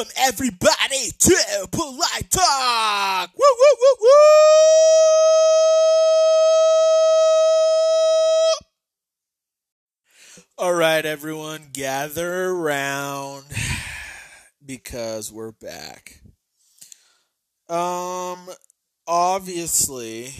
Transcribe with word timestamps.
Welcome 0.00 0.16
everybody 0.16 1.10
to 1.18 1.68
Polite 1.70 2.30
Talk. 2.30 3.30
Woo 3.36 3.44
woo 3.58 3.76
woo 3.80 3.96
woo. 4.00 4.08
All 10.56 10.72
right, 10.72 11.04
everyone, 11.04 11.66
gather 11.74 12.46
around 12.46 13.44
because 14.64 15.30
we're 15.30 15.52
back. 15.52 16.22
Um, 17.68 18.48
obviously, 19.06 20.32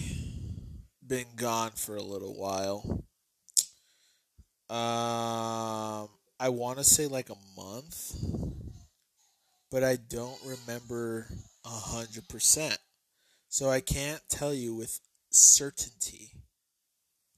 been 1.06 1.26
gone 1.36 1.72
for 1.72 1.96
a 1.96 2.02
little 2.02 2.34
while. 2.34 3.04
Um, 4.70 6.08
I 6.38 6.48
want 6.48 6.78
to 6.78 6.84
say 6.84 7.08
like 7.08 7.28
a 7.28 7.36
month, 7.60 8.16
but 9.70 9.84
I 9.84 9.96
don't 9.96 10.40
remember 10.44 11.26
a 11.64 11.68
hundred 11.68 12.28
percent. 12.28 12.78
So 13.48 13.68
I 13.68 13.80
can't 13.80 14.22
tell 14.28 14.54
you 14.54 14.74
with 14.74 15.00
certainty. 15.30 16.32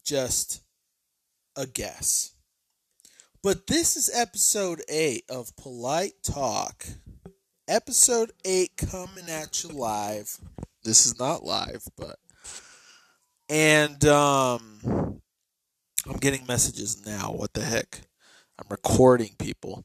Just 0.05 0.63
a 1.57 1.67
guess. 1.67 2.33
But 3.43 3.67
this 3.67 3.97
is 3.97 4.11
episode 4.15 4.83
8 4.89 5.25
of 5.29 5.57
Polite 5.57 6.15
Talk. 6.23 6.87
Episode 7.67 8.33
8 8.45 8.77
coming 8.77 9.29
at 9.29 9.65
you 9.65 9.71
live. 9.71 10.39
This 10.85 11.07
is 11.07 11.19
not 11.19 11.45
live, 11.45 11.85
but 11.97 12.19
and 13.49 14.05
um 14.05 15.21
I'm 16.07 16.17
getting 16.21 16.47
messages 16.47 17.05
now. 17.07 17.33
What 17.33 17.53
the 17.53 17.63
heck? 17.63 18.03
I'm 18.59 18.67
recording 18.71 19.35
people. 19.39 19.85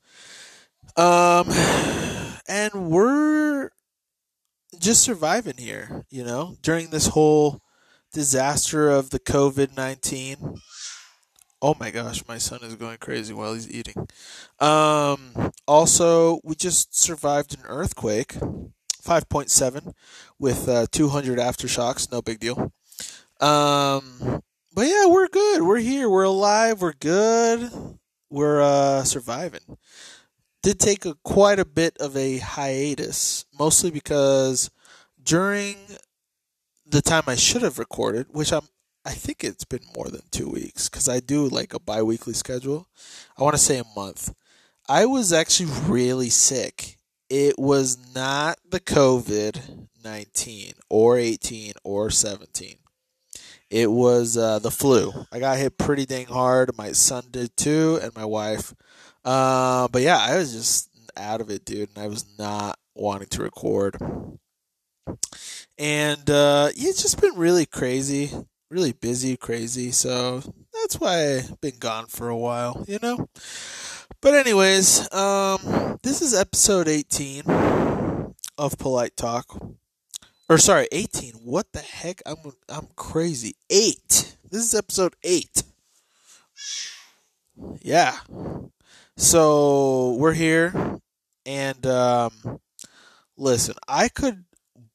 Um 0.95 1.47
and 2.47 2.89
we're 2.89 3.69
just 4.79 5.01
surviving 5.03 5.57
here, 5.57 6.05
you 6.09 6.23
know, 6.23 6.57
during 6.61 6.89
this 6.89 7.07
whole 7.07 7.61
disaster 8.13 8.89
of 8.89 9.09
the 9.09 9.19
COVID-19 9.19 10.59
Oh 11.59 11.75
my 11.79 11.89
gosh, 11.89 12.23
my 12.27 12.37
son 12.37 12.59
is 12.61 12.75
going 12.75 12.97
crazy 12.99 13.33
while 13.33 13.55
he's 13.55 13.69
eating. 13.69 14.07
Um, 14.59 15.51
also, 15.67 16.39
we 16.43 16.53
just 16.53 16.95
survived 16.95 17.57
an 17.57 17.65
earthquake, 17.65 18.33
5.7, 18.33 19.93
with 20.37 20.69
uh, 20.69 20.85
200 20.91 21.39
aftershocks. 21.39 22.11
No 22.11 22.21
big 22.21 22.39
deal. 22.39 22.71
Um, 23.41 24.43
but 24.75 24.85
yeah, 24.85 25.07
we're 25.07 25.27
good. 25.29 25.63
We're 25.63 25.79
here. 25.79 26.07
We're 26.07 26.23
alive. 26.23 26.79
We're 26.79 26.93
good. 26.93 27.71
We're 28.29 28.61
uh, 28.61 29.03
surviving. 29.03 29.77
Did 30.63 30.79
take 30.79 31.05
a, 31.05 31.15
quite 31.23 31.59
a 31.59 31.65
bit 31.65 31.97
of 31.99 32.17
a 32.17 32.39
hiatus, 32.39 33.45
mostly 33.57 33.91
because 33.91 34.69
during 35.23 35.75
the 36.85 37.01
time 37.01 37.23
I 37.27 37.35
should 37.35 37.61
have 37.61 37.79
recorded, 37.79 38.27
which 38.31 38.51
I'm 38.51 38.67
I 39.07 39.11
think 39.11 39.41
it's 39.41 39.63
been 39.63 39.85
more 39.95 40.09
than 40.09 40.23
two 40.31 40.49
weeks 40.49 40.89
because 40.89 41.07
I 41.07 41.21
do 41.21 41.47
like 41.47 41.73
a 41.73 41.79
bi 41.79 42.01
weekly 42.01 42.33
schedule. 42.33 42.89
I 43.37 43.43
want 43.43 43.55
to 43.55 43.61
say 43.61 43.77
a 43.77 43.85
month. 43.95 44.33
I 44.89 45.05
was 45.05 45.31
actually 45.31 45.71
really 45.87 46.29
sick. 46.29 46.97
It 47.29 47.57
was 47.57 47.97
not 48.13 48.59
the 48.69 48.81
COVID 48.81 49.87
19 50.03 50.73
or 50.89 51.17
18 51.17 51.73
or 51.85 52.09
17. 52.09 52.75
It 53.69 53.91
was 53.91 54.35
uh, 54.35 54.59
the 54.59 54.71
flu. 54.71 55.13
I 55.31 55.39
got 55.39 55.57
hit 55.57 55.77
pretty 55.77 56.05
dang 56.05 56.25
hard. 56.25 56.77
My 56.77 56.91
son 56.91 57.25
did 57.31 57.55
too, 57.55 57.99
and 58.01 58.13
my 58.13 58.25
wife. 58.25 58.73
Uh, 59.27 59.87
but 59.89 60.01
yeah, 60.01 60.17
I 60.17 60.37
was 60.37 60.53
just 60.53 60.89
out 61.17 61.41
of 61.41 61.49
it, 61.49 61.65
dude, 61.65 61.89
and 61.95 62.03
I 62.03 62.07
was 62.07 62.25
not 62.39 62.79
wanting 62.95 63.27
to 63.29 63.43
record. 63.43 63.97
And 65.77 66.29
uh, 66.29 66.69
yeah, 66.75 66.89
it's 66.89 67.01
just 67.01 67.19
been 67.21 67.35
really 67.35 67.65
crazy 67.65 68.31
really 68.69 68.91
busy, 68.91 69.37
crazy. 69.37 69.91
So 69.91 70.41
that's 70.73 70.99
why 70.99 71.37
I've 71.37 71.61
been 71.61 71.77
gone 71.79 72.07
for 72.07 72.29
a 72.29 72.37
while, 72.37 72.85
you 72.87 72.99
know? 73.01 73.29
But 74.21 74.33
anyways, 74.33 75.11
um 75.13 75.99
this 76.03 76.21
is 76.21 76.33
episode 76.33 76.87
18 76.87 77.43
of 78.57 78.77
Polite 78.77 79.15
Talk. 79.15 79.61
Or 80.49 80.57
sorry, 80.57 80.87
18. 80.91 81.33
What 81.43 81.71
the 81.73 81.79
heck? 81.79 82.21
I'm 82.25 82.37
I'm 82.69 82.87
crazy. 82.95 83.55
8. 83.69 84.37
This 84.49 84.63
is 84.63 84.75
episode 84.75 85.15
8. 85.23 85.63
Yeah. 87.81 88.17
So, 89.19 90.11
we're 90.19 90.33
here 90.33 90.99
and 91.45 91.85
um 91.87 92.59
listen, 93.35 93.75
I 93.87 94.09
could 94.09 94.45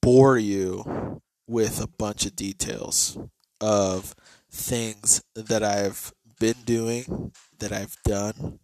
bore 0.00 0.38
you 0.38 1.20
with 1.48 1.82
a 1.82 1.88
bunch 1.88 2.24
of 2.26 2.36
details 2.36 3.18
of 3.60 4.14
things 4.50 5.22
that 5.34 5.64
I've 5.64 6.12
been 6.38 6.62
doing, 6.64 7.32
that 7.58 7.72
I've 7.72 7.96
done, 8.04 8.60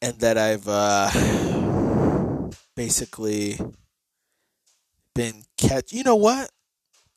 and 0.00 0.20
that 0.20 0.38
I've 0.38 0.68
uh, 0.68 1.10
basically 2.76 3.58
been 5.14 5.42
catch. 5.58 5.92
You 5.92 6.04
know 6.04 6.16
what? 6.16 6.50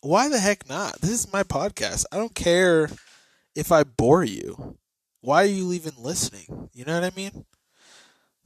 Why 0.01 0.29
the 0.29 0.39
heck 0.39 0.67
not? 0.67 1.01
This 1.01 1.11
is 1.11 1.31
my 1.31 1.43
podcast. 1.43 2.05
I 2.11 2.17
don't 2.17 2.35
care 2.35 2.89
if 3.55 3.71
I 3.71 3.83
bore 3.83 4.23
you. 4.23 4.77
Why 5.21 5.43
are 5.43 5.45
you 5.45 5.73
even 5.73 5.93
listening? 5.97 6.69
You 6.73 6.85
know 6.85 6.99
what 6.99 7.11
I 7.11 7.15
mean? 7.15 7.45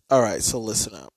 All 0.10 0.22
right, 0.22 0.42
so 0.42 0.60
listen 0.60 0.94
up. 0.96 1.14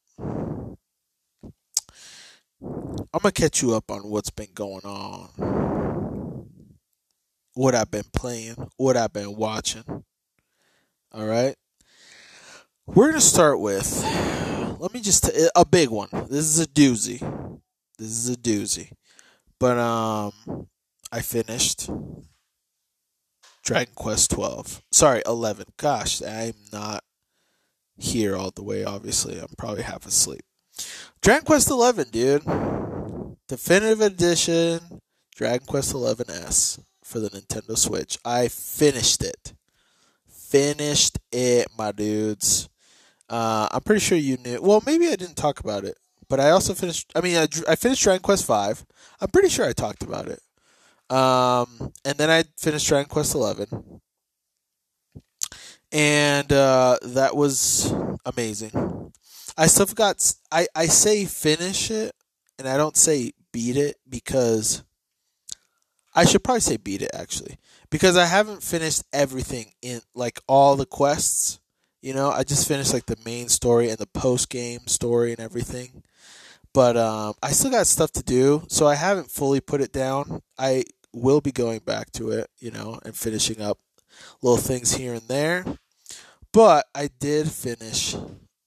I'm 2.60 3.20
going 3.20 3.32
to 3.32 3.40
catch 3.40 3.62
you 3.62 3.74
up 3.74 3.90
on 3.90 4.00
what's 4.02 4.30
been 4.30 4.52
going 4.54 4.84
on 4.84 5.64
what 7.54 7.74
I've 7.74 7.90
been 7.90 8.04
playing, 8.12 8.56
what 8.76 8.96
I've 8.96 9.12
been 9.12 9.36
watching. 9.36 10.04
All 11.12 11.26
right. 11.26 11.54
We're 12.86 13.10
going 13.10 13.14
to 13.14 13.20
start 13.20 13.60
with, 13.60 14.02
let 14.78 14.92
me 14.92 15.00
just, 15.00 15.24
t- 15.24 15.48
a 15.54 15.64
big 15.64 15.88
one. 15.88 16.08
This 16.12 16.44
is 16.44 16.60
a 16.60 16.66
doozy. 16.66 17.20
This 17.98 18.08
is 18.08 18.28
a 18.28 18.36
doozy. 18.36 18.90
But, 19.58 19.78
um, 19.78 20.32
I 21.10 21.20
finished 21.20 21.88
Dragon 23.64 23.94
Quest 23.94 24.30
12. 24.30 24.82
Sorry, 24.92 25.22
11. 25.24 25.66
Gosh, 25.78 26.22
I'm 26.22 26.54
not 26.70 27.02
here 27.96 28.36
all 28.36 28.50
the 28.50 28.62
way, 28.62 28.84
obviously. 28.84 29.38
I'm 29.38 29.54
probably 29.56 29.82
half 29.82 30.04
asleep. 30.06 30.42
Dragon 31.22 31.46
Quest 31.46 31.70
11, 31.70 32.08
dude. 32.10 32.42
Definitive 33.48 34.00
Edition, 34.00 35.00
Dragon 35.34 35.66
Quest 35.66 35.94
11S 35.94 36.80
for 37.02 37.20
the 37.20 37.30
Nintendo 37.30 37.76
Switch. 37.76 38.18
I 38.24 38.48
finished 38.48 39.22
it. 39.22 39.54
Finished 40.28 41.18
it, 41.32 41.68
my 41.76 41.92
dudes. 41.92 42.68
Uh, 43.28 43.68
I'm 43.72 43.80
pretty 43.80 44.00
sure 44.00 44.18
you 44.18 44.36
knew. 44.36 44.60
Well, 44.60 44.82
maybe 44.84 45.08
I 45.08 45.16
didn't 45.16 45.36
talk 45.36 45.60
about 45.60 45.84
it, 45.84 45.96
but 46.28 46.38
I 46.38 46.50
also 46.50 46.74
finished. 46.74 47.10
I 47.14 47.20
mean, 47.20 47.36
I, 47.36 47.48
I 47.66 47.76
finished 47.76 48.02
Dragon 48.02 48.22
Quest 48.22 48.44
Five. 48.44 48.84
I'm 49.20 49.30
pretty 49.30 49.48
sure 49.48 49.66
I 49.66 49.72
talked 49.72 50.02
about 50.02 50.28
it. 50.28 50.40
Um, 51.10 51.92
and 52.04 52.16
then 52.18 52.30
I 52.30 52.44
finished 52.56 52.88
Dragon 52.88 53.08
Quest 53.08 53.34
Eleven, 53.34 54.00
and 55.92 56.52
uh, 56.52 56.98
that 57.02 57.36
was 57.36 57.92
amazing. 58.24 59.12
I 59.56 59.66
still 59.66 59.86
got. 59.86 60.34
I 60.50 60.66
I 60.74 60.86
say 60.86 61.24
finish 61.24 61.90
it, 61.90 62.12
and 62.58 62.68
I 62.68 62.76
don't 62.76 62.96
say 62.96 63.32
beat 63.52 63.76
it 63.76 63.96
because 64.08 64.82
I 66.14 66.24
should 66.24 66.44
probably 66.44 66.60
say 66.60 66.76
beat 66.76 67.02
it 67.02 67.10
actually 67.12 67.58
because 67.90 68.16
I 68.16 68.26
haven't 68.26 68.62
finished 68.62 69.02
everything 69.12 69.72
in 69.82 70.00
like 70.14 70.40
all 70.48 70.76
the 70.76 70.86
quests. 70.86 71.60
You 72.02 72.14
know, 72.14 72.30
I 72.30 72.44
just 72.44 72.68
finished 72.68 72.92
like 72.92 73.06
the 73.06 73.16
main 73.24 73.48
story 73.48 73.88
and 73.88 73.98
the 73.98 74.06
post 74.06 74.50
game 74.50 74.86
story 74.86 75.32
and 75.32 75.40
everything. 75.40 76.02
But 76.74 76.96
um, 76.96 77.34
I 77.42 77.50
still 77.52 77.70
got 77.70 77.86
stuff 77.86 78.12
to 78.12 78.22
do, 78.22 78.64
so 78.68 78.86
I 78.86 78.96
haven't 78.96 79.30
fully 79.30 79.60
put 79.60 79.80
it 79.80 79.92
down. 79.92 80.42
I 80.58 80.84
will 81.14 81.40
be 81.40 81.52
going 81.52 81.80
back 81.80 82.10
to 82.12 82.30
it, 82.30 82.48
you 82.58 82.70
know, 82.70 82.98
and 83.04 83.16
finishing 83.16 83.60
up 83.60 83.78
little 84.42 84.58
things 84.58 84.94
here 84.94 85.14
and 85.14 85.28
there. 85.28 85.64
But 86.52 86.86
I 86.94 87.08
did 87.18 87.50
finish 87.50 88.14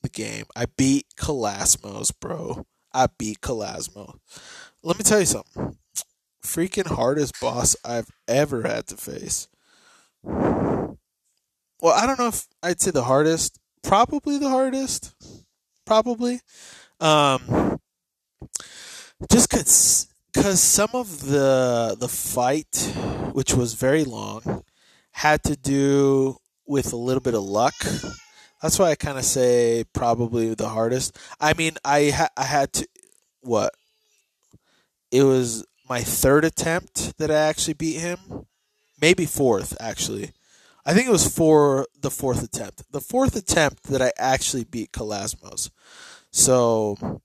the 0.02 0.10
game. 0.10 0.46
I 0.56 0.66
beat 0.78 1.06
Calasmos, 1.18 2.12
bro. 2.20 2.66
I 2.94 3.08
beat 3.18 3.42
Calasmo. 3.42 4.20
Let 4.84 4.98
me 4.98 5.04
tell 5.04 5.20
you 5.20 5.26
something 5.26 5.78
freaking 6.48 6.88
hardest 6.88 7.40
boss 7.42 7.76
I've 7.84 8.10
ever 8.28 8.64
had 8.64 8.88
to 8.88 8.98
face. 8.98 9.48
Well, 10.24 11.94
I 11.94 12.08
don't 12.08 12.18
know 12.18 12.30
if 12.30 12.48
I'd 12.64 12.82
say 12.82 12.92
the 12.92 13.04
hardest. 13.04 13.60
Probably 13.84 14.38
the 14.38 14.50
hardest. 14.50 15.14
Probably. 15.86 16.40
Um, 17.00 17.80
just 19.32 19.50
cause, 19.50 20.08
cause 20.42 20.62
some 20.62 20.90
of 20.94 21.28
the 21.28 21.96
the 22.00 22.08
fight, 22.08 22.94
which 23.34 23.54
was 23.54 23.74
very 23.74 24.04
long, 24.04 24.64
had 25.12 25.44
to 25.44 25.56
do 25.56 26.38
with 26.66 26.94
a 26.94 26.98
little 26.98 27.22
bit 27.22 27.34
of 27.34 27.44
luck. 27.44 27.76
That's 28.62 28.80
why 28.80 28.92
I 28.92 28.96
kind 28.96 29.18
of 29.18 29.26
say 29.26 29.84
probably 29.94 30.54
the 30.54 30.70
hardest. 30.70 31.18
I 31.40 31.54
mean, 31.54 31.74
I 31.84 32.10
ha- 32.10 32.30
I 32.38 32.44
had 32.44 32.74
to 32.74 32.88
what? 33.42 33.74
It 35.12 35.24
was 35.24 35.66
my 35.90 36.02
third 36.02 36.44
attempt 36.46 37.18
that 37.18 37.32
I 37.32 37.36
actually 37.36 37.74
beat 37.76 38.00
him. 38.00 38.20
Maybe 39.00 39.26
fourth, 39.26 39.78
actually. 39.80 40.32
I 40.86 40.94
think 40.94 41.08
it 41.08 41.12
was 41.12 41.28
for 41.28 41.86
the 42.00 42.12
fourth 42.12 42.44
attempt. 42.44 42.92
The 42.92 43.02
fourth 43.02 43.36
attempt 43.36 43.84
that 43.84 44.02
I 44.02 44.12
actually 44.18 44.64
beat 44.64 44.92
Calasmos. 44.92 45.70
So, 46.32 47.22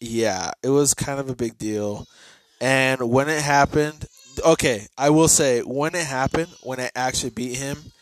yeah, 0.00 0.50
it 0.62 0.68
was 0.68 0.94
kind 0.94 1.18
of 1.18 1.30
a 1.30 1.36
big 1.36 1.56
deal. 1.56 2.06
And 2.60 3.10
when 3.10 3.28
it 3.28 3.42
happened, 3.42 4.06
okay, 4.44 4.86
I 4.96 5.10
will 5.10 5.28
say, 5.28 5.60
when 5.60 5.94
it 5.94 6.06
happened, 6.06 6.48
when 6.62 6.80
I 6.80 6.90
actually 6.94 7.30
beat 7.30 7.56
him, 7.56 7.92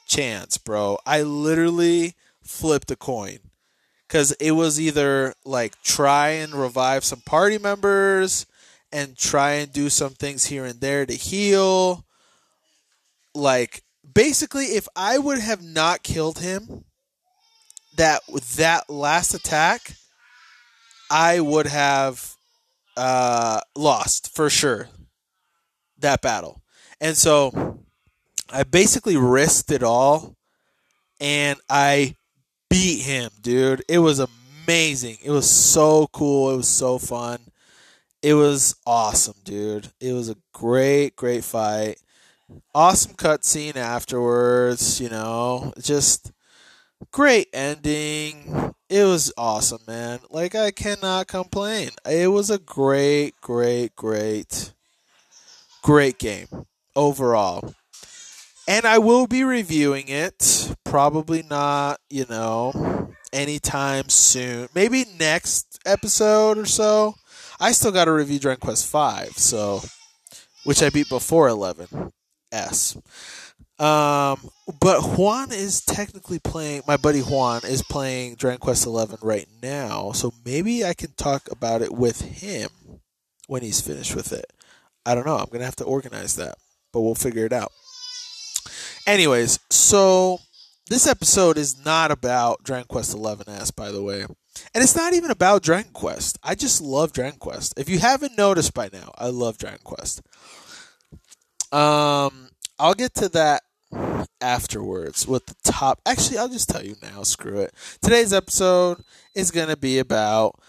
chance, 0.05 0.57
bro. 0.57 0.97
I 1.05 1.21
literally 1.23 2.15
flipped 2.41 2.91
a 2.91 2.95
coin 2.95 3.39
because 4.07 4.31
it 4.33 4.51
was 4.51 4.79
either 4.79 5.33
like 5.43 5.81
try 5.81 6.29
and 6.29 6.53
revive 6.53 7.03
some 7.03 7.21
party 7.21 7.57
members 7.57 8.45
and 8.91 9.17
try 9.17 9.53
and 9.53 9.73
do 9.73 9.89
some 9.89 10.11
things 10.11 10.45
here 10.45 10.63
and 10.65 10.79
there 10.79 11.05
to 11.05 11.13
heal. 11.13 12.05
Like 13.33 13.81
basically, 14.13 14.65
if 14.65 14.87
I 14.95 15.17
would 15.17 15.39
have 15.39 15.63
not 15.63 16.03
killed 16.03 16.39
him, 16.39 16.85
that 17.97 18.21
with 18.29 18.55
that 18.57 18.89
last 18.89 19.33
attack, 19.33 19.93
I 21.09 21.39
would 21.39 21.67
have 21.67 22.35
uh, 22.97 23.61
lost 23.75 24.33
for 24.35 24.49
sure 24.49 24.89
that 25.99 26.21
battle. 26.21 26.61
And 26.99 27.15
so 27.15 27.79
I 28.51 28.63
basically 28.63 29.17
risked 29.17 29.71
it 29.71 29.83
all 29.83 30.35
and 31.19 31.59
I 31.69 32.15
beat 32.69 33.03
him, 33.03 33.31
dude. 33.41 33.83
It 33.87 33.99
was 33.99 34.19
amazing. 34.19 35.17
It 35.23 35.31
was 35.31 35.49
so 35.49 36.07
cool. 36.07 36.51
It 36.51 36.57
was 36.57 36.67
so 36.67 36.97
fun. 36.97 37.39
It 38.21 38.33
was 38.33 38.75
awesome, 38.85 39.35
dude. 39.43 39.89
It 39.99 40.13
was 40.13 40.29
a 40.29 40.37
great, 40.53 41.15
great 41.15 41.43
fight. 41.43 41.97
Awesome 42.73 43.13
cutscene 43.13 43.75
afterwards, 43.75 44.99
you 44.99 45.09
know. 45.09 45.73
Just 45.79 46.31
great 47.11 47.47
ending. 47.53 48.73
It 48.89 49.03
was 49.03 49.33
awesome, 49.37 49.81
man. 49.87 50.19
Like 50.29 50.55
I 50.55 50.71
cannot 50.71 51.27
complain. 51.27 51.89
It 52.09 52.31
was 52.31 52.49
a 52.49 52.59
great, 52.59 53.39
great, 53.41 53.95
great 53.95 54.73
great 55.85 56.17
game 56.17 56.47
overall. 56.95 57.75
And 58.67 58.87
I 58.87 58.97
will 58.97 59.27
be 59.27 59.43
reviewing 59.43 60.07
it. 60.07 60.73
Probably 60.83 61.43
not, 61.43 61.99
you 62.09 62.25
know, 62.27 63.13
anytime 63.31 64.09
soon. 64.09 64.67
Maybe 64.73 65.05
next 65.19 65.79
episode 65.85 66.57
or 66.57 66.65
so. 66.65 67.13
I 67.59 67.71
still 67.71 67.91
got 67.91 68.05
to 68.05 68.13
review 68.13 68.39
Dragon 68.39 68.61
Quest 68.61 68.87
Five, 68.87 69.37
so 69.37 69.81
which 70.63 70.81
I 70.81 70.89
beat 70.89 71.07
before 71.07 71.47
11S. 71.49 72.99
Um, 73.77 74.49
but 74.79 75.01
Juan 75.17 75.51
is 75.51 75.83
technically 75.83 76.39
playing. 76.39 76.83
My 76.87 76.95
buddy 76.95 77.19
Juan 77.19 77.61
is 77.65 77.83
playing 77.83 78.35
Dragon 78.35 78.59
Quest 78.59 78.85
Eleven 78.85 79.17
right 79.21 79.47
now, 79.61 80.11
so 80.13 80.33
maybe 80.45 80.85
I 80.85 80.93
can 80.93 81.11
talk 81.13 81.49
about 81.51 81.81
it 81.81 81.93
with 81.93 82.21
him 82.21 82.69
when 83.47 83.61
he's 83.61 83.81
finished 83.81 84.15
with 84.15 84.31
it. 84.31 84.45
I 85.05 85.13
don't 85.13 85.25
know. 85.25 85.37
I'm 85.37 85.49
gonna 85.51 85.65
have 85.65 85.75
to 85.77 85.83
organize 85.83 86.35
that, 86.37 86.55
but 86.93 87.01
we'll 87.01 87.15
figure 87.15 87.45
it 87.45 87.53
out. 87.53 87.71
Anyways, 89.05 89.59
so 89.69 90.39
this 90.89 91.05
episode 91.05 91.57
is 91.57 91.83
not 91.83 92.11
about 92.11 92.63
Dragon 92.63 92.87
Quest 92.87 93.13
Eleven 93.13 93.49
S, 93.49 93.71
by 93.71 93.91
the 93.91 94.01
way. 94.01 94.21
And 94.73 94.83
it's 94.83 94.95
not 94.95 95.13
even 95.13 95.31
about 95.31 95.63
Dragon 95.63 95.91
Quest. 95.91 96.39
I 96.41 96.55
just 96.55 96.81
love 96.81 97.11
Dragon 97.11 97.39
Quest. 97.39 97.73
If 97.77 97.89
you 97.89 97.99
haven't 97.99 98.37
noticed 98.37 98.73
by 98.73 98.89
now, 98.93 99.11
I 99.17 99.27
love 99.27 99.57
Dragon 99.57 99.81
Quest. 99.83 100.21
Um, 101.71 102.49
I'll 102.77 102.93
get 102.93 103.13
to 103.15 103.29
that 103.29 103.63
afterwards 104.41 105.27
with 105.27 105.45
the 105.45 105.55
top. 105.63 106.01
Actually, 106.05 106.37
I'll 106.39 106.49
just 106.49 106.69
tell 106.69 106.83
you 106.83 106.95
now. 107.01 107.23
Screw 107.23 107.59
it. 107.59 107.73
Today's 108.01 108.33
episode 108.33 109.01
is 109.33 109.51
going 109.51 109.69
to 109.69 109.77
be 109.77 109.99
about 109.99 110.59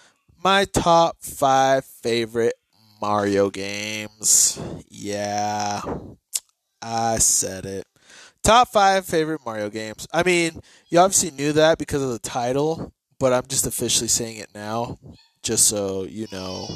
my 0.42 0.64
top 0.66 1.16
five 1.20 1.84
favorite 1.84 2.54
Mario 3.00 3.50
games. 3.50 4.60
Yeah, 4.88 5.80
I 6.80 7.18
said 7.18 7.66
it. 7.66 7.86
Top 8.44 8.68
five 8.68 9.04
favorite 9.04 9.40
Mario 9.44 9.68
games. 9.68 10.06
I 10.12 10.22
mean, 10.22 10.60
you 10.88 11.00
obviously 11.00 11.32
knew 11.32 11.52
that 11.54 11.78
because 11.78 12.02
of 12.02 12.10
the 12.10 12.20
title, 12.20 12.92
but 13.18 13.32
I'm 13.32 13.46
just 13.48 13.66
officially 13.66 14.06
saying 14.06 14.36
it 14.36 14.50
now, 14.54 14.98
just 15.42 15.66
so 15.66 16.04
you 16.04 16.28
know 16.30 16.68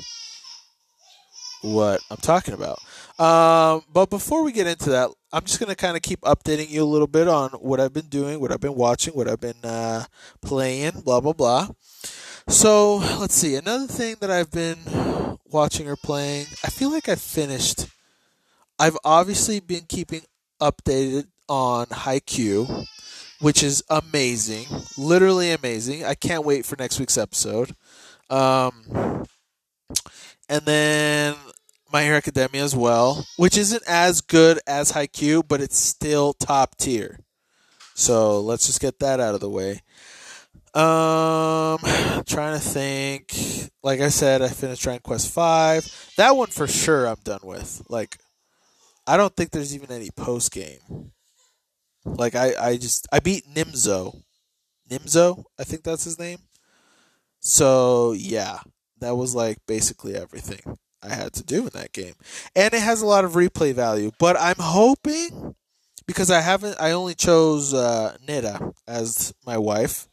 what 1.63 2.01
I'm 2.11 2.17
talking 2.17 2.55
about. 2.55 2.81
Um, 3.25 3.85
but 3.93 4.11
before 4.11 4.43
we 4.43 4.51
get 4.51 4.67
into 4.67 4.91
that, 4.91 5.11
I'm 5.33 5.45
just 5.45 5.61
gonna 5.61 5.77
kind 5.77 5.97
of 5.97 6.03
keep 6.03 6.21
updating 6.23 6.71
you 6.71 6.83
a 6.83 6.85
little 6.85 7.07
bit 7.07 7.29
on 7.29 7.51
what 7.51 7.81
I've 7.81 7.93
been 7.93 8.09
doing, 8.09 8.41
what 8.41 8.53
I've 8.53 8.61
been 8.61 8.75
watching, 8.75 9.15
what 9.15 9.29
I've 9.29 9.41
been 9.41 9.65
uh, 9.65 10.05
playing, 10.43 11.03
blah 11.05 11.21
blah 11.21 11.33
blah. 11.33 11.69
So 12.49 12.97
let's 12.97 13.35
see. 13.35 13.55
Another 13.55 13.87
thing 13.87 14.17
that 14.21 14.31
I've 14.31 14.51
been 14.51 14.79
watching 15.45 15.89
or 15.89 15.97
playing, 15.97 16.47
I 16.65 16.71
feel 16.71 16.91
like 16.91 17.09
I've 17.09 17.21
finished. 17.21 17.87
I've 18.79 18.99
obviously 19.05 19.61
been 19.61 19.85
keeping 19.89 20.23
updated 20.61 21.27
on 21.49 21.87
Haikyuu, 21.87 22.87
which 23.41 23.63
is 23.63 23.83
amazing, 23.91 24.67
literally 24.97 25.53
amazing. 25.53 26.05
I 26.05 26.15
can't 26.15 26.45
wait 26.45 26.65
for 26.65 26.77
next 26.77 26.99
week's 26.99 27.19
episode. 27.19 27.75
Um, 28.31 29.27
and 30.49 30.63
then 30.65 31.35
My 31.93 32.03
Hero 32.05 32.17
Academia 32.17 32.63
as 32.63 32.77
well, 32.77 33.27
which 33.37 33.59
isn't 33.59 33.83
as 33.87 34.21
good 34.21 34.61
as 34.67 34.93
Haikyuu, 34.93 35.47
but 35.47 35.61
it's 35.61 35.79
still 35.79 36.33
top 36.35 36.77
tier. 36.77 37.19
So 37.95 38.41
let's 38.41 38.67
just 38.67 38.81
get 38.81 39.01
that 39.01 39.19
out 39.21 39.35
of 39.35 39.41
the 39.41 39.51
way. 39.51 39.83
Um, 40.73 41.79
trying 42.27 42.55
to 42.55 42.61
think. 42.61 43.35
Like 43.83 44.01
I 44.01 44.09
said, 44.09 44.43
I 44.43 44.49
finished 44.49 44.83
Dragon 44.83 45.01
Quest 45.03 45.33
Five. 45.33 46.13
That 46.17 46.37
one 46.37 46.49
for 46.49 46.67
sure, 46.67 47.07
I'm 47.07 47.17
done 47.25 47.41
with. 47.43 47.83
Like, 47.89 48.19
I 49.07 49.17
don't 49.17 49.35
think 49.35 49.51
there's 49.51 49.75
even 49.75 49.91
any 49.91 50.11
post 50.11 50.53
game. 50.53 51.13
Like 52.05 52.35
I, 52.35 52.55
I 52.59 52.77
just 52.77 53.09
I 53.13 53.21
beat 53.21 53.45
Nimzo, 53.53 54.23
Nimzo, 54.89 55.45
I 55.59 55.65
think 55.65 55.83
that's 55.83 56.05
his 56.05 56.19
name. 56.19 56.39
So 57.41 58.13
yeah, 58.13 58.59
that 59.01 59.17
was 59.17 59.35
like 59.35 59.59
basically 59.67 60.15
everything 60.15 60.79
I 61.03 61.15
had 61.15 61.33
to 61.35 61.43
do 61.43 61.63
in 61.63 61.71
that 61.75 61.93
game, 61.93 62.15
and 62.55 62.73
it 62.75 62.83
has 62.83 63.03
a 63.03 63.07
lot 63.07 63.25
of 63.25 63.33
replay 63.33 63.73
value. 63.73 64.11
But 64.19 64.37
I'm 64.39 64.59
hoping 64.59 65.55
because 66.07 66.31
I 66.31 66.41
haven't, 66.41 66.77
I 66.81 66.93
only 66.93 67.15
chose 67.15 67.73
uh, 67.73 68.17
Nita 68.27 68.73
as 68.87 69.33
my 69.47 69.59
wife 69.59 70.09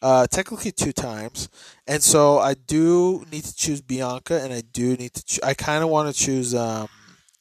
uh, 0.00 0.26
technically 0.26 0.70
two 0.72 0.92
times, 0.92 1.48
and 1.86 2.02
so 2.02 2.38
I 2.38 2.54
do 2.54 3.24
need 3.32 3.44
to 3.44 3.54
choose 3.54 3.80
Bianca, 3.80 4.40
and 4.40 4.52
I 4.52 4.62
do 4.72 4.96
need 4.96 5.14
to. 5.14 5.24
Cho- 5.24 5.46
I 5.46 5.54
kind 5.54 5.82
of 5.82 5.90
want 5.90 6.14
to 6.14 6.20
choose 6.20 6.54
um, 6.54 6.88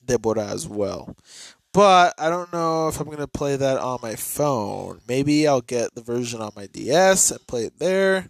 Deborah 0.03 0.48
as 0.48 0.67
well, 0.67 1.15
but 1.72 2.15
I 2.17 2.29
don't 2.29 2.51
know 2.51 2.88
if 2.88 3.00
I'm 3.00 3.10
gonna 3.10 3.27
play 3.27 3.56
that 3.56 3.77
on 3.77 4.00
my 4.01 4.15
phone. 4.15 5.01
Maybe 5.08 5.48
I'll 5.48 5.62
get 5.62 5.94
the 5.94 6.01
version 6.01 6.41
on 6.41 6.51
my 6.56 6.67
DS 6.67 7.32
and 7.32 7.46
play 7.46 7.65
it 7.65 7.77
there. 7.77 8.29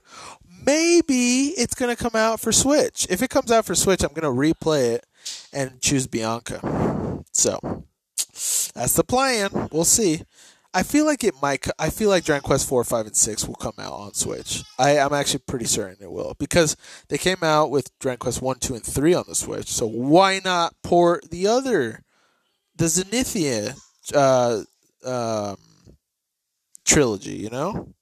Maybe 0.68 1.54
it's 1.58 1.74
gonna 1.74 1.96
come 1.96 2.16
out 2.16 2.42
for 2.42 2.52
Switch. 2.52 3.08
If 3.10 3.24
it 3.24 3.30
comes 3.30 3.52
out 3.52 3.66
for 3.66 3.74
Switch, 3.74 4.04
I'm 4.04 4.14
gonna 4.14 4.28
replay 4.28 4.96
it 4.96 5.06
and 5.54 5.82
choose 5.82 6.08
Bianca. 6.08 7.24
So 7.32 7.86
that's 8.76 8.94
the 8.94 9.06
plan. 9.06 9.70
We'll 9.72 9.86
see. 9.86 10.24
I 10.74 10.84
feel 10.84 11.06
like 11.06 11.24
it 11.24 11.34
might. 11.42 11.66
I 11.80 11.90
feel 11.90 12.10
like 12.10 12.26
Dragon 12.26 12.44
Quest 12.44 12.68
four, 12.68 12.84
five, 12.84 13.06
and 13.06 13.16
six 13.16 13.48
will 13.48 13.56
come 13.56 13.74
out 13.80 13.94
on 13.94 14.14
Switch. 14.14 14.64
I, 14.78 15.00
I'm 15.00 15.14
actually 15.14 15.40
pretty 15.48 15.66
certain 15.66 16.04
it 16.04 16.12
will 16.12 16.36
because 16.38 16.76
they 17.08 17.18
came 17.18 17.42
out 17.42 17.72
with 17.72 17.98
Dragon 18.00 18.20
Quest 18.20 18.42
one, 18.42 18.60
two, 18.60 18.76
and 18.76 18.84
three 18.84 19.14
on 19.14 19.24
the 19.28 19.36
Switch. 19.36 19.68
So 19.68 19.88
why 19.88 20.42
not 20.44 20.76
port 20.84 21.32
the 21.32 21.48
other, 21.48 22.04
the 22.76 22.86
Zenithia 22.86 23.80
uh, 24.14 24.64
um, 25.04 25.58
trilogy? 26.86 27.38
You 27.38 27.50
know. 27.50 27.94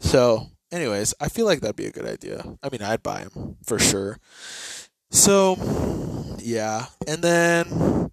So, 0.00 0.46
anyways, 0.72 1.14
I 1.20 1.28
feel 1.28 1.46
like 1.46 1.60
that'd 1.60 1.76
be 1.76 1.86
a 1.86 1.92
good 1.92 2.06
idea. 2.06 2.58
I 2.62 2.68
mean, 2.70 2.82
I'd 2.82 3.02
buy 3.02 3.24
them 3.24 3.56
for 3.64 3.78
sure. 3.78 4.18
So, 5.10 5.56
yeah, 6.38 6.86
and 7.06 7.22
then 7.22 8.10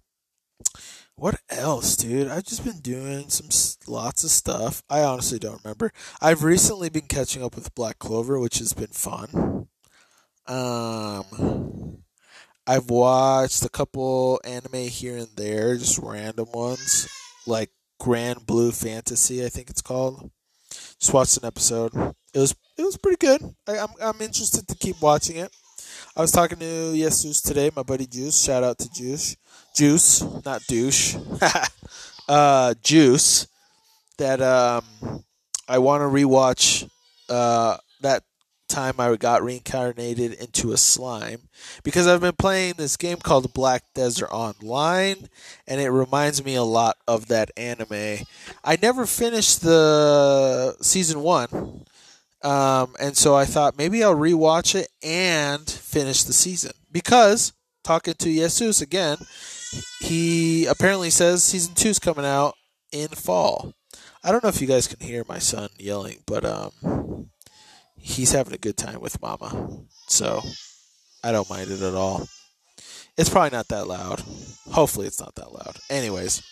what 1.16 1.40
else, 1.48 1.96
dude? 1.96 2.28
I've 2.28 2.44
just 2.44 2.64
been 2.64 2.80
doing 2.80 3.28
some 3.30 3.48
lots 3.86 4.22
of 4.22 4.30
stuff. 4.30 4.82
I 4.90 5.02
honestly 5.02 5.38
don't 5.38 5.62
remember. 5.64 5.92
I've 6.20 6.44
recently 6.44 6.90
been 6.90 7.06
catching 7.06 7.42
up 7.42 7.54
with 7.54 7.74
Black 7.74 7.98
Clover, 7.98 8.38
which 8.38 8.58
has 8.58 8.74
been 8.74 8.88
fun. 8.88 9.68
Um, 10.46 12.02
I've 12.66 12.90
watched 12.90 13.64
a 13.64 13.70
couple 13.70 14.40
anime 14.44 14.88
here 14.88 15.16
and 15.16 15.28
there, 15.36 15.76
just 15.76 15.98
random 15.98 16.48
ones, 16.52 17.08
like 17.46 17.70
Granblue 18.00 18.74
Fantasy, 18.74 19.44
I 19.44 19.48
think 19.48 19.70
it's 19.70 19.82
called. 19.82 20.30
Just 21.00 21.14
watched 21.14 21.36
an 21.38 21.46
episode. 21.46 22.14
It 22.36 22.40
was 22.40 22.54
it 22.76 22.82
was 22.82 22.98
pretty 22.98 23.16
good. 23.16 23.40
I, 23.66 23.78
I'm 23.78 23.88
I'm 23.98 24.20
interested 24.20 24.68
to 24.68 24.74
keep 24.74 25.00
watching 25.00 25.36
it. 25.36 25.50
I 26.14 26.20
was 26.20 26.30
talking 26.30 26.58
to 26.58 26.92
Jesus 26.92 27.40
today, 27.40 27.70
my 27.74 27.82
buddy 27.82 28.06
Juice. 28.06 28.44
Shout 28.44 28.62
out 28.62 28.76
to 28.80 28.92
Juice. 28.92 29.38
Juice, 29.74 30.22
not 30.44 30.62
douche. 30.66 31.16
uh, 32.28 32.74
Juice. 32.82 33.46
That 34.18 34.42
um, 34.42 34.84
I 35.66 35.78
want 35.78 36.02
to 36.02 36.08
rewatch 36.08 36.86
uh, 37.30 37.78
that 38.02 38.22
time 38.68 39.00
I 39.00 39.16
got 39.16 39.42
reincarnated 39.42 40.34
into 40.34 40.72
a 40.72 40.76
slime 40.76 41.48
because 41.84 42.06
I've 42.06 42.20
been 42.20 42.36
playing 42.36 42.74
this 42.76 42.98
game 42.98 43.16
called 43.18 43.54
Black 43.54 43.82
Desert 43.94 44.28
Online 44.30 45.28
and 45.66 45.80
it 45.80 45.88
reminds 45.90 46.44
me 46.44 46.54
a 46.54 46.62
lot 46.62 46.96
of 47.08 47.28
that 47.28 47.50
anime. 47.56 48.26
I 48.62 48.76
never 48.82 49.06
finished 49.06 49.62
the 49.62 50.76
season 50.82 51.22
1. 51.22 51.86
Um, 52.46 52.94
and 53.00 53.16
so 53.16 53.34
I 53.34 53.44
thought 53.44 53.76
maybe 53.76 54.04
I'll 54.04 54.14
rewatch 54.14 54.76
it 54.76 54.86
and 55.02 55.68
finish 55.68 56.22
the 56.22 56.32
season 56.32 56.70
because 56.92 57.52
talking 57.82 58.14
to 58.14 58.24
Jesus 58.24 58.80
again, 58.80 59.18
he 59.98 60.64
apparently 60.66 61.10
says 61.10 61.42
season 61.42 61.74
2 61.74 61.88
is 61.88 61.98
coming 61.98 62.24
out 62.24 62.54
in 62.92 63.08
fall. 63.08 63.72
I 64.22 64.30
don't 64.30 64.44
know 64.44 64.48
if 64.48 64.60
you 64.60 64.68
guys 64.68 64.86
can 64.86 65.04
hear 65.04 65.24
my 65.28 65.40
son 65.40 65.70
yelling, 65.76 66.18
but 66.24 66.44
um 66.44 67.30
he's 67.96 68.30
having 68.30 68.54
a 68.54 68.58
good 68.58 68.76
time 68.76 69.00
with 69.00 69.20
mama. 69.20 69.80
So 70.06 70.40
I 71.24 71.32
don't 71.32 71.50
mind 71.50 71.72
it 71.72 71.82
at 71.82 71.94
all. 71.94 72.28
It's 73.18 73.28
probably 73.28 73.56
not 73.56 73.66
that 73.68 73.88
loud. 73.88 74.22
Hopefully 74.70 75.08
it's 75.08 75.18
not 75.18 75.34
that 75.34 75.52
loud. 75.52 75.78
Anyways. 75.90 76.44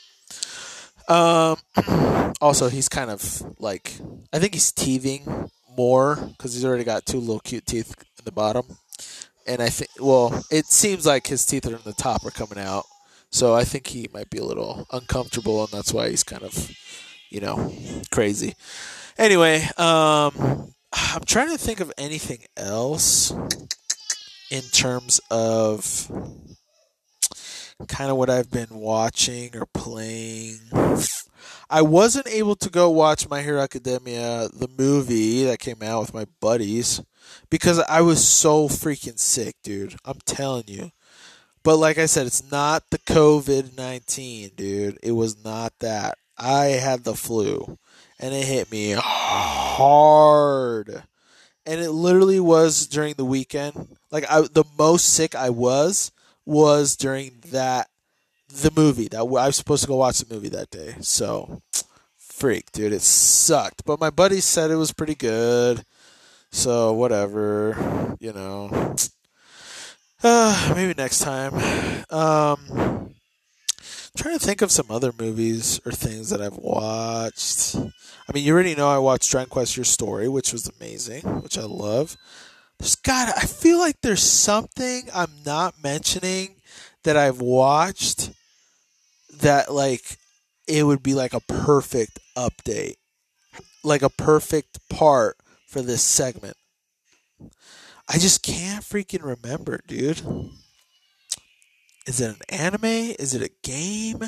Um 1.08 1.56
also 2.40 2.68
he's 2.68 2.88
kind 2.88 3.12
of 3.12 3.44
like 3.60 3.92
I 4.32 4.40
think 4.40 4.54
he's 4.54 4.72
teething 4.72 5.50
more 5.76 6.31
cuz 6.38 6.54
he's 6.54 6.64
already 6.64 6.85
got 6.85 7.07
two 7.07 7.19
little 7.19 7.40
cute 7.40 7.66
teeth 7.66 7.95
in 8.19 8.25
the 8.25 8.33
bottom. 8.33 8.78
And 9.47 9.62
I 9.62 9.69
think 9.69 9.90
well, 9.99 10.45
it 10.50 10.66
seems 10.66 11.07
like 11.07 11.26
his 11.26 11.45
teeth 11.45 11.66
are 11.66 11.76
in 11.76 11.83
the 11.85 11.93
top 11.93 12.25
are 12.25 12.31
coming 12.31 12.59
out. 12.59 12.87
So 13.31 13.54
I 13.54 13.64
think 13.64 13.88
he 13.88 14.09
might 14.12 14.31
be 14.31 14.38
a 14.38 14.45
little 14.45 14.87
uncomfortable 14.93 15.62
and 15.64 15.73
that's 15.73 15.93
why 15.93 16.11
he's 16.11 16.25
kind 16.25 16.43
of 16.43 16.71
you 17.31 17.40
know, 17.40 17.73
crazy. 18.11 18.54
Anyway, 19.19 19.62
um 19.76 20.73
I'm 20.93 21.25
trying 21.25 21.50
to 21.50 21.59
think 21.59 21.81
of 21.81 21.93
anything 21.99 22.45
else 22.57 23.33
in 24.50 24.62
terms 24.73 25.21
of 25.31 26.11
kind 27.88 28.11
of 28.11 28.16
what 28.16 28.31
I've 28.31 28.50
been 28.50 28.71
watching 28.71 29.57
or 29.57 29.66
playing. 29.66 30.61
I 31.70 31.82
wasn't 31.82 32.28
able 32.28 32.56
to 32.56 32.70
go 32.70 32.90
watch 32.90 33.28
My 33.28 33.42
Hero 33.42 33.60
Academia, 33.60 34.48
the 34.52 34.68
movie 34.78 35.44
that 35.44 35.58
came 35.58 35.82
out 35.82 36.00
with 36.00 36.14
my 36.14 36.26
buddies, 36.40 37.02
because 37.50 37.80
I 37.80 38.00
was 38.00 38.26
so 38.26 38.68
freaking 38.68 39.18
sick, 39.18 39.56
dude. 39.62 39.96
I'm 40.04 40.18
telling 40.24 40.64
you. 40.68 40.92
But 41.62 41.78
like 41.78 41.98
I 41.98 42.06
said, 42.06 42.26
it's 42.26 42.50
not 42.50 42.90
the 42.90 42.98
COVID 42.98 43.76
19, 43.76 44.50
dude. 44.54 44.98
It 45.02 45.12
was 45.12 45.42
not 45.44 45.72
that. 45.80 46.18
I 46.36 46.64
had 46.64 47.04
the 47.04 47.14
flu 47.14 47.78
and 48.18 48.34
it 48.34 48.44
hit 48.44 48.70
me 48.70 48.94
hard. 48.98 51.04
And 51.66 51.80
it 51.80 51.90
literally 51.90 52.40
was 52.40 52.86
during 52.86 53.14
the 53.14 53.24
weekend. 53.24 53.96
Like 54.10 54.30
I, 54.30 54.42
the 54.42 54.64
most 54.78 55.14
sick 55.14 55.34
I 55.34 55.50
was 55.50 56.12
was 56.44 56.96
during 56.96 57.40
that 57.50 57.88
the 58.48 58.72
movie 58.74 59.08
that 59.08 59.20
I 59.20 59.22
was 59.22 59.56
supposed 59.56 59.82
to 59.82 59.88
go 59.88 59.96
watch 59.96 60.18
the 60.18 60.34
movie 60.34 60.48
that 60.50 60.70
day. 60.70 60.96
So, 61.00 61.62
freak, 62.16 62.72
dude, 62.72 62.92
it 62.92 63.02
sucked. 63.02 63.84
But 63.84 64.00
my 64.00 64.10
buddy 64.10 64.40
said 64.40 64.70
it 64.70 64.76
was 64.76 64.92
pretty 64.92 65.14
good. 65.14 65.84
So 66.50 66.92
whatever, 66.92 68.16
you 68.20 68.32
know. 68.32 68.94
Uh, 70.22 70.72
maybe 70.76 70.94
next 70.96 71.18
time. 71.18 71.54
Um, 72.10 73.14
trying 74.16 74.38
to 74.38 74.44
think 74.44 74.62
of 74.62 74.70
some 74.70 74.86
other 74.88 75.12
movies 75.18 75.80
or 75.84 75.90
things 75.90 76.30
that 76.30 76.40
I've 76.40 76.56
watched. 76.56 77.74
I 77.74 78.32
mean, 78.32 78.44
you 78.44 78.54
already 78.54 78.74
know 78.74 78.88
I 78.88 78.98
watched 78.98 79.30
Dragon 79.30 79.50
Quest 79.50 79.76
Your 79.76 79.84
Story, 79.84 80.28
which 80.28 80.52
was 80.52 80.70
amazing, 80.78 81.22
which 81.42 81.58
I 81.58 81.64
love. 81.64 82.16
There's 82.78 82.96
got 82.96 83.36
I 83.36 83.46
feel 83.46 83.78
like 83.78 84.00
there's 84.00 84.22
something 84.22 85.08
I'm 85.14 85.30
not 85.44 85.82
mentioning 85.82 86.56
that 87.04 87.16
I've 87.16 87.40
watched 87.40 88.30
that 89.40 89.73
like 89.73 90.18
it 90.66 90.84
would 90.84 91.02
be 91.02 91.14
like 91.14 91.34
a 91.34 91.40
perfect 91.40 92.18
update. 92.37 92.96
Like 93.82 94.02
a 94.02 94.11
perfect 94.11 94.80
part 94.88 95.37
for 95.66 95.82
this 95.82 96.02
segment. 96.02 96.56
I 98.08 98.18
just 98.18 98.42
can't 98.42 98.84
freaking 98.84 99.23
remember, 99.23 99.80
dude. 99.87 100.23
Is 102.06 102.20
it 102.20 102.30
an 102.30 102.40
anime? 102.49 102.84
Is 102.84 103.34
it 103.34 103.42
a 103.42 103.68
game? 103.68 104.23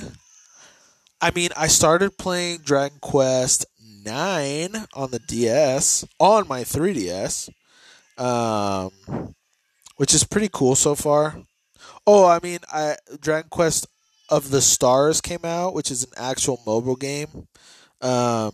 I 1.21 1.31
mean, 1.31 1.51
I 1.57 1.67
started 1.67 2.19
playing 2.19 2.59
Dragon 2.59 2.99
Quest 3.01 3.67
9 4.05 4.87
on 4.95 5.11
the 5.11 5.19
DS, 5.19 6.07
on 6.19 6.49
my 6.49 6.63
3DS, 6.63 7.51
um, 8.19 9.35
which 9.97 10.15
is 10.15 10.25
pretty 10.25 10.49
cool 10.53 10.75
so 10.75 10.95
far. 10.95 11.37
Oh, 12.07 12.27
I 12.27 12.39
mean, 12.43 12.59
I 12.73 12.97
Dragon 13.21 13.49
Quest 13.51 13.87
of 14.29 14.51
the 14.51 14.61
Stars 14.61 15.21
came 15.21 15.45
out, 15.45 15.75
which 15.75 15.91
is 15.91 16.05
an 16.05 16.11
actual 16.17 16.61
mobile 16.67 16.97
game. 16.97 17.49
Um, 18.01 18.53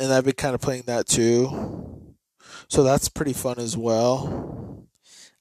and 0.00 0.12
I've 0.12 0.24
been 0.24 0.34
kind 0.34 0.54
of 0.54 0.60
playing 0.60 0.84
that 0.86 1.06
too. 1.06 2.14
So 2.68 2.82
that's 2.82 3.08
pretty 3.08 3.32
fun 3.32 3.58
as 3.58 3.76
well. 3.76 4.86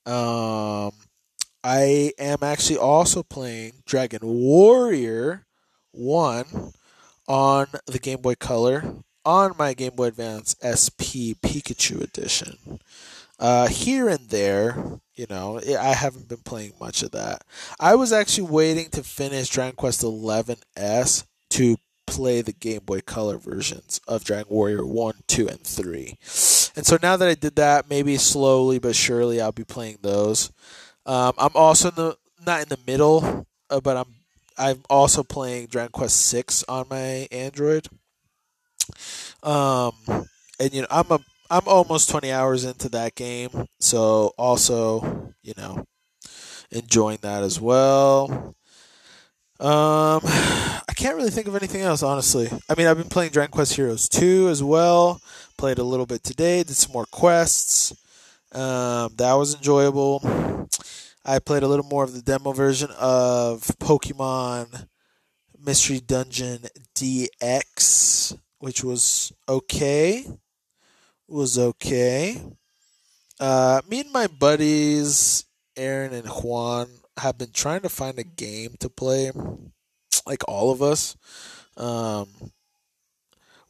Um, 0.05 0.91
I 1.63 2.11
am 2.19 2.37
actually 2.43 2.77
also 2.77 3.23
playing 3.23 3.73
Dragon 3.85 4.19
Warrior 4.21 5.45
1 5.91 6.45
on 7.27 7.67
the 7.87 7.99
Game 7.99 8.21
Boy 8.21 8.35
Color 8.35 8.83
on 9.25 9.55
my 9.57 9.73
Game 9.73 9.95
Boy 9.95 10.07
Advance 10.07 10.55
SP 10.61 11.33
Pikachu 11.41 12.01
Edition. 12.01 12.79
Uh, 13.37 13.67
here 13.67 14.07
and 14.07 14.29
there, 14.29 14.99
you 15.15 15.25
know, 15.29 15.59
I 15.59 15.93
haven't 15.93 16.29
been 16.29 16.43
playing 16.43 16.73
much 16.79 17.03
of 17.03 17.11
that. 17.11 17.43
I 17.79 17.95
was 17.95 18.13
actually 18.13 18.49
waiting 18.49 18.89
to 18.91 19.03
finish 19.03 19.49
Dragon 19.49 19.75
Quest 19.75 20.01
XI 20.01 20.55
S 20.77 21.25
to 21.51 21.77
play 22.07 22.41
the 22.41 22.53
Game 22.53 22.81
Boy 22.85 23.01
Color 23.01 23.37
versions 23.37 23.99
of 24.07 24.23
Dragon 24.23 24.47
Warrior 24.49 24.85
1, 24.85 25.15
2, 25.27 25.47
and 25.47 25.61
3. 25.61 26.17
And 26.75 26.85
so 26.85 26.97
now 27.01 27.17
that 27.17 27.27
I 27.27 27.33
did 27.33 27.55
that, 27.55 27.89
maybe 27.89 28.17
slowly 28.17 28.79
but 28.79 28.95
surely 28.95 29.41
I'll 29.41 29.51
be 29.51 29.63
playing 29.63 29.99
those. 30.01 30.51
Um, 31.05 31.33
I'm 31.37 31.55
also 31.55 31.89
in 31.89 31.95
the 31.95 32.17
not 32.45 32.61
in 32.61 32.69
the 32.69 32.79
middle, 32.85 33.47
uh, 33.69 33.79
but 33.79 33.97
I'm 33.97 34.15
I'm 34.57 34.83
also 34.89 35.23
playing 35.23 35.67
Dragon 35.67 35.91
Quest 35.91 36.25
Six 36.25 36.63
on 36.67 36.87
my 36.89 37.27
Android. 37.31 37.87
Um, 39.43 39.93
and 40.59 40.73
you 40.73 40.81
know 40.81 40.87
I'm 40.89 41.11
a 41.11 41.19
I'm 41.49 41.67
almost 41.67 42.09
20 42.09 42.31
hours 42.31 42.65
into 42.65 42.89
that 42.89 43.15
game, 43.15 43.67
so 43.79 44.33
also 44.37 45.33
you 45.41 45.53
know 45.57 45.85
enjoying 46.71 47.19
that 47.21 47.43
as 47.43 47.59
well. 47.59 48.55
Um, 49.59 50.21
I 50.25 50.93
can't 50.95 51.15
really 51.15 51.29
think 51.29 51.47
of 51.47 51.55
anything 51.55 51.81
else, 51.81 52.03
honestly. 52.03 52.49
I 52.69 52.75
mean, 52.75 52.87
I've 52.87 52.97
been 52.97 53.09
playing 53.09 53.31
Dragon 53.31 53.51
Quest 53.51 53.75
Heroes 53.75 54.09
2 54.09 54.49
as 54.49 54.63
well. 54.63 55.21
Played 55.57 55.79
a 55.79 55.83
little 55.83 56.05
bit 56.05 56.23
today, 56.23 56.63
did 56.63 56.75
some 56.75 56.91
more 56.93 57.05
quests. 57.05 57.93
Um, 58.51 59.13
that 59.17 59.33
was 59.33 59.55
enjoyable. 59.55 60.67
I 61.25 61.39
played 61.39 61.63
a 61.63 61.67
little 61.67 61.85
more 61.85 62.03
of 62.03 62.13
the 62.13 62.21
demo 62.21 62.51
version 62.51 62.89
of 62.99 63.61
Pokemon 63.79 64.87
Mystery 65.59 65.99
Dungeon 65.99 66.65
DX, 66.93 68.37
which 68.59 68.83
was 68.83 69.33
okay. 69.49 70.25
Was 71.27 71.57
okay. 71.57 72.41
Uh, 73.39 73.81
me 73.89 74.01
and 74.01 74.11
my 74.11 74.27
buddies, 74.27 75.45
Aaron 75.75 76.13
and 76.13 76.27
Juan, 76.27 76.87
have 77.17 77.37
been 77.37 77.51
trying 77.51 77.81
to 77.81 77.89
find 77.89 78.19
a 78.19 78.23
game 78.23 78.75
to 78.79 78.89
play, 78.89 79.31
like 80.25 80.43
all 80.47 80.71
of 80.71 80.81
us. 80.81 81.17
Um, 81.77 82.27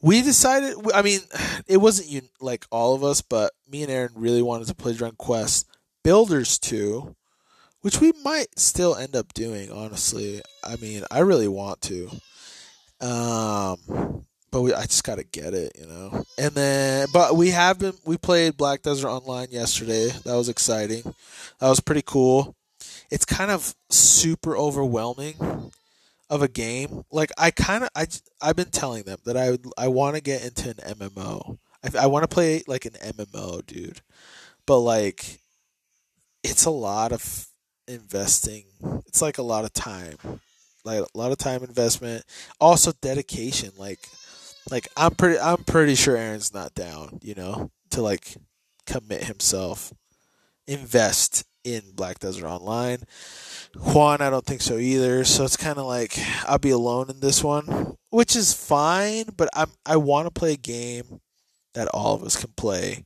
we 0.02 0.22
decided. 0.22 0.76
I 0.94 1.02
mean, 1.02 1.20
it 1.66 1.78
wasn't 1.78 2.28
like 2.40 2.66
all 2.70 2.94
of 2.94 3.02
us, 3.02 3.22
but 3.22 3.52
me 3.68 3.82
and 3.82 3.90
Aaron 3.90 4.12
really 4.14 4.42
wanted 4.42 4.68
to 4.68 4.74
play 4.74 4.92
Dragon 4.92 5.16
Quest 5.16 5.66
Builders 6.04 6.58
two, 6.58 7.16
which 7.80 8.00
we 8.00 8.12
might 8.22 8.58
still 8.58 8.94
end 8.94 9.16
up 9.16 9.32
doing. 9.34 9.70
Honestly, 9.72 10.42
I 10.62 10.76
mean, 10.76 11.04
I 11.10 11.20
really 11.20 11.48
want 11.48 11.80
to. 11.82 12.10
Um, 13.00 14.26
but 14.56 14.62
we, 14.62 14.72
I 14.72 14.84
just 14.84 15.04
gotta 15.04 15.22
get 15.22 15.52
it, 15.52 15.76
you 15.78 15.84
know. 15.86 16.24
And 16.38 16.52
then, 16.52 17.08
but 17.12 17.36
we 17.36 17.50
have 17.50 17.78
been. 17.78 17.92
We 18.06 18.16
played 18.16 18.56
Black 18.56 18.80
Desert 18.80 19.10
Online 19.10 19.48
yesterday. 19.50 20.08
That 20.24 20.34
was 20.34 20.48
exciting. 20.48 21.02
That 21.58 21.68
was 21.68 21.80
pretty 21.80 22.00
cool. 22.00 22.56
it's 23.10 23.26
kind 23.26 23.50
of 23.50 23.74
super 23.90 24.56
overwhelming 24.56 25.34
of 26.30 26.40
a 26.40 26.48
game. 26.48 27.04
Like 27.12 27.32
I 27.36 27.50
kind 27.50 27.84
of 27.84 27.90
I 27.94 28.06
I've 28.40 28.56
been 28.56 28.70
telling 28.70 29.02
them 29.02 29.18
that 29.26 29.36
I 29.36 29.58
I 29.76 29.88
want 29.88 30.16
to 30.16 30.22
get 30.22 30.42
into 30.42 30.70
an 30.70 30.94
MMO. 30.94 31.58
I, 31.84 32.04
I 32.04 32.06
want 32.06 32.22
to 32.22 32.34
play 32.34 32.62
like 32.66 32.86
an 32.86 32.92
MMO, 32.92 33.66
dude. 33.66 34.00
But 34.64 34.78
like 34.78 35.38
it's 36.42 36.64
a 36.64 36.70
lot 36.70 37.12
of 37.12 37.46
investing. 37.86 38.64
It's 39.06 39.20
like 39.20 39.36
a 39.36 39.42
lot 39.42 39.66
of 39.66 39.74
time. 39.74 40.16
Like 40.82 41.00
a 41.00 41.18
lot 41.18 41.30
of 41.32 41.36
time 41.36 41.62
investment, 41.62 42.24
also 42.58 42.92
dedication 43.02 43.72
like 43.76 43.98
like 44.70 44.88
I'm 44.96 45.14
pretty 45.14 45.38
I'm 45.38 45.64
pretty 45.64 45.94
sure 45.94 46.16
Aaron's 46.16 46.52
not 46.52 46.74
down, 46.74 47.18
you 47.22 47.34
know, 47.34 47.70
to 47.90 48.02
like 48.02 48.36
commit 48.86 49.24
himself, 49.24 49.92
invest 50.66 51.44
in 51.64 51.82
Black 51.94 52.18
Desert 52.18 52.46
Online. 52.46 52.98
Juan, 53.74 54.20
I 54.20 54.30
don't 54.30 54.46
think 54.46 54.62
so 54.62 54.78
either. 54.78 55.24
So 55.24 55.44
it's 55.44 55.56
kind 55.56 55.78
of 55.78 55.86
like 55.86 56.18
I'll 56.46 56.58
be 56.58 56.70
alone 56.70 57.10
in 57.10 57.20
this 57.20 57.42
one, 57.44 57.96
which 58.10 58.34
is 58.36 58.52
fine. 58.52 59.24
But 59.36 59.48
I'm 59.54 59.70
I 59.84 59.96
want 59.96 60.26
to 60.26 60.30
play 60.30 60.54
a 60.54 60.56
game 60.56 61.20
that 61.74 61.88
all 61.88 62.14
of 62.14 62.22
us 62.22 62.36
can 62.36 62.52
play 62.56 63.04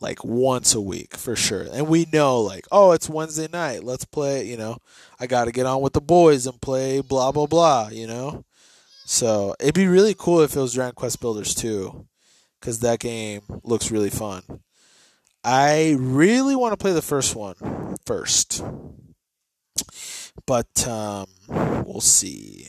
like 0.00 0.24
once 0.24 0.74
a 0.74 0.80
week 0.80 1.16
for 1.16 1.36
sure. 1.36 1.66
And 1.72 1.88
we 1.88 2.06
know 2.12 2.40
like, 2.40 2.66
oh, 2.70 2.92
it's 2.92 3.08
Wednesday 3.08 3.48
night. 3.52 3.84
Let's 3.84 4.04
play. 4.04 4.46
You 4.46 4.56
know, 4.56 4.78
I 5.18 5.26
got 5.26 5.46
to 5.46 5.52
get 5.52 5.66
on 5.66 5.80
with 5.80 5.92
the 5.92 6.00
boys 6.00 6.46
and 6.46 6.60
play 6.60 7.00
blah 7.00 7.32
blah 7.32 7.46
blah. 7.46 7.88
You 7.90 8.06
know, 8.06 8.44
so 9.04 9.54
it'd 9.60 9.74
be 9.74 9.86
really 9.86 10.14
cool 10.16 10.40
if 10.40 10.56
it 10.56 10.60
was 10.60 10.74
Dragon 10.74 10.94
Quest 10.94 11.20
Builders 11.20 11.54
2, 11.54 12.06
because 12.60 12.80
that 12.80 13.00
game 13.00 13.42
looks 13.62 13.90
really 13.90 14.10
fun. 14.10 14.42
I 15.44 15.96
really 15.98 16.54
want 16.54 16.72
to 16.72 16.76
play 16.76 16.92
the 16.92 17.02
first 17.02 17.34
one 17.34 17.96
first, 18.06 18.64
but 20.46 20.86
um, 20.86 21.26
we'll 21.48 22.00
see. 22.00 22.68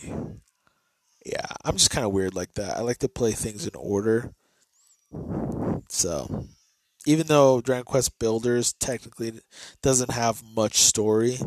Yeah, 1.26 1.46
I'm 1.64 1.78
just 1.78 1.92
kind 1.92 2.06
of 2.06 2.12
weird 2.12 2.36
like 2.36 2.54
that. 2.56 2.78
I 2.78 2.82
like 2.82 2.98
to 3.00 3.10
play 3.10 3.32
things 3.32 3.66
in 3.66 3.76
order. 3.76 4.34
So, 5.90 6.48
even 7.06 7.28
though 7.28 7.62
Dragon 7.62 7.86
Quest 7.86 8.18
Builders 8.18 8.74
technically 8.74 9.40
doesn't 9.82 10.12
have 10.12 10.42
much 10.56 10.78
story, 10.78 11.38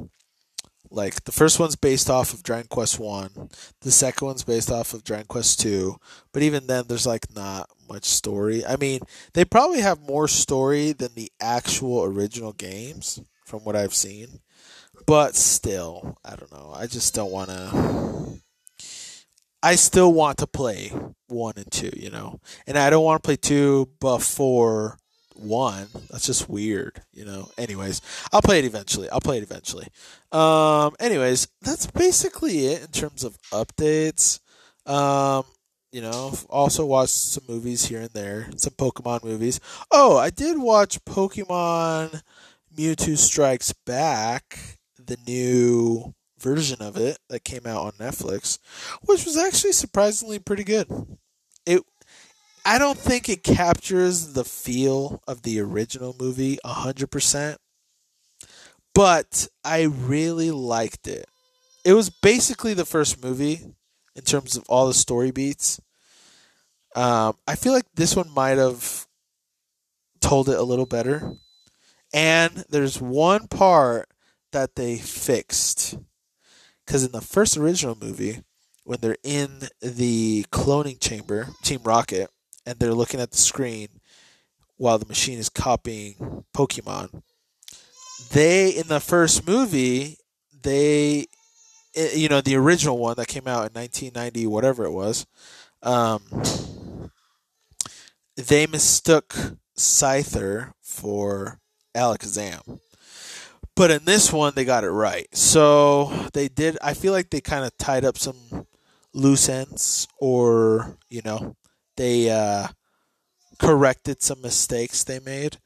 like 0.97 1.25
the 1.25 1.33
first 1.33 1.61
one's 1.61 1.77
based 1.77 2.11
off 2.11 2.33
of 2.33 2.43
Dragon 2.43 2.69
Quest 2.69 2.99
One, 2.99 3.51
the 3.83 3.91
second 3.91 4.27
one's 4.27 4.43
based 4.43 4.71
off 4.71 4.95
of 4.95 5.05
Dragon 5.05 5.27
Quest 5.29 5.61
Two, 5.61 5.97
but 6.33 6.43
even 6.43 6.67
then, 6.67 6.85
there's 6.89 7.07
like 7.07 7.33
not 7.35 7.69
much 7.89 8.05
story. 8.05 8.65
I 8.67 8.77
mean, 8.77 9.01
they 9.35 9.45
probably 9.45 9.81
have 9.81 10.01
more 10.01 10.27
story 10.27 10.93
than 10.93 11.15
the 11.15 11.31
actual 11.41 12.05
original 12.05 12.53
games, 12.53 13.21
from 13.45 13.61
what 13.61 13.77
I've 13.77 13.95
seen. 13.95 14.41
But 15.07 15.37
still, 15.37 16.19
I 16.25 16.37
don't 16.37 16.53
know. 16.53 16.73
I 16.75 16.87
just 16.87 17.15
don't 17.15 17.31
want 17.31 17.51
to. 17.51 18.41
I 19.63 19.75
still 19.77 20.13
want 20.13 20.39
to 20.39 20.47
play 20.47 20.93
one 21.29 21.55
and 21.57 21.71
two, 21.71 21.91
you 21.97 22.11
know, 22.11 22.41
and 22.67 22.79
I 22.79 22.91
don't 22.91 23.05
want 23.05 23.23
to 23.23 23.27
play 23.27 23.37
two 23.37 23.91
before 24.01 24.99
one. 25.39 25.89
That's 26.11 26.27
just 26.27 26.49
weird, 26.49 27.03
you 27.13 27.25
know. 27.25 27.49
Anyways, 27.59 28.01
I'll 28.33 28.43
play 28.43 28.59
it 28.59 28.65
eventually. 28.65 29.09
I'll 29.11 29.21
play 29.21 29.39
it 29.39 29.43
eventually. 29.43 29.89
Um, 30.33 30.95
anyways, 31.01 31.49
that's 31.63 31.87
basically 31.87 32.67
it 32.67 32.83
in 32.83 32.89
terms 32.89 33.25
of 33.25 33.39
updates. 33.53 34.41
Um, 34.87 35.45
you 35.93 36.03
know, 36.03 36.35
also 36.51 36.85
watched 36.85 37.13
some 37.13 37.45
movies 37.49 37.87
here 37.87 38.01
and 38.03 38.11
there, 38.11 38.49
some 38.57 38.75
Pokemon 38.75 39.25
movies. 39.25 39.61
Oh, 39.91 40.17
I 40.17 40.31
did 40.31 40.59
watch 40.59 41.03
Pokemon 41.05 42.23
Mewtwo 42.77 43.17
Strikes 43.17 43.73
Back, 43.73 44.59
the 45.03 45.17
new 45.27 46.15
version 46.39 46.83
of 46.83 46.97
it 46.97 47.19
that 47.29 47.45
came 47.45 47.67
out 47.67 47.83
on 47.83 47.93
Netflix, 47.93 48.59
which 49.03 49.25
was 49.25 49.37
actually 49.37 49.73
surprisingly 49.73 50.39
pretty 50.39 50.65
good. 50.65 50.87
It 51.65 51.83
I 52.67 52.79
don't 52.79 52.99
think 52.99 53.29
it 53.29 53.45
captures 53.45 54.33
the 54.33 54.43
feel 54.43 55.23
of 55.29 55.43
the 55.43 55.61
original 55.61 56.17
movie 56.19 56.59
100%, 56.65 57.59
but 58.93 59.47
I 59.65 59.83
really 59.83 60.51
liked 60.51 61.07
it. 61.07 61.27
It 61.85 61.93
was 61.93 62.11
basically 62.11 62.75
the 62.75 62.85
first 62.85 63.23
movie 63.23 63.61
in 64.17 64.23
terms 64.23 64.57
of 64.57 64.65
all 64.69 64.89
the 64.89 64.95
story 64.95 65.31
beats. 65.31 65.81
Um, 66.97 67.37
I 67.47 67.55
feel 67.55 67.73
like 67.73 67.87
this 67.95 68.17
one 68.17 68.35
might 68.35 68.59
have 68.59 69.07
told 70.21 70.49
it 70.49 70.59
a 70.59 70.65
little 70.65 70.87
better. 70.87 71.35
And 72.13 72.65
there's 72.69 73.01
one 73.01 73.47
part 73.47 74.09
that 74.51 74.75
they 74.75 74.97
fixed. 74.97 75.99
Because 76.85 77.05
in 77.05 77.13
the 77.13 77.21
first 77.21 77.57
original 77.57 77.97
movie, 78.01 78.43
when 78.83 78.99
they're 79.01 79.19
in 79.23 79.69
the 79.81 80.47
cloning 80.51 80.99
chamber, 80.99 81.51
Team 81.63 81.81
Rocket, 81.85 82.29
and 82.67 82.79
they're 82.79 82.93
looking 82.93 83.21
at 83.21 83.31
the 83.31 83.39
screen 83.39 83.89
while 84.77 84.99
the 84.99 85.07
machine 85.07 85.39
is 85.39 85.49
copying 85.49 86.45
Pokemon. 86.53 87.23
They 88.33 88.71
in 88.71 88.89
the 88.89 89.01
first 89.01 89.47
movie, 89.47 90.19
they 90.63 91.27
eh, 91.95 92.11
you 92.15 92.29
know, 92.29 92.41
the 92.41 92.57
original 92.57 92.99
one 92.99 93.15
that 93.17 93.29
came 93.29 93.47
out 93.47 93.69
in 93.69 93.81
1990 93.81 94.47
whatever 94.47 94.85
it 94.85 94.93
was, 94.93 95.27
um, 95.83 96.21
they 98.37 98.67
mistook 98.67 99.35
Scyther 99.77 100.73
for 100.83 101.61
Alakazam. 101.95 102.81
But 103.75 103.91
in 103.91 104.05
this 104.07 104.33
one, 104.33 104.55
they 104.57 104.65
got 104.65 104.85
it 104.85 104.91
right. 104.91 105.29
So 105.37 106.29
they 106.33 106.49
did. 106.49 106.79
I 106.83 106.95
feel 106.95 107.13
like 107.13 107.29
they 107.29 107.43
kind 107.43 107.65
of 107.65 107.77
tied 107.77 108.07
up 108.07 108.17
some 108.17 108.67
loose 109.13 109.51
ends, 109.51 110.09
or 110.19 110.97
you 111.11 111.21
know, 111.23 111.57
they 111.97 112.31
uh, 112.31 112.69
corrected 113.59 114.23
some 114.23 114.43
mistakes 114.43 115.05
they 115.05 115.19
made. 115.21 115.59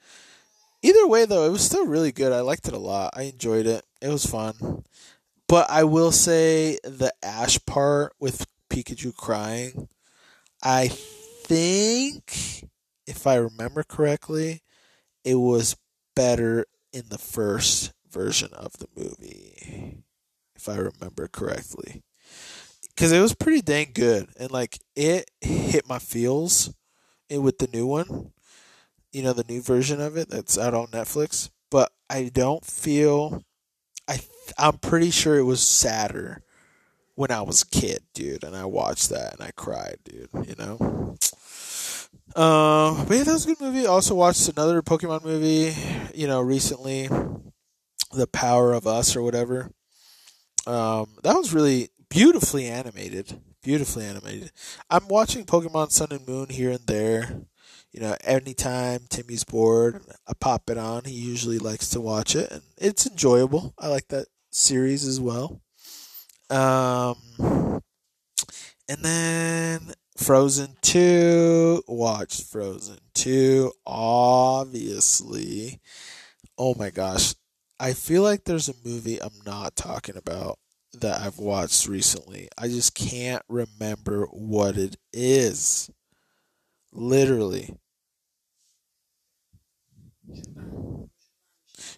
Either 0.83 1.07
way, 1.07 1.27
though, 1.27 1.47
it 1.47 1.51
was 1.51 1.63
still 1.63 1.87
really 1.87 2.13
good. 2.13 2.33
I 2.33 2.41
liked 2.41 2.67
it 2.67 2.75
a 2.75 2.79
lot. 2.79 3.13
I 3.15 3.23
enjoyed 3.23 3.67
it. 3.67 3.85
It 4.01 4.09
was 4.09 4.25
fun. 4.25 4.85
But 5.47 5.69
I 5.69 5.85
will 5.85 6.13
say 6.13 6.79
the 6.85 7.13
Ash 7.23 7.59
part 7.67 8.15
with 8.19 8.47
Pikachu 8.71 9.15
crying, 9.15 9.89
I 10.63 10.89
think, 10.89 12.69
if 13.07 13.27
I 13.27 13.35
remember 13.35 13.83
correctly, 13.83 14.63
it 15.25 15.35
was 15.35 15.77
better 16.15 16.67
in 16.93 17.05
the 17.09 17.19
first 17.19 17.93
version 18.11 18.51
of 18.55 18.75
the 18.79 18.87
movie. 18.97 20.05
If 20.55 20.69
I 20.69 20.77
remember 20.77 21.27
correctly 21.27 22.03
because 23.01 23.13
it 23.13 23.21
was 23.21 23.35
pretty 23.35 23.63
dang 23.63 23.93
good 23.95 24.29
and 24.39 24.51
like 24.51 24.79
it 24.95 25.31
hit 25.41 25.89
my 25.89 25.99
feels 25.99 26.75
with 27.31 27.57
the 27.57 27.67
new 27.73 27.87
one 27.87 28.31
you 29.11 29.23
know 29.23 29.33
the 29.33 29.45
new 29.49 29.63
version 29.63 30.03
of 30.03 30.19
it 30.19 30.29
that's 30.29 30.59
out 30.59 30.75
on 30.75 30.87
netflix 30.89 31.49
but 31.71 31.91
i 32.11 32.31
don't 32.35 32.63
feel 32.63 33.43
i 34.07 34.21
i'm 34.59 34.77
pretty 34.77 35.11
sure 35.11 35.39
it 35.39 35.45
was 35.45 35.67
sadder 35.67 36.43
when 37.15 37.31
i 37.31 37.41
was 37.41 37.63
a 37.63 37.67
kid 37.69 38.03
dude 38.13 38.45
and 38.45 38.55
i 38.55 38.67
watched 38.67 39.09
that 39.09 39.33
and 39.33 39.43
i 39.43 39.51
cried 39.57 39.97
dude 40.05 40.29
you 40.47 40.55
know 40.59 41.17
uh, 42.37 43.05
but 43.07 43.17
yeah, 43.17 43.25
that 43.25 43.33
was 43.33 43.45
a 43.45 43.49
good 43.49 43.61
movie. 43.61 43.87
Also 43.87 44.15
watched 44.15 44.49
another 44.49 44.83
Pokemon 44.83 45.25
movie, 45.25 45.75
you 46.15 46.29
know, 46.29 46.41
recently, 46.41 47.09
The 48.13 48.29
Power 48.29 48.73
of 48.73 48.87
Us 48.87 49.17
or 49.17 49.23
whatever. 49.23 49.73
Um, 50.65 51.09
that 51.25 51.35
was 51.35 51.53
really 51.53 51.91
beautifully 52.11 52.67
animated. 52.67 53.41
Beautifully 53.63 54.05
animated. 54.05 54.53
I'm 54.91 55.09
watching 55.09 55.47
Pokemon 55.47 55.91
Sun 55.91 56.09
and 56.11 56.29
Moon 56.29 56.49
here 56.51 56.71
and 56.71 56.87
there. 56.87 57.43
You 57.93 58.01
know, 58.01 58.17
anytime 58.23 59.01
Timmy's 59.09 59.45
bored, 59.45 60.03
I 60.29 60.33
pop 60.39 60.69
it 60.71 60.79
on. 60.79 61.05
He 61.05 61.15
usually 61.15 61.59
likes 61.59 61.89
to 61.91 62.01
watch 62.01 62.37
it, 62.37 62.51
and 62.51 62.63
it's 62.77 63.07
enjoyable. 63.07 63.75
I 63.79 63.89
like 63.89 64.09
that 64.09 64.27
series 64.51 65.07
as 65.07 65.21
well. 65.21 65.61
Um, 66.51 67.83
and 68.89 69.03
then 69.03 69.93
Frozen 70.17 70.77
2. 70.83 71.85
Watched 71.89 72.45
Frozen 72.45 72.99
2, 73.15 73.73
obviously. 73.87 75.81
Oh 76.59 76.75
my 76.75 76.91
gosh. 76.91 77.35
I 77.79 77.95
feel 77.95 78.23
like 78.23 78.45
there's 78.45 78.69
a 78.69 78.75
movie 78.85 79.21
I'm 79.21 79.41
not 79.47 79.75
talking 79.75 80.17
about 80.17 80.59
that 80.95 81.21
I've 81.21 81.39
watched 81.39 81.87
recently. 81.87 82.49
I 82.59 82.69
just 82.69 82.95
can't 82.95 83.43
remember 83.49 84.27
what 84.27 84.77
it 84.77 84.97
is. 85.13 85.91
Literally. 86.93 87.77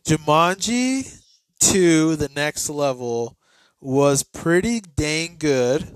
Jumanji 0.04 1.20
2, 1.60 2.16
the 2.16 2.30
next 2.34 2.68
level, 2.68 3.38
was 3.80 4.22
pretty 4.22 4.80
dang 4.80 5.36
good. 5.38 5.92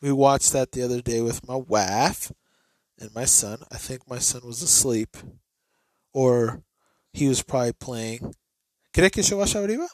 We 0.00 0.12
watched 0.12 0.52
that 0.52 0.72
the 0.72 0.82
other 0.82 1.00
day 1.00 1.20
with 1.20 1.46
my 1.48 1.56
wife 1.56 2.30
and 2.98 3.14
my 3.14 3.24
son. 3.24 3.60
I 3.72 3.76
think 3.76 4.08
my 4.08 4.18
son 4.18 4.42
was 4.44 4.62
asleep. 4.62 5.16
Or 6.12 6.62
he 7.12 7.28
was 7.28 7.42
probably 7.42 7.72
playing. 7.72 8.34
¿Crees 8.92 9.10
que 9.10 9.22
yo 9.22 9.38
vaya 9.38 9.64
arriba? 9.64 9.88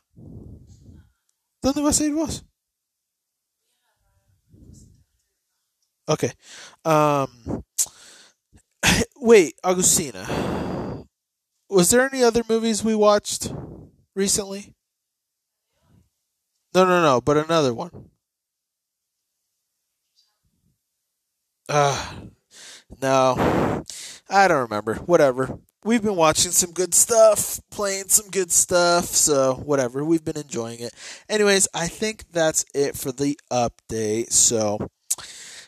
¿Dónde 1.62 1.82
vas 1.82 2.00
a 2.00 2.04
it 2.04 2.14
was. 2.14 2.42
Okay. 6.08 6.32
Um, 6.84 7.62
wait, 9.16 9.54
Agustina. 9.64 11.06
Was 11.68 11.90
there 11.90 12.08
any 12.12 12.24
other 12.24 12.42
movies 12.48 12.82
we 12.82 12.94
watched 12.94 13.52
recently? 14.16 14.74
No, 16.74 16.84
no, 16.84 17.02
no, 17.02 17.20
but 17.20 17.36
another 17.36 17.74
one. 17.74 18.10
Uh, 21.68 22.14
no. 23.00 23.84
I 24.28 24.48
don't 24.48 24.62
remember. 24.62 24.94
Whatever. 24.96 25.58
We've 25.82 26.02
been 26.02 26.16
watching 26.16 26.52
some 26.52 26.72
good 26.72 26.92
stuff, 26.92 27.58
playing 27.70 28.08
some 28.08 28.28
good 28.28 28.52
stuff, 28.52 29.06
so 29.06 29.54
whatever. 29.64 30.04
We've 30.04 30.24
been 30.24 30.36
enjoying 30.36 30.80
it. 30.80 30.92
Anyways, 31.26 31.68
I 31.72 31.88
think 31.88 32.24
that's 32.30 32.66
it 32.74 32.98
for 32.98 33.12
the 33.12 33.38
update. 33.50 34.30
So, 34.30 34.90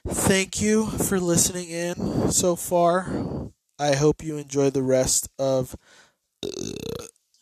thank 0.07 0.61
you 0.61 0.85
for 0.87 1.18
listening 1.18 1.70
in 1.70 2.31
so 2.31 2.57
far. 2.57 3.51
I 3.79 3.94
hope 3.94 4.22
you 4.22 4.37
enjoy 4.37 4.68
the 4.68 4.83
rest 4.83 5.31
of, 5.38 5.75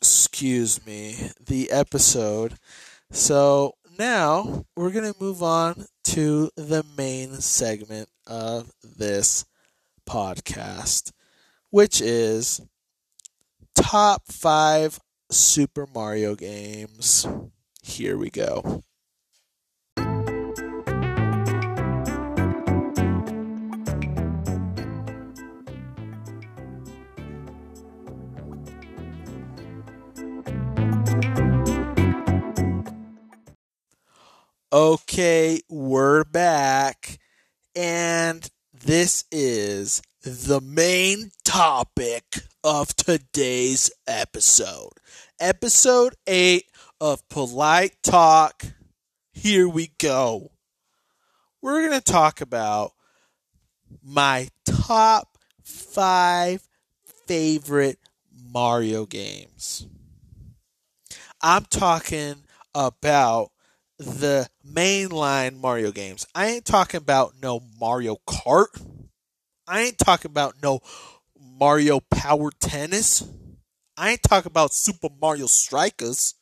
excuse 0.01 0.87
me, 0.87 1.31
the 1.45 1.73
episode. 1.73 2.55
So, 3.11 3.75
now 3.99 4.65
we're 4.77 4.93
going 4.93 5.13
to 5.13 5.21
move 5.21 5.43
on 5.43 5.87
to 6.05 6.51
the 6.57 6.85
main 6.97 7.41
segment 7.41 8.09
of 8.29 8.71
this 8.83 9.45
podcast, 10.09 11.11
which 11.71 12.01
is 12.01 12.61
top 13.75 14.23
five 14.27 14.99
Super 15.31 15.87
Mario 15.95 16.35
games. 16.35 17.27
Here 17.83 18.17
we 18.17 18.31
go. 18.31 18.83
Okay, 34.73 35.61
we're 35.69 36.23
back. 36.25 37.19
And 37.75 38.49
this 38.73 39.25
is 39.33 40.03
the 40.23 40.61
main 40.61 41.31
topic 41.45 42.25
of 42.63 42.95
today's 42.95 43.91
episode. 44.07 44.93
Episode 45.41 46.15
8 46.27 46.65
of 47.01 47.27
Polite 47.31 47.97
Talk. 48.03 48.65
Here 49.33 49.67
we 49.67 49.93
go. 49.99 50.51
We're 51.63 51.87
going 51.87 51.99
to 51.99 52.13
talk 52.13 52.43
about 52.43 52.93
my 54.03 54.49
top 54.67 55.39
five 55.65 56.69
favorite 57.27 57.99
Mario 58.53 59.07
games. 59.07 59.87
I'm 61.41 61.65
talking 61.65 62.35
about 62.75 63.53
the 63.99 64.51
mainline 64.67 65.57
Mario 65.59 65.93
games. 65.93 66.27
I 66.35 66.49
ain't 66.49 66.67
talking 66.67 66.99
about 66.99 67.33
no 67.41 67.63
Mario 67.81 68.17
Kart. 68.29 68.69
I 69.71 69.83
ain't 69.83 69.99
talking 69.99 70.33
about 70.33 70.57
no 70.61 70.81
Mario 71.39 72.01
Power 72.11 72.51
Tennis. 72.61 73.23
I 73.97 74.11
ain't 74.11 74.23
talking 74.25 74.51
about 74.51 74.75
Super 74.75 75.09
Mario 75.23 75.47
Strikers. 75.47 76.35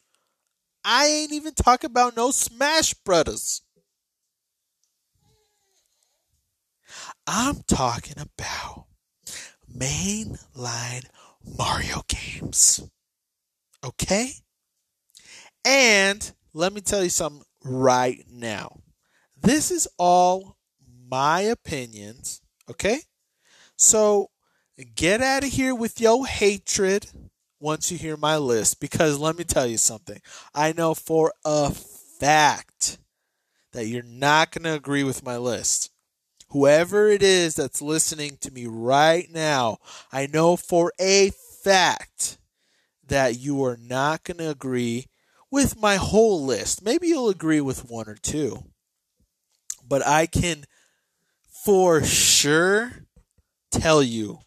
I 0.82 1.06
ain't 1.08 1.32
even 1.32 1.52
talking 1.52 1.90
about 1.90 2.16
no 2.16 2.30
Smash 2.30 2.94
Brothers. 2.94 3.60
I'm 7.26 7.56
talking 7.68 8.14
about 8.16 8.86
mainline 9.70 11.04
Mario 11.44 12.00
games. 12.08 12.80
Okay? 13.84 14.30
And 15.66 16.32
let 16.54 16.72
me 16.72 16.80
tell 16.80 17.04
you 17.04 17.10
something 17.10 17.44
right 17.62 18.24
now. 18.30 18.80
This 19.36 19.70
is 19.70 19.86
all 19.98 20.56
my 21.10 21.42
opinions, 21.42 22.40
okay? 22.70 23.00
So 23.78 24.30
get 24.96 25.22
out 25.22 25.44
of 25.44 25.50
here 25.50 25.74
with 25.74 26.00
your 26.00 26.26
hatred 26.26 27.06
once 27.60 27.92
you 27.92 27.96
hear 27.96 28.16
my 28.16 28.36
list 28.36 28.80
because 28.80 29.18
let 29.18 29.38
me 29.38 29.44
tell 29.44 29.66
you 29.66 29.78
something. 29.78 30.20
I 30.52 30.72
know 30.72 30.94
for 30.94 31.32
a 31.44 31.70
fact 31.70 32.98
that 33.72 33.86
you're 33.86 34.02
not 34.02 34.50
going 34.50 34.64
to 34.64 34.74
agree 34.74 35.04
with 35.04 35.24
my 35.24 35.36
list. 35.36 35.90
Whoever 36.48 37.08
it 37.08 37.22
is 37.22 37.54
that's 37.54 37.80
listening 37.80 38.38
to 38.40 38.50
me 38.50 38.66
right 38.66 39.30
now, 39.32 39.78
I 40.10 40.26
know 40.26 40.56
for 40.56 40.92
a 40.98 41.30
fact 41.62 42.38
that 43.06 43.38
you 43.38 43.62
are 43.64 43.78
not 43.80 44.24
going 44.24 44.38
to 44.38 44.50
agree 44.50 45.06
with 45.52 45.80
my 45.80 45.96
whole 45.96 46.44
list. 46.44 46.82
Maybe 46.82 47.08
you'll 47.08 47.28
agree 47.28 47.60
with 47.60 47.88
one 47.88 48.08
or 48.08 48.16
two. 48.16 48.64
But 49.86 50.04
I 50.04 50.26
can 50.26 50.64
for 51.46 52.02
sure 52.02 53.07
tell 53.70 54.02
you 54.02 54.40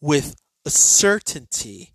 with 0.00 0.36
a 0.64 0.70
certainty 0.70 1.94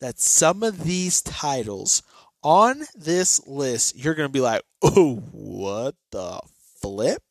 that 0.00 0.18
some 0.18 0.62
of 0.62 0.84
these 0.84 1.22
titles 1.22 2.02
on 2.42 2.82
this 2.94 3.46
list, 3.46 3.96
you're 3.96 4.14
going 4.14 4.28
to 4.28 4.32
be 4.32 4.40
like, 4.40 4.62
oh, 4.82 5.16
what 5.32 5.94
the 6.10 6.40
flip 6.80 7.22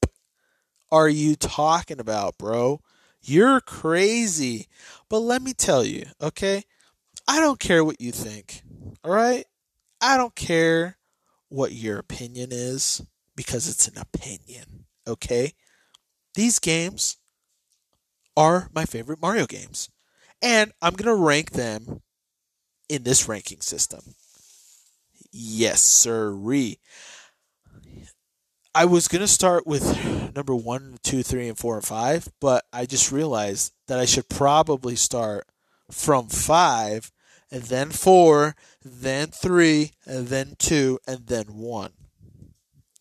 are 0.92 1.10
you 1.10 1.36
talking 1.36 2.00
about, 2.00 2.38
bro? 2.38 2.82
You're 3.22 3.62
crazy. 3.62 4.68
But 5.10 5.20
let 5.20 5.42
me 5.42 5.54
tell 5.54 5.84
you, 5.84 6.06
okay? 6.22 6.64
I 7.28 7.40
don't 7.40 7.60
care 7.60 7.84
what 7.84 8.02
you 8.02 8.12
think, 8.12 8.62
all 9.04 9.12
right? 9.12 9.46
I 10.02 10.18
don't 10.18 10.36
care 10.36 10.98
what 11.50 11.74
your 11.74 12.00
opinion 12.00 12.50
is 12.52 13.02
because 13.36 13.70
it's 13.70 13.88
an 13.88 13.98
opinion, 13.98 14.86
okay? 15.08 15.54
These 16.36 16.60
games 16.60 17.18
are 18.42 18.70
my 18.74 18.86
favorite 18.86 19.22
Mario 19.22 19.46
games. 19.46 19.90
And 20.42 20.72
I'm 20.82 20.94
going 20.94 21.16
to 21.16 21.24
rank 21.24 21.52
them 21.52 22.02
in 22.90 23.04
this 23.04 23.28
ranking 23.28 23.62
system. 23.62 24.16
Yes, 25.32 25.82
sirree. 25.84 26.80
I 28.74 28.86
was 28.86 29.08
going 29.08 29.22
to 29.22 29.28
start 29.28 29.68
with 29.68 30.34
number 30.36 30.56
one, 30.56 30.98
two, 31.04 31.22
three, 31.22 31.48
and 31.48 31.58
four, 31.58 31.76
and 31.76 31.86
five, 31.86 32.30
but 32.40 32.66
I 32.74 32.86
just 32.86 33.12
realized 33.12 33.74
that 33.88 34.00
I 34.00 34.06
should 34.06 34.28
probably 34.28 34.96
start 34.96 35.46
from 35.92 36.28
five 36.28 37.12
and 37.52 37.64
then 37.64 37.92
four, 37.92 38.56
then 38.84 39.28
three, 39.28 39.92
and 40.06 40.30
then 40.30 40.56
two, 40.58 41.00
and 41.06 41.28
then 41.28 41.46
one. 41.48 41.92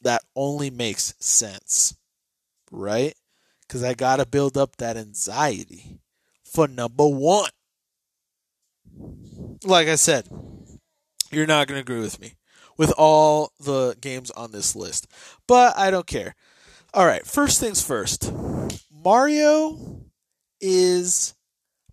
That 0.03 0.23
only 0.37 0.71
makes 0.71 1.15
sense, 1.19 1.97
right? 2.71 3.15
Because 3.71 3.85
I 3.85 3.95
got 3.95 4.17
to 4.17 4.27
build 4.27 4.59
up 4.59 4.79
that 4.79 4.97
anxiety 4.97 6.01
for 6.43 6.67
number 6.67 7.07
one. 7.07 7.51
Like 9.63 9.87
I 9.87 9.95
said, 9.95 10.29
you're 11.31 11.47
not 11.47 11.69
going 11.69 11.77
to 11.77 11.83
agree 11.83 12.01
with 12.01 12.21
me 12.21 12.35
with 12.77 12.93
all 12.99 13.53
the 13.61 13.97
games 14.01 14.33
on 14.33 14.51
this 14.51 14.75
list, 14.75 15.07
but 15.47 15.79
I 15.79 15.93
don't 15.93 16.09
care. 16.09 16.35
All 16.93 17.07
right, 17.07 17.25
first 17.25 17.61
things 17.61 17.81
first 17.81 18.33
Mario 18.93 20.01
is 20.61 21.37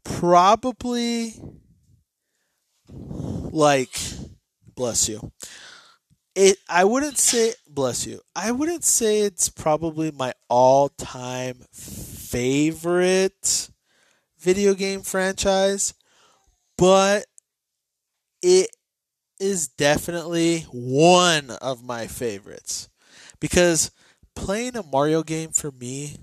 probably 0.04 1.36
like 2.90 3.96
bless 4.76 5.08
you 5.08 5.32
it 6.38 6.58
i 6.69 6.84
wouldn't 6.84 7.17
say 7.17 7.54
bless 7.67 8.06
you 8.06 8.21
i 8.36 8.52
wouldn't 8.52 8.84
say 8.84 9.21
it's 9.21 9.50
probably 9.50 10.12
my 10.12 10.32
all-time 10.50 11.56
favorite 11.73 13.69
video 14.39 14.73
game 14.76 15.02
franchise 15.02 15.95
but 16.78 17.26
it 18.41 18.69
is 19.39 19.67
definitely 19.67 20.62
one 20.71 21.52
of 21.62 21.84
my 21.84 22.08
favorites 22.08 22.89
because 23.39 23.91
playing 24.36 24.76
a 24.78 24.84
mario 24.84 25.23
game 25.23 25.52
for 25.52 25.71
me 25.71 26.17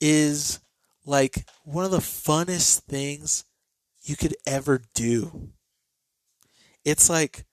is 0.00 0.60
like 1.06 1.46
one 1.64 1.84
of 1.84 1.90
the 1.90 1.98
funnest 1.98 2.82
things 2.82 3.44
you 4.02 4.16
could 4.16 4.36
ever 4.46 4.82
do. 4.94 5.50
It's 6.84 7.08
like 7.08 7.44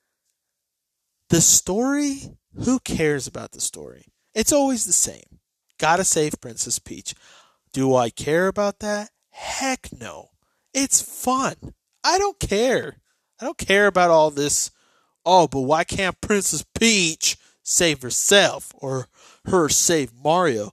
the 1.29 1.41
story, 1.41 2.37
who 2.63 2.79
cares 2.79 3.27
about 3.27 3.51
the 3.51 3.61
story? 3.61 4.05
It's 4.33 4.53
always 4.53 4.85
the 4.85 4.93
same. 4.93 5.39
Gotta 5.77 6.03
save 6.03 6.41
Princess 6.41 6.79
Peach. 6.79 7.15
Do 7.73 7.95
I 7.95 8.09
care 8.09 8.47
about 8.47 8.79
that? 8.79 9.09
Heck 9.29 9.89
no. 9.97 10.29
It's 10.73 11.01
fun. 11.01 11.55
I 12.03 12.17
don't 12.17 12.39
care. 12.39 12.97
I 13.39 13.45
don't 13.45 13.57
care 13.57 13.87
about 13.87 14.11
all 14.11 14.31
this. 14.31 14.71
Oh, 15.25 15.47
but 15.47 15.61
why 15.61 15.83
can't 15.83 16.19
Princess 16.21 16.65
Peach 16.77 17.37
save 17.69 18.01
herself 18.01 18.73
or 18.75 19.07
her 19.45 19.69
save 19.69 20.11
Mario. 20.13 20.71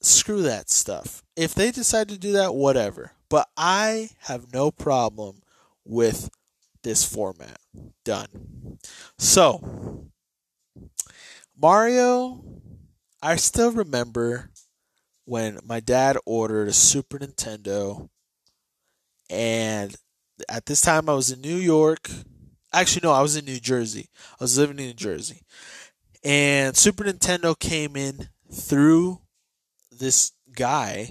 Screw 0.00 0.42
that 0.42 0.70
stuff. 0.70 1.22
If 1.36 1.54
they 1.54 1.70
decide 1.70 2.08
to 2.08 2.18
do 2.18 2.32
that, 2.32 2.54
whatever. 2.54 3.12
But 3.28 3.48
I 3.56 4.10
have 4.20 4.52
no 4.52 4.70
problem 4.70 5.42
with 5.84 6.30
this 6.84 7.04
format. 7.04 7.58
Done. 8.04 8.78
So, 9.18 10.10
Mario, 11.60 12.44
I 13.20 13.36
still 13.36 13.72
remember 13.72 14.50
when 15.24 15.58
my 15.64 15.80
dad 15.80 16.16
ordered 16.26 16.68
a 16.68 16.72
Super 16.72 17.18
Nintendo, 17.18 18.08
and 19.28 19.96
at 20.48 20.66
this 20.66 20.82
time 20.82 21.08
I 21.08 21.14
was 21.14 21.30
in 21.30 21.40
New 21.40 21.56
York. 21.56 22.08
Actually, 22.72 23.08
no, 23.08 23.12
I 23.12 23.22
was 23.22 23.36
in 23.36 23.44
New 23.44 23.60
Jersey. 23.60 24.08
I 24.38 24.44
was 24.44 24.58
living 24.58 24.78
in 24.78 24.86
New 24.86 24.94
Jersey. 24.94 25.40
And 26.22 26.76
Super 26.76 27.04
Nintendo 27.04 27.58
came 27.58 27.96
in 27.96 28.28
through 28.52 29.20
this 29.90 30.32
guy, 30.54 31.10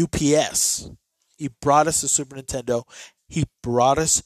UPS. 0.00 0.90
He 1.36 1.48
brought 1.60 1.88
us 1.88 2.02
a 2.02 2.08
Super 2.08 2.36
Nintendo. 2.36 2.84
He 3.28 3.44
brought 3.62 3.98
us, 3.98 4.22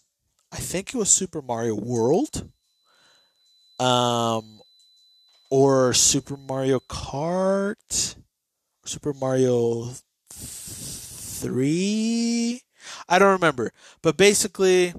I 0.54 0.58
think 0.58 0.94
it 0.94 0.96
was 0.96 1.10
Super 1.10 1.42
Mario 1.42 1.74
World, 1.74 2.48
um, 3.80 4.60
or 5.50 5.92
Super 5.92 6.36
Mario 6.36 6.78
Kart, 6.78 8.14
Super 8.84 9.12
Mario 9.12 9.90
Three. 11.42 11.82
I 13.08 13.18
don't 13.18 13.32
remember, 13.32 13.72
but 14.00 14.16
basically, 14.16 14.94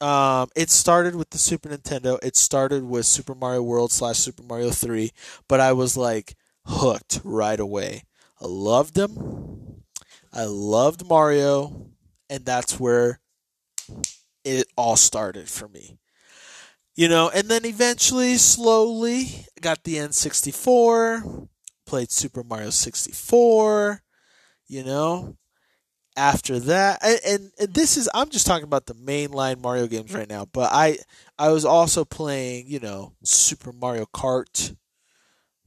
um, 0.00 0.48
it 0.56 0.70
started 0.70 1.14
with 1.14 1.28
the 1.28 1.36
Super 1.36 1.68
Nintendo. 1.68 2.18
It 2.22 2.34
started 2.34 2.84
with 2.84 3.04
Super 3.04 3.34
Mario 3.34 3.62
World 3.62 3.92
slash 3.92 4.16
Super 4.16 4.44
Mario 4.44 4.70
Three, 4.70 5.10
but 5.46 5.60
I 5.60 5.74
was 5.74 5.94
like 5.94 6.36
hooked 6.64 7.20
right 7.22 7.60
away. 7.60 8.04
I 8.40 8.46
loved 8.46 8.94
them. 8.94 9.82
I 10.32 10.44
loved 10.44 11.06
Mario, 11.06 11.90
and 12.30 12.46
that's 12.46 12.80
where 12.80 13.20
it 14.44 14.66
all 14.76 14.96
started 14.96 15.48
for 15.48 15.68
me. 15.68 15.98
You 16.94 17.08
know, 17.08 17.28
and 17.28 17.48
then 17.48 17.64
eventually, 17.64 18.36
slowly, 18.36 19.46
got 19.60 19.82
the 19.82 19.96
N64, 19.96 21.48
played 21.86 22.12
Super 22.12 22.44
Mario 22.44 22.70
64, 22.70 24.00
you 24.68 24.84
know. 24.84 25.36
After 26.16 26.60
that, 26.60 27.02
and, 27.04 27.50
and, 27.58 27.74
this 27.74 27.96
is 27.96 28.08
I'm 28.14 28.30
just 28.30 28.46
talking 28.46 28.62
about 28.62 28.86
the 28.86 28.94
mainline 28.94 29.60
Mario 29.60 29.88
games 29.88 30.14
right 30.14 30.28
now, 30.28 30.44
but 30.44 30.70
I 30.72 30.98
I 31.36 31.48
was 31.48 31.64
also 31.64 32.04
playing, 32.04 32.68
you 32.68 32.78
know, 32.78 33.14
Super 33.24 33.72
Mario 33.72 34.06
Kart, 34.14 34.76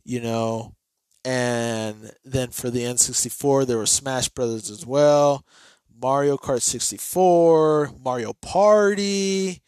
you 0.06 0.22
know, 0.22 0.74
and 1.26 2.13
then 2.24 2.52
for 2.52 2.70
the 2.70 2.84
N64 2.84 3.68
there 3.68 3.78
was 3.78 3.92
Smash 3.92 4.30
Brothers 4.30 4.72
as 4.72 4.86
well, 4.86 5.44
Mario 6.00 6.38
Kart 6.38 6.62
64, 6.62 7.92
Mario 8.04 8.34
Party, 8.34 9.62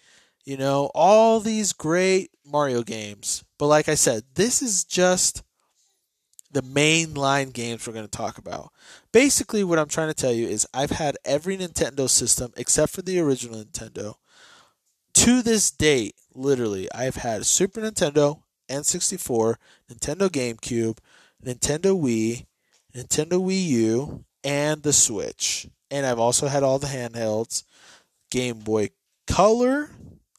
you 0.46 0.58
know, 0.58 0.92
all 0.94 1.39
these 1.39 1.74
great 1.74 2.32
Mario 2.46 2.84
games. 2.84 3.44
But 3.58 3.68
like 3.68 3.89
I 3.89 3.96
said, 3.96 4.24
this 4.36 4.62
is 4.62 4.84
just 4.84 5.44
the 6.52 6.62
main 6.62 7.13
line 7.13 7.52
games 7.52 7.86
we're 7.86 7.94
going 7.94 8.06
to 8.06 8.12
talk 8.12 8.38
about. 8.38 8.72
Basically, 9.12 9.63
what 9.63 9.80
I'm 9.80 9.88
trying 9.88 10.08
to 10.08 10.13
tell 10.13 10.32
you 10.32 10.48
is 10.48 10.68
I've 10.74 10.92
had 10.92 11.18
every 11.26 11.58
Nintendo 11.58 12.10
system 12.10 12.54
except 12.58 12.94
for 12.94 13.02
the 13.02 13.20
original 13.20 13.63
Nintendo. 13.63 14.15
To 15.15 15.42
this 15.42 15.72
date, 15.72 16.15
literally, 16.34 16.92
I've 16.94 17.18
had 17.18 17.46
Super 17.46 17.82
Nintendo, 17.82 18.42
N64, 18.70 19.56
Nintendo 19.92 20.30
GameCube, 20.30 20.98
Nintendo 21.44 22.00
Wii, 22.00 22.46
Nintendo 22.96 23.42
Wii 23.42 23.65
U, 23.65 24.26
and 24.44 24.84
the 24.84 24.94
Switch. 24.94 25.68
And 25.91 26.06
I've 26.06 26.19
also 26.19 26.47
had 26.47 26.63
all 26.63 26.80
the 26.80 26.88
handhelds, 26.88 27.63
Game 28.32 28.60
Boy 28.60 28.89
Color. 29.28 29.89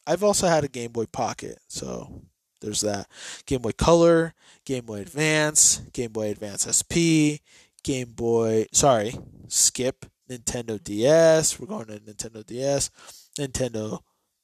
I've 0.07 0.23
also 0.23 0.47
had 0.47 0.63
a 0.63 0.69
Game 0.69 0.91
Boy 0.91 1.05
Pocket, 1.05 1.59
so 1.67 2.23
there's 2.61 2.81
that. 2.81 3.07
Game 3.45 3.61
Boy 3.61 3.71
Color, 3.71 4.33
Game 4.65 4.85
Boy 4.85 5.01
Advance, 5.01 5.81
Game 5.93 6.11
Boy 6.11 6.29
Advance 6.29 6.65
SP, 6.69 7.43
Game 7.83 8.11
Boy, 8.11 8.67
sorry, 8.71 9.15
skip 9.47 10.05
Nintendo 10.29 10.81
DS. 10.81 11.59
We're 11.59 11.67
going 11.67 11.87
to 11.87 11.99
Nintendo 11.99 12.45
DS, 12.45 12.89
Nintendo 13.37 13.99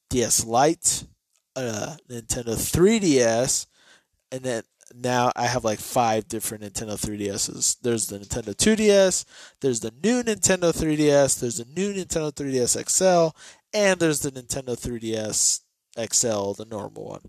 DS 0.10 0.46
Lite, 0.46 1.06
uh, 1.56 1.96
Nintendo 2.10 2.56
3DS, 2.56 3.68
and 4.32 4.42
then 4.42 4.64
now 4.96 5.32
I 5.36 5.48
have 5.48 5.64
like 5.64 5.80
five 5.80 6.28
different 6.28 6.64
Nintendo 6.64 6.94
3DSs. 6.94 7.78
There's 7.82 8.08
the 8.08 8.20
Nintendo 8.20 8.56
2DS, 8.56 9.26
there's 9.62 9.80
the 9.80 9.94
new 10.04 10.24
Nintendo 10.24 10.74
3DS, 10.74 11.40
there's 11.40 11.58
the 11.58 11.68
new 11.76 11.94
Nintendo 11.94 12.32
3DS 12.32 12.90
XL, 12.90 13.38
and 13.74 14.00
there's 14.00 14.22
the 14.22 14.32
Nintendo 14.32 14.78
3DS 14.78 15.62
XL, 16.12 16.54
the 16.54 16.68
normal 16.70 17.06
one. 17.06 17.22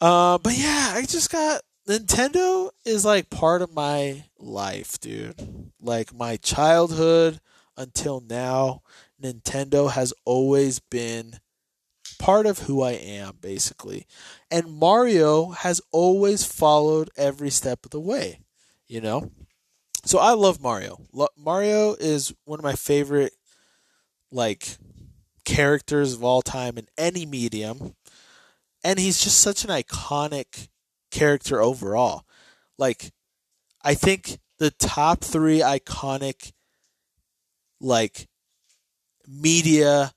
Uh, 0.00 0.38
but 0.38 0.56
yeah, 0.56 0.92
I 0.94 1.02
just 1.02 1.30
got 1.30 1.62
Nintendo 1.88 2.70
is 2.84 3.04
like 3.04 3.30
part 3.30 3.62
of 3.62 3.74
my 3.74 4.24
life, 4.38 4.98
dude. 5.00 5.70
Like 5.80 6.14
my 6.14 6.36
childhood 6.36 7.40
until 7.76 8.20
now, 8.20 8.82
Nintendo 9.22 9.90
has 9.90 10.12
always 10.24 10.78
been 10.78 11.40
part 12.20 12.44
of 12.44 12.60
who 12.60 12.82
I 12.82 12.92
am, 12.92 13.38
basically. 13.40 14.06
And 14.50 14.74
Mario 14.78 15.50
has 15.50 15.80
always 15.90 16.44
followed 16.44 17.08
every 17.16 17.48
step 17.48 17.86
of 17.86 17.92
the 17.92 18.00
way, 18.00 18.40
you 18.86 19.00
know? 19.00 19.30
So 20.04 20.18
I 20.18 20.34
love 20.34 20.60
Mario. 20.60 21.06
Lo- 21.14 21.28
Mario 21.36 21.94
is 21.94 22.34
one 22.44 22.58
of 22.58 22.62
my 22.62 22.74
favorite, 22.74 23.32
like, 24.30 24.76
characters 25.46 26.12
of 26.12 26.22
all 26.22 26.42
time 26.42 26.76
in 26.76 26.88
any 26.98 27.24
medium. 27.24 27.96
And 28.84 28.98
he's 28.98 29.24
just 29.24 29.38
such 29.38 29.64
an 29.64 29.70
iconic 29.70 30.68
character 31.10 31.58
overall. 31.62 32.26
Like, 32.76 33.12
I 33.82 33.94
think 33.94 34.38
the 34.58 34.70
top 34.70 35.24
three 35.24 35.60
iconic, 35.60 36.52
like, 37.80 38.28
media 39.26 40.12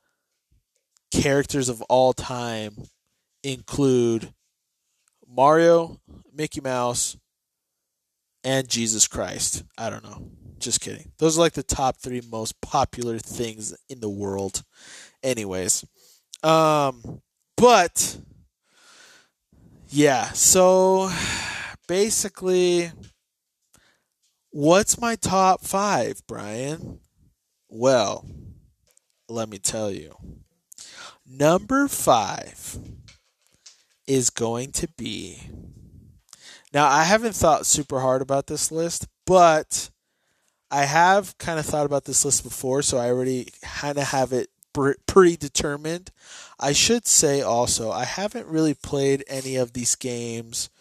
characters 1.13 1.69
of 1.69 1.81
all 1.83 2.11
time 2.11 2.75
include 3.43 4.33
Mario, 5.27 5.99
Mickey 6.33 6.59
Mouse, 6.59 7.17
and 8.43 8.67
Jesus 8.67 9.07
Christ. 9.07 9.63
I 9.77 9.89
don't 9.89 10.03
know. 10.03 10.31
Just 10.59 10.81
kidding. 10.81 11.11
Those 11.19 11.37
are 11.37 11.41
like 11.41 11.53
the 11.53 11.63
top 11.63 11.97
three 11.97 12.21
most 12.31 12.59
popular 12.61 13.19
things 13.19 13.75
in 13.89 13.99
the 13.99 14.09
world. 14.09 14.63
Anyways. 15.21 15.85
Um 16.41 17.21
but 17.55 18.17
yeah, 19.89 20.25
so 20.31 21.11
basically 21.87 22.91
what's 24.49 24.99
my 24.99 25.15
top 25.15 25.61
five, 25.63 26.21
Brian? 26.27 26.99
Well, 27.69 28.25
let 29.29 29.49
me 29.49 29.59
tell 29.59 29.91
you. 29.91 30.15
Number 31.25 31.87
five 31.87 32.77
is 34.05 34.29
going 34.29 34.71
to 34.73 34.87
be. 34.97 35.41
Now, 36.73 36.87
I 36.87 37.03
haven't 37.03 37.35
thought 37.35 37.65
super 37.65 37.99
hard 37.99 38.21
about 38.21 38.47
this 38.47 38.71
list, 38.71 39.07
but 39.25 39.89
I 40.69 40.85
have 40.85 41.37
kind 41.37 41.59
of 41.59 41.65
thought 41.65 41.85
about 41.85 42.05
this 42.05 42.25
list 42.25 42.43
before, 42.43 42.81
so 42.81 42.97
I 42.97 43.07
already 43.07 43.49
kind 43.61 43.97
of 43.97 44.05
have 44.05 44.33
it 44.33 44.49
predetermined. 45.05 46.09
I 46.59 46.73
should 46.73 47.07
say 47.07 47.41
also, 47.41 47.91
I 47.91 48.05
haven't 48.05 48.47
really 48.47 48.73
played 48.73 49.23
any 49.27 49.55
of 49.55 49.73
these 49.73 49.95
games 49.95 50.71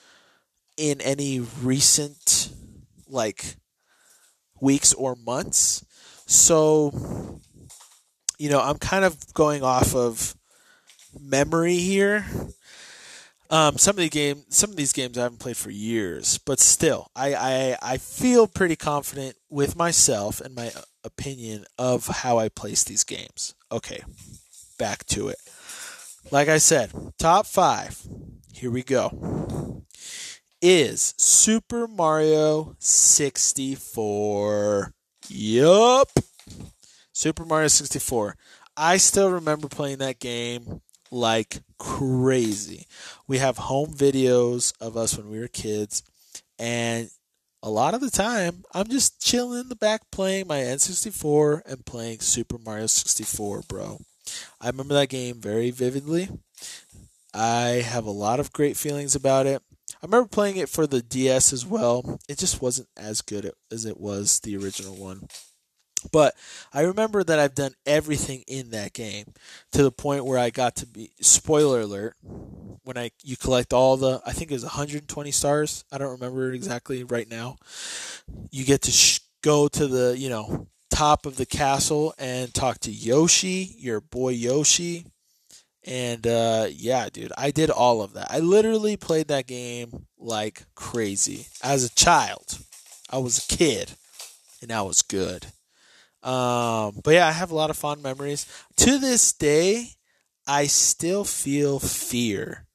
in 0.78 1.00
any 1.02 1.40
recent, 1.40 2.50
like, 3.06 3.56
weeks 4.60 4.94
or 4.94 5.14
months. 5.14 5.84
So 6.26 7.38
you 8.38 8.50
know, 8.50 8.60
I'm 8.60 8.78
kind 8.78 9.04
of 9.04 9.32
going 9.34 9.62
off 9.62 9.94
of 9.94 10.34
memory 11.20 11.76
here. 11.76 12.24
Um, 13.50 13.76
some 13.76 13.92
of 13.92 13.98
the 13.98 14.08
game, 14.08 14.44
some 14.48 14.70
of 14.70 14.76
these 14.76 14.94
games 14.94 15.18
I 15.18 15.24
haven't 15.24 15.40
played 15.40 15.58
for 15.58 15.70
years, 15.70 16.38
but 16.38 16.58
still, 16.58 17.08
I, 17.14 17.34
I 17.34 17.76
I 17.82 17.96
feel 17.98 18.46
pretty 18.46 18.76
confident 18.76 19.36
with 19.50 19.76
myself 19.76 20.40
and 20.40 20.54
my 20.54 20.72
opinion 21.04 21.66
of 21.78 22.06
how 22.06 22.38
I 22.38 22.48
place 22.48 22.82
these 22.82 23.04
games. 23.04 23.54
Okay, 23.70 24.02
back 24.78 25.04
to 25.06 25.28
it. 25.28 25.36
Like 26.30 26.48
I 26.48 26.56
said, 26.56 26.92
top 27.18 27.44
five. 27.44 28.00
Here 28.54 28.70
we 28.70 28.82
go. 28.82 29.84
Is 30.62 31.12
Super 31.18 31.86
Mario 31.86 32.74
64. 32.78 34.94
Yup. 35.28 36.08
Super 37.22 37.44
Mario 37.44 37.68
64. 37.68 38.36
I 38.76 38.96
still 38.96 39.30
remember 39.30 39.68
playing 39.68 39.98
that 39.98 40.18
game 40.18 40.80
like 41.12 41.60
crazy. 41.78 42.88
We 43.28 43.38
have 43.38 43.58
home 43.58 43.94
videos 43.94 44.72
of 44.80 44.96
us 44.96 45.16
when 45.16 45.30
we 45.30 45.38
were 45.38 45.46
kids, 45.46 46.02
and 46.58 47.10
a 47.62 47.70
lot 47.70 47.94
of 47.94 48.00
the 48.00 48.10
time, 48.10 48.64
I'm 48.74 48.88
just 48.88 49.22
chilling 49.22 49.60
in 49.60 49.68
the 49.68 49.76
back 49.76 50.10
playing 50.10 50.48
my 50.48 50.56
N64 50.56 51.62
and 51.64 51.86
playing 51.86 52.18
Super 52.18 52.58
Mario 52.58 52.86
64, 52.88 53.62
bro. 53.68 54.00
I 54.60 54.66
remember 54.66 54.94
that 54.94 55.08
game 55.08 55.40
very 55.40 55.70
vividly. 55.70 56.28
I 57.32 57.84
have 57.86 58.04
a 58.04 58.10
lot 58.10 58.40
of 58.40 58.52
great 58.52 58.76
feelings 58.76 59.14
about 59.14 59.46
it. 59.46 59.62
I 59.92 60.06
remember 60.06 60.26
playing 60.26 60.56
it 60.56 60.68
for 60.68 60.88
the 60.88 61.02
DS 61.02 61.52
as 61.52 61.64
well. 61.64 62.18
It 62.28 62.38
just 62.38 62.60
wasn't 62.60 62.88
as 62.96 63.22
good 63.22 63.52
as 63.70 63.84
it 63.84 64.00
was 64.00 64.40
the 64.40 64.56
original 64.56 64.96
one. 64.96 65.28
But 66.10 66.34
I 66.72 66.82
remember 66.82 67.22
that 67.24 67.38
I've 67.38 67.54
done 67.54 67.74
everything 67.86 68.44
in 68.46 68.70
that 68.70 68.92
game 68.92 69.34
to 69.72 69.82
the 69.82 69.92
point 69.92 70.24
where 70.24 70.38
I 70.38 70.50
got 70.50 70.76
to 70.76 70.86
be 70.86 71.10
spoiler 71.20 71.80
alert 71.80 72.16
when 72.84 72.98
I 72.98 73.10
you 73.22 73.36
collect 73.36 73.72
all 73.72 73.96
the 73.96 74.20
I 74.26 74.32
think 74.32 74.50
it 74.50 74.54
was 74.54 74.64
120 74.64 75.30
stars. 75.30 75.84
I 75.92 75.98
don't 75.98 76.10
remember 76.10 76.52
exactly 76.52 77.04
right 77.04 77.30
now. 77.30 77.56
You 78.50 78.64
get 78.64 78.82
to 78.82 78.90
sh- 78.90 79.20
go 79.42 79.68
to 79.68 79.86
the, 79.86 80.16
you 80.16 80.28
know, 80.28 80.68
top 80.90 81.26
of 81.26 81.36
the 81.36 81.46
castle 81.46 82.14
and 82.18 82.52
talk 82.54 82.78
to 82.80 82.90
Yoshi, 82.90 83.74
your 83.78 84.00
boy 84.00 84.30
Yoshi. 84.30 85.06
And 85.84 86.26
uh, 86.26 86.68
yeah, 86.70 87.08
dude, 87.12 87.32
I 87.36 87.50
did 87.50 87.68
all 87.70 88.02
of 88.02 88.12
that. 88.12 88.28
I 88.30 88.38
literally 88.38 88.96
played 88.96 89.28
that 89.28 89.48
game 89.48 90.06
like 90.16 90.62
crazy 90.76 91.46
as 91.62 91.84
a 91.84 91.94
child. 91.94 92.58
I 93.10 93.18
was 93.18 93.38
a 93.38 93.56
kid, 93.56 93.92
and 94.62 94.70
I 94.70 94.82
was 94.82 95.02
good. 95.02 95.46
Um, 96.22 97.00
but 97.02 97.14
yeah, 97.14 97.26
I 97.26 97.32
have 97.32 97.50
a 97.50 97.54
lot 97.54 97.70
of 97.70 97.76
fond 97.76 98.02
memories. 98.02 98.46
To 98.76 98.98
this 98.98 99.32
day, 99.32 99.88
I 100.46 100.66
still 100.66 101.24
feel 101.24 101.78
fear 101.78 102.66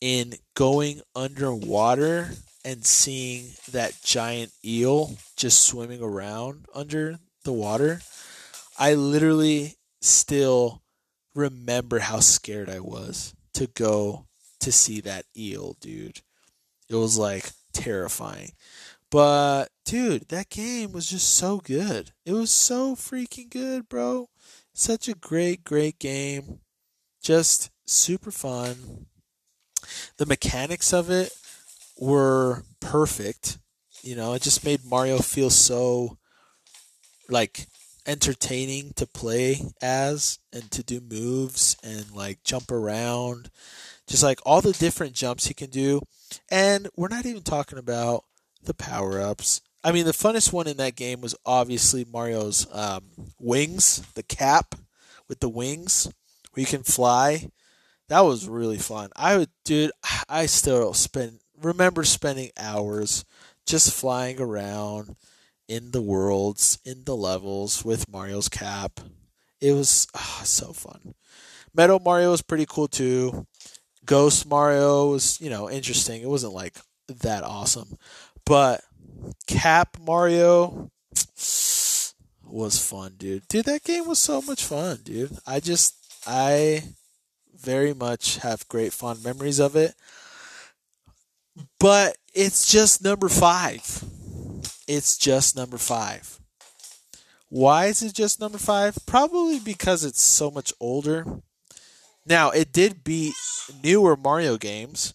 in 0.00 0.34
going 0.54 1.02
underwater 1.14 2.30
and 2.64 2.84
seeing 2.84 3.50
that 3.72 4.00
giant 4.02 4.52
eel 4.64 5.16
just 5.36 5.62
swimming 5.62 6.02
around 6.02 6.66
under 6.74 7.18
the 7.44 7.52
water. 7.52 8.00
I 8.78 8.94
literally 8.94 9.76
still 10.00 10.82
remember 11.34 11.98
how 11.98 12.20
scared 12.20 12.68
I 12.70 12.80
was 12.80 13.34
to 13.54 13.66
go 13.66 14.26
to 14.60 14.72
see 14.72 15.00
that 15.02 15.24
eel, 15.36 15.76
dude. 15.80 16.20
It 16.88 16.94
was 16.94 17.18
like 17.18 17.50
terrifying. 17.72 18.52
But 19.10 19.70
dude, 19.84 20.28
that 20.28 20.50
game 20.50 20.92
was 20.92 21.10
just 21.10 21.34
so 21.34 21.58
good. 21.58 22.12
It 22.24 22.32
was 22.32 22.50
so 22.50 22.94
freaking 22.94 23.50
good, 23.50 23.88
bro. 23.88 24.28
Such 24.72 25.08
a 25.08 25.14
great, 25.14 25.64
great 25.64 25.98
game. 25.98 26.60
Just 27.22 27.70
super 27.86 28.30
fun. 28.30 29.06
The 30.16 30.26
mechanics 30.26 30.92
of 30.92 31.10
it 31.10 31.32
were 31.98 32.62
perfect. 32.80 33.58
You 34.02 34.14
know, 34.14 34.34
it 34.34 34.42
just 34.42 34.64
made 34.64 34.84
Mario 34.84 35.18
feel 35.18 35.50
so 35.50 36.16
like 37.28 37.66
entertaining 38.06 38.92
to 38.96 39.06
play 39.06 39.60
as 39.82 40.38
and 40.52 40.70
to 40.70 40.82
do 40.82 41.00
moves 41.00 41.76
and 41.82 42.10
like 42.12 42.42
jump 42.44 42.70
around. 42.70 43.50
Just 44.06 44.22
like 44.22 44.40
all 44.46 44.60
the 44.60 44.72
different 44.72 45.14
jumps 45.14 45.46
he 45.46 45.54
can 45.54 45.70
do. 45.70 46.00
And 46.50 46.88
we're 46.96 47.08
not 47.08 47.26
even 47.26 47.42
talking 47.42 47.78
about 47.78 48.24
the 48.62 48.74
power 48.74 49.20
ups. 49.20 49.60
I 49.82 49.92
mean, 49.92 50.04
the 50.04 50.12
funnest 50.12 50.52
one 50.52 50.66
in 50.66 50.76
that 50.76 50.96
game 50.96 51.20
was 51.20 51.34
obviously 51.46 52.04
Mario's 52.04 52.66
um, 52.72 53.04
wings, 53.38 54.02
the 54.14 54.22
cap 54.22 54.74
with 55.28 55.40
the 55.40 55.48
wings 55.48 56.12
where 56.52 56.60
you 56.60 56.66
can 56.66 56.82
fly. 56.82 57.50
That 58.08 58.20
was 58.20 58.48
really 58.48 58.78
fun. 58.78 59.10
I 59.16 59.38
would, 59.38 59.50
dude. 59.64 59.92
I 60.28 60.46
still 60.46 60.92
spend 60.94 61.40
remember 61.62 62.04
spending 62.04 62.50
hours 62.58 63.24
just 63.66 63.94
flying 63.94 64.40
around 64.40 65.16
in 65.68 65.92
the 65.92 66.02
worlds, 66.02 66.78
in 66.84 67.04
the 67.04 67.16
levels 67.16 67.84
with 67.84 68.10
Mario's 68.10 68.48
cap. 68.48 69.00
It 69.60 69.72
was 69.72 70.08
oh, 70.14 70.40
so 70.44 70.72
fun. 70.72 71.14
Metal 71.74 72.00
Mario 72.00 72.32
was 72.32 72.42
pretty 72.42 72.66
cool 72.66 72.88
too. 72.88 73.46
Ghost 74.04 74.48
Mario 74.48 75.10
was, 75.10 75.40
you 75.40 75.50
know, 75.50 75.70
interesting. 75.70 76.22
It 76.22 76.28
wasn't 76.28 76.54
like 76.54 76.74
that 77.08 77.44
awesome. 77.44 77.96
But 78.44 78.82
Cap 79.46 79.96
Mario 80.00 80.90
was 82.44 82.78
fun, 82.78 83.14
dude. 83.16 83.46
Dude, 83.48 83.66
that 83.66 83.84
game 83.84 84.06
was 84.06 84.18
so 84.18 84.42
much 84.42 84.64
fun, 84.64 85.00
dude. 85.04 85.36
I 85.46 85.60
just 85.60 85.94
I 86.26 86.84
very 87.54 87.94
much 87.94 88.38
have 88.38 88.68
great 88.68 88.92
fond 88.92 89.22
memories 89.22 89.58
of 89.58 89.76
it. 89.76 89.94
But 91.78 92.16
it's 92.34 92.70
just 92.70 93.02
number 93.02 93.28
5. 93.28 94.04
It's 94.88 95.16
just 95.16 95.56
number 95.56 95.78
5. 95.78 96.40
Why 97.48 97.86
is 97.86 98.02
it 98.02 98.14
just 98.14 98.40
number 98.40 98.58
5? 98.58 98.98
Probably 99.06 99.58
because 99.58 100.04
it's 100.04 100.22
so 100.22 100.50
much 100.50 100.72
older. 100.80 101.42
Now, 102.24 102.50
it 102.50 102.72
did 102.72 103.02
beat 103.02 103.34
newer 103.82 104.16
Mario 104.16 104.56
games 104.56 105.14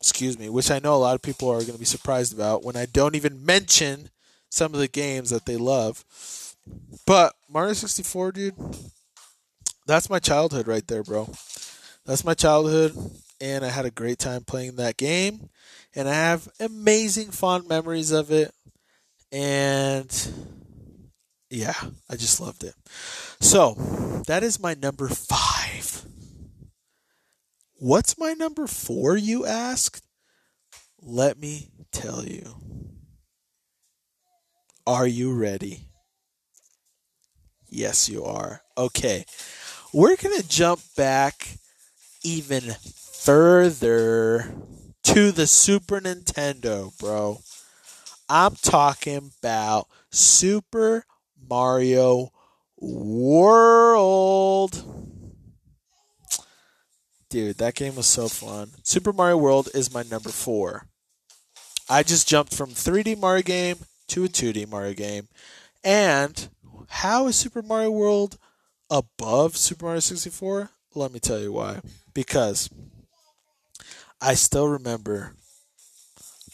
excuse 0.00 0.38
me, 0.38 0.48
which 0.48 0.70
I 0.70 0.78
know 0.78 0.94
a 0.94 0.96
lot 0.96 1.14
of 1.14 1.22
people 1.22 1.48
are 1.48 1.60
going 1.60 1.72
to 1.72 1.78
be 1.78 1.84
surprised 1.84 2.32
about 2.32 2.64
when 2.64 2.76
I 2.76 2.86
don't 2.86 3.14
even 3.14 3.44
mention 3.44 4.10
some 4.50 4.74
of 4.74 4.80
the 4.80 4.88
games 4.88 5.30
that 5.30 5.46
they 5.46 5.56
love. 5.56 6.04
But 7.06 7.34
Mario 7.48 7.72
64, 7.72 8.32
dude, 8.32 8.54
that's 9.86 10.10
my 10.10 10.18
childhood 10.18 10.68
right 10.68 10.86
there, 10.86 11.02
bro. 11.02 11.32
That's 12.06 12.24
my 12.24 12.34
childhood, 12.34 12.96
and 13.40 13.64
I 13.64 13.68
had 13.68 13.86
a 13.86 13.90
great 13.90 14.18
time 14.18 14.44
playing 14.44 14.76
that 14.76 14.96
game, 14.96 15.48
and 15.94 16.08
I 16.08 16.14
have 16.14 16.48
amazing 16.58 17.30
fond 17.30 17.68
memories 17.68 18.10
of 18.10 18.30
it, 18.30 18.52
and 19.32 20.10
yeah, 21.50 21.74
I 22.08 22.16
just 22.16 22.40
loved 22.40 22.64
it. 22.64 22.74
So, 23.40 23.74
that 24.26 24.42
is 24.42 24.60
my 24.60 24.74
number 24.74 25.08
five. 25.08 26.04
What's 27.82 28.18
my 28.18 28.34
number 28.34 28.66
four, 28.66 29.16
you 29.16 29.46
asked? 29.46 30.04
Let 31.00 31.38
me 31.40 31.70
tell 31.90 32.26
you. 32.26 32.56
Are 34.86 35.06
you 35.06 35.32
ready? 35.32 35.86
Yes, 37.70 38.06
you 38.06 38.22
are. 38.22 38.60
Okay. 38.76 39.24
We're 39.94 40.16
going 40.16 40.36
to 40.36 40.46
jump 40.46 40.82
back 40.94 41.56
even 42.22 42.60
further 43.14 44.54
to 45.04 45.32
the 45.32 45.46
Super 45.46 46.02
Nintendo, 46.02 46.92
bro. 46.98 47.40
I'm 48.28 48.56
talking 48.56 49.30
about 49.42 49.88
Super 50.10 51.06
Mario 51.48 52.30
World. 52.76 53.40
Dude, 57.30 57.58
that 57.58 57.76
game 57.76 57.94
was 57.94 58.06
so 58.06 58.28
fun. 58.28 58.72
Super 58.82 59.12
Mario 59.12 59.36
World 59.36 59.68
is 59.72 59.94
my 59.94 60.02
number 60.02 60.30
four. 60.30 60.86
I 61.88 62.02
just 62.02 62.28
jumped 62.28 62.52
from 62.54 62.70
3D 62.70 63.18
Mario 63.18 63.42
game 63.42 63.76
to 64.08 64.24
a 64.24 64.28
2D 64.28 64.68
Mario 64.68 64.94
game. 64.94 65.28
And 65.84 66.48
how 66.88 67.28
is 67.28 67.36
Super 67.36 67.62
Mario 67.62 67.92
World 67.92 68.36
above 68.90 69.56
Super 69.56 69.86
Mario 69.86 70.00
64? 70.00 70.70
Let 70.94 71.12
me 71.12 71.20
tell 71.20 71.38
you 71.38 71.52
why. 71.52 71.80
Because 72.12 72.68
I 74.20 74.34
still 74.34 74.66
remember 74.66 75.34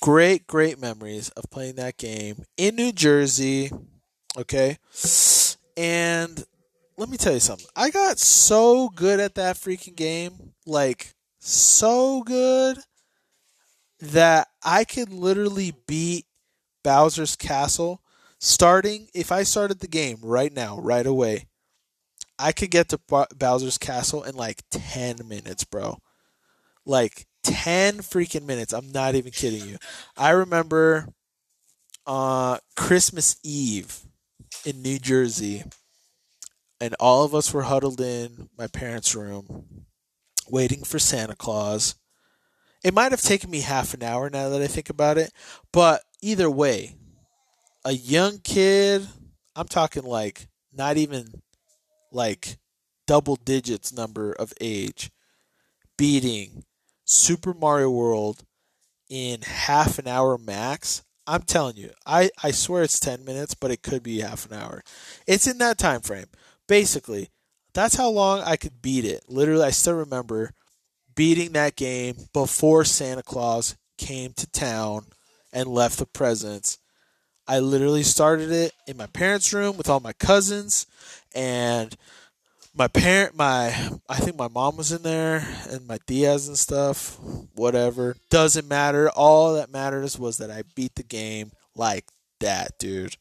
great, 0.00 0.46
great 0.46 0.78
memories 0.78 1.30
of 1.30 1.50
playing 1.50 1.76
that 1.76 1.96
game 1.96 2.44
in 2.58 2.76
New 2.76 2.92
Jersey. 2.92 3.70
Okay. 4.36 4.76
And 5.76 6.44
let 6.96 7.08
me 7.08 7.16
tell 7.16 7.32
you 7.32 7.40
something. 7.40 7.66
I 7.74 7.90
got 7.90 8.18
so 8.18 8.90
good 8.90 9.20
at 9.20 9.34
that 9.34 9.56
freaking 9.56 9.96
game, 9.96 10.52
like 10.66 11.14
so 11.38 12.22
good 12.22 12.78
that 14.00 14.48
I 14.62 14.84
could 14.84 15.12
literally 15.12 15.72
beat 15.86 16.26
Bowser's 16.82 17.36
Castle 17.36 18.02
starting 18.38 19.08
if 19.14 19.32
I 19.32 19.42
started 19.42 19.80
the 19.80 19.88
game 19.88 20.18
right 20.22 20.52
now, 20.52 20.78
right 20.78 21.06
away. 21.06 21.46
I 22.38 22.52
could 22.52 22.70
get 22.70 22.90
to 22.90 23.00
Bowser's 23.36 23.78
Castle 23.78 24.22
in 24.22 24.36
like 24.36 24.62
10 24.70 25.26
minutes, 25.26 25.64
bro. 25.64 25.98
Like 26.84 27.26
10 27.44 27.98
freaking 27.98 28.44
minutes. 28.44 28.72
I'm 28.72 28.92
not 28.92 29.14
even 29.14 29.32
kidding 29.32 29.68
you. 29.68 29.78
I 30.16 30.30
remember 30.30 31.08
uh 32.06 32.58
Christmas 32.76 33.36
Eve 33.42 34.00
in 34.64 34.82
New 34.82 34.98
Jersey 34.98 35.64
and 36.80 36.94
all 37.00 37.24
of 37.24 37.34
us 37.34 37.52
were 37.52 37.62
huddled 37.62 38.00
in 38.00 38.48
my 38.56 38.66
parents' 38.66 39.14
room 39.14 39.85
waiting 40.50 40.84
for 40.84 40.98
Santa 40.98 41.36
Claus. 41.36 41.94
It 42.84 42.94
might 42.94 43.12
have 43.12 43.22
taken 43.22 43.50
me 43.50 43.60
half 43.60 43.94
an 43.94 44.02
hour 44.02 44.30
now 44.30 44.48
that 44.50 44.62
I 44.62 44.66
think 44.66 44.90
about 44.90 45.18
it, 45.18 45.32
but 45.72 46.02
either 46.22 46.50
way, 46.50 46.94
a 47.84 47.92
young 47.92 48.38
kid, 48.38 49.06
I'm 49.54 49.68
talking 49.68 50.04
like 50.04 50.48
not 50.72 50.96
even 50.96 51.42
like 52.12 52.58
double 53.06 53.36
digits 53.36 53.92
number 53.92 54.32
of 54.32 54.52
age 54.60 55.10
beating 55.96 56.64
Super 57.04 57.54
Mario 57.54 57.90
World 57.90 58.44
in 59.08 59.42
half 59.42 59.98
an 59.98 60.08
hour 60.08 60.36
max, 60.36 61.02
I'm 61.26 61.42
telling 61.42 61.76
you, 61.76 61.90
I, 62.04 62.30
I 62.42 62.50
swear 62.50 62.82
it's 62.82 63.00
10 63.00 63.24
minutes, 63.24 63.54
but 63.54 63.70
it 63.70 63.82
could 63.82 64.02
be 64.02 64.20
half 64.20 64.50
an 64.50 64.56
hour. 64.56 64.82
It's 65.26 65.46
in 65.46 65.58
that 65.58 65.78
time 65.78 66.00
frame. 66.00 66.26
Basically, 66.68 67.30
that's 67.76 67.94
how 67.94 68.08
long 68.08 68.40
I 68.40 68.56
could 68.56 68.80
beat 68.80 69.04
it. 69.04 69.24
Literally, 69.28 69.64
I 69.64 69.70
still 69.70 69.94
remember 69.94 70.52
beating 71.14 71.52
that 71.52 71.76
game 71.76 72.16
before 72.32 72.84
Santa 72.84 73.22
Claus 73.22 73.76
came 73.98 74.32
to 74.32 74.46
town 74.50 75.04
and 75.52 75.68
left 75.68 75.98
the 75.98 76.06
presents. 76.06 76.78
I 77.46 77.58
literally 77.58 78.02
started 78.02 78.50
it 78.50 78.72
in 78.86 78.96
my 78.96 79.06
parents' 79.06 79.52
room 79.52 79.76
with 79.76 79.90
all 79.90 80.00
my 80.00 80.14
cousins 80.14 80.86
and 81.34 81.94
my 82.74 82.88
parent 82.88 83.36
my 83.36 83.68
I 84.08 84.16
think 84.16 84.38
my 84.38 84.48
mom 84.48 84.78
was 84.78 84.90
in 84.90 85.02
there 85.02 85.46
and 85.70 85.86
my 85.86 85.98
Diaz 86.06 86.48
and 86.48 86.58
stuff. 86.58 87.18
Whatever. 87.54 88.16
Doesn't 88.30 88.66
matter. 88.66 89.10
All 89.10 89.54
that 89.54 89.70
matters 89.70 90.18
was 90.18 90.38
that 90.38 90.50
I 90.50 90.62
beat 90.74 90.94
the 90.94 91.02
game 91.02 91.52
like 91.74 92.06
that, 92.40 92.78
dude. 92.78 93.16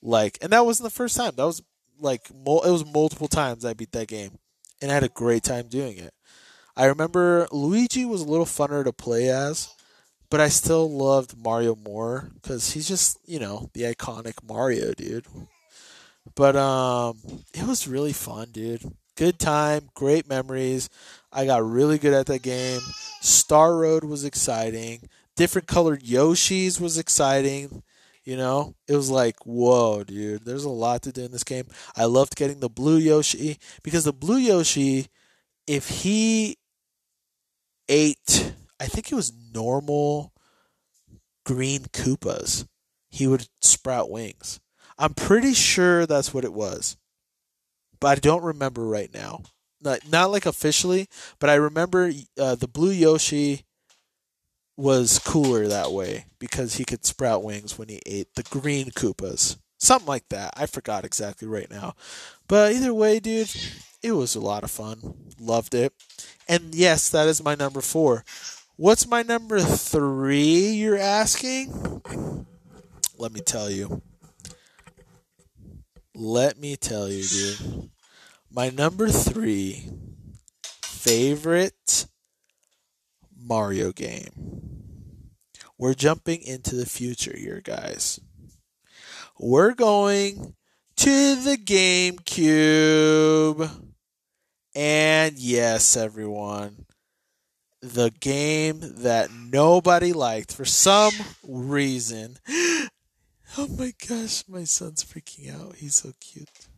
Like 0.00 0.38
and 0.40 0.52
that 0.52 0.64
wasn't 0.64 0.84
the 0.84 0.96
first 0.96 1.16
time. 1.16 1.32
That 1.36 1.46
was 1.46 1.62
like 2.02 2.28
it 2.30 2.36
was 2.44 2.84
multiple 2.84 3.28
times 3.28 3.64
I 3.64 3.74
beat 3.74 3.92
that 3.92 4.08
game. 4.08 4.38
And 4.80 4.90
I 4.90 4.94
had 4.94 5.04
a 5.04 5.08
great 5.08 5.44
time 5.44 5.68
doing 5.68 5.96
it. 5.96 6.12
I 6.76 6.86
remember 6.86 7.46
Luigi 7.52 8.04
was 8.04 8.22
a 8.22 8.28
little 8.28 8.46
funner 8.46 8.82
to 8.82 8.92
play 8.92 9.28
as, 9.28 9.74
but 10.30 10.40
I 10.40 10.48
still 10.48 10.90
loved 10.90 11.36
Mario 11.36 11.76
more 11.76 12.32
cuz 12.42 12.72
he's 12.72 12.88
just, 12.88 13.18
you 13.24 13.38
know, 13.38 13.70
the 13.74 13.82
iconic 13.82 14.42
Mario, 14.42 14.92
dude. 14.94 15.26
But 16.34 16.56
um, 16.56 17.18
it 17.54 17.66
was 17.66 17.88
really 17.88 18.12
fun, 18.12 18.48
dude. 18.52 18.82
Good 19.16 19.38
time, 19.38 19.90
great 19.94 20.28
memories. 20.28 20.88
I 21.32 21.44
got 21.46 21.64
really 21.64 21.98
good 21.98 22.14
at 22.14 22.26
that 22.26 22.42
game. 22.42 22.80
Star 23.20 23.76
Road 23.76 24.04
was 24.04 24.24
exciting. 24.24 25.08
Different 25.36 25.68
colored 25.68 26.02
Yoshis 26.02 26.80
was 26.80 26.98
exciting. 26.98 27.82
You 28.24 28.36
know, 28.36 28.76
it 28.86 28.94
was 28.94 29.10
like, 29.10 29.44
whoa, 29.44 30.04
dude, 30.04 30.44
there's 30.44 30.64
a 30.64 30.70
lot 30.70 31.02
to 31.02 31.12
do 31.12 31.24
in 31.24 31.32
this 31.32 31.42
game. 31.42 31.64
I 31.96 32.04
loved 32.04 32.36
getting 32.36 32.60
the 32.60 32.68
blue 32.68 32.96
Yoshi 32.96 33.58
because 33.82 34.04
the 34.04 34.12
blue 34.12 34.36
Yoshi, 34.36 35.08
if 35.66 35.88
he 35.88 36.56
ate, 37.88 38.54
I 38.78 38.86
think 38.86 39.10
it 39.10 39.16
was 39.16 39.32
normal 39.52 40.32
green 41.44 41.82
Koopas, 41.92 42.66
he 43.10 43.26
would 43.26 43.48
sprout 43.60 44.10
wings. 44.10 44.60
I'm 44.98 45.14
pretty 45.14 45.52
sure 45.52 46.06
that's 46.06 46.32
what 46.32 46.44
it 46.44 46.52
was, 46.52 46.96
but 48.00 48.18
I 48.18 48.20
don't 48.20 48.44
remember 48.44 48.86
right 48.86 49.12
now. 49.12 49.42
Not 49.80 50.08
not 50.08 50.30
like 50.30 50.46
officially, 50.46 51.08
but 51.40 51.50
I 51.50 51.54
remember 51.54 52.12
uh, 52.38 52.54
the 52.54 52.68
blue 52.68 52.92
Yoshi 52.92 53.64
was 54.76 55.18
cooler 55.18 55.68
that 55.68 55.92
way 55.92 56.26
because 56.38 56.76
he 56.76 56.84
could 56.84 57.04
sprout 57.04 57.44
wings 57.44 57.78
when 57.78 57.88
he 57.88 58.00
ate 58.06 58.34
the 58.34 58.42
green 58.44 58.90
Koopas. 58.90 59.58
Something 59.78 60.06
like 60.06 60.28
that. 60.28 60.54
I 60.56 60.66
forgot 60.66 61.04
exactly 61.04 61.48
right 61.48 61.70
now. 61.70 61.94
But 62.48 62.72
either 62.72 62.94
way, 62.94 63.18
dude, 63.18 63.50
it 64.02 64.12
was 64.12 64.34
a 64.34 64.40
lot 64.40 64.64
of 64.64 64.70
fun. 64.70 65.14
Loved 65.40 65.74
it. 65.74 65.92
And 66.48 66.74
yes, 66.74 67.08
that 67.10 67.28
is 67.28 67.42
my 67.42 67.54
number 67.54 67.80
four. 67.80 68.24
What's 68.76 69.06
my 69.06 69.22
number 69.22 69.60
three, 69.60 70.70
you're 70.70 70.96
asking? 70.96 72.46
Let 73.18 73.32
me 73.32 73.40
tell 73.40 73.70
you. 73.70 74.02
Let 76.14 76.58
me 76.58 76.76
tell 76.76 77.08
you, 77.08 77.22
dude. 77.22 77.90
My 78.50 78.70
number 78.70 79.08
three 79.08 79.90
favorite 80.84 82.06
Mario 83.42 83.92
game. 83.92 85.32
We're 85.78 85.94
jumping 85.94 86.42
into 86.42 86.76
the 86.76 86.86
future 86.86 87.36
here, 87.36 87.60
guys. 87.62 88.20
We're 89.38 89.74
going 89.74 90.54
to 90.96 91.34
the 91.36 91.56
GameCube. 91.56 93.08
And 94.74 95.38
yes, 95.38 95.96
everyone, 95.96 96.86
the 97.80 98.10
game 98.20 98.80
that 98.80 99.30
nobody 99.32 100.12
liked 100.12 100.54
for 100.54 100.64
some 100.64 101.12
reason 101.42 102.38
Oh 103.58 103.68
my 103.68 103.92
gosh, 104.08 104.44
my 104.48 104.64
son's 104.64 105.04
freaking 105.04 105.54
out. 105.54 105.76
He's 105.76 105.96
so 105.96 106.12
cute. 106.20 106.68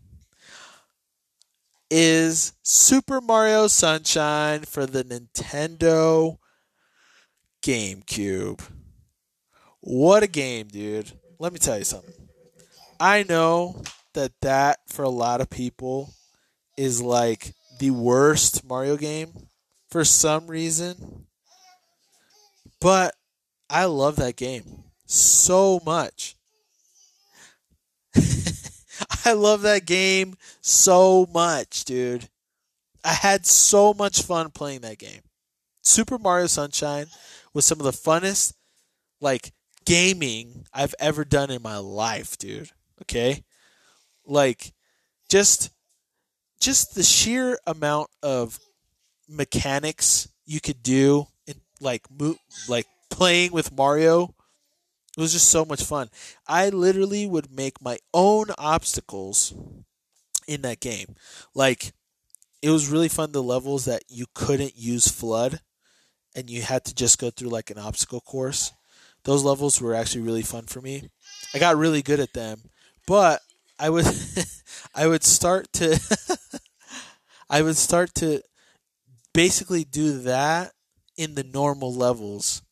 Is 1.88 2.52
Super 2.64 3.20
Mario 3.20 3.68
Sunshine 3.68 4.62
for 4.62 4.84
the 4.84 5.04
Nintendo 5.04 6.38
GameCube. 7.64 8.60
What 9.80 10.22
a 10.22 10.26
game, 10.26 10.68
dude. 10.68 11.10
Let 11.38 11.54
me 11.54 11.58
tell 11.58 11.78
you 11.78 11.84
something. 11.84 12.12
I 13.00 13.24
know 13.26 13.82
that 14.12 14.32
that 14.42 14.80
for 14.86 15.02
a 15.02 15.08
lot 15.08 15.40
of 15.40 15.48
people 15.48 16.12
is 16.76 17.00
like 17.00 17.54
the 17.78 17.90
worst 17.90 18.68
Mario 18.68 18.98
game 18.98 19.48
for 19.88 20.04
some 20.04 20.46
reason. 20.46 21.24
But 22.82 23.14
I 23.70 23.86
love 23.86 24.16
that 24.16 24.36
game 24.36 24.84
so 25.06 25.80
much. 25.86 26.36
I 29.24 29.32
love 29.32 29.62
that 29.62 29.86
game 29.86 30.36
so 30.60 31.26
much, 31.32 31.86
dude. 31.86 32.28
I 33.02 33.14
had 33.14 33.46
so 33.46 33.94
much 33.94 34.20
fun 34.20 34.50
playing 34.50 34.82
that 34.82 34.98
game. 34.98 35.22
Super 35.80 36.18
Mario 36.18 36.46
Sunshine 36.46 37.06
was 37.54 37.64
some 37.64 37.80
of 37.80 37.84
the 37.84 37.92
funnest, 37.92 38.52
like, 39.20 39.52
gaming 39.86 40.66
I've 40.72 40.94
ever 40.98 41.24
done 41.24 41.50
in 41.50 41.62
my 41.62 41.78
life, 41.78 42.36
dude. 42.36 42.70
Okay? 43.02 43.44
Like, 44.26 44.72
just 45.28 45.70
just 46.60 46.94
the 46.94 47.02
sheer 47.02 47.58
amount 47.66 48.08
of 48.22 48.58
mechanics 49.28 50.28
you 50.46 50.60
could 50.60 50.82
do 50.82 51.26
in 51.46 51.54
like 51.80 52.02
mo- 52.10 52.38
like 52.68 52.86
playing 53.10 53.52
with 53.52 53.76
Mario 53.76 54.34
it 55.16 55.20
was 55.20 55.32
just 55.32 55.48
so 55.48 55.64
much 55.64 55.82
fun. 55.82 56.08
I 56.48 56.70
literally 56.70 57.26
would 57.26 57.54
make 57.54 57.80
my 57.80 57.98
own 58.12 58.46
obstacles 58.58 59.54
in 60.48 60.62
that 60.62 60.80
game. 60.80 61.14
Like, 61.54 61.92
it 62.62 62.70
was 62.70 62.88
really 62.88 63.08
fun 63.08 63.30
the 63.30 63.42
levels 63.42 63.84
that 63.84 64.02
you 64.08 64.26
couldn't 64.34 64.76
use 64.76 65.06
FLUDD 65.06 65.60
and 66.34 66.50
you 66.50 66.62
had 66.62 66.84
to 66.84 66.94
just 66.94 67.18
go 67.18 67.30
through 67.30 67.50
like 67.50 67.70
an 67.70 67.78
obstacle 67.78 68.20
course. 68.20 68.72
Those 69.24 69.42
levels 69.42 69.80
were 69.80 69.94
actually 69.94 70.22
really 70.22 70.42
fun 70.42 70.64
for 70.64 70.80
me. 70.80 71.10
I 71.54 71.58
got 71.58 71.76
really 71.76 72.02
good 72.02 72.20
at 72.20 72.32
them, 72.34 72.58
but 73.06 73.40
I 73.78 73.90
would 73.90 74.06
I 74.94 75.06
would 75.06 75.24
start 75.24 75.72
to 75.74 75.98
I 77.50 77.62
would 77.62 77.76
start 77.76 78.14
to 78.16 78.42
basically 79.32 79.84
do 79.84 80.18
that 80.22 80.72
in 81.16 81.34
the 81.34 81.44
normal 81.44 81.94
levels 81.94 82.62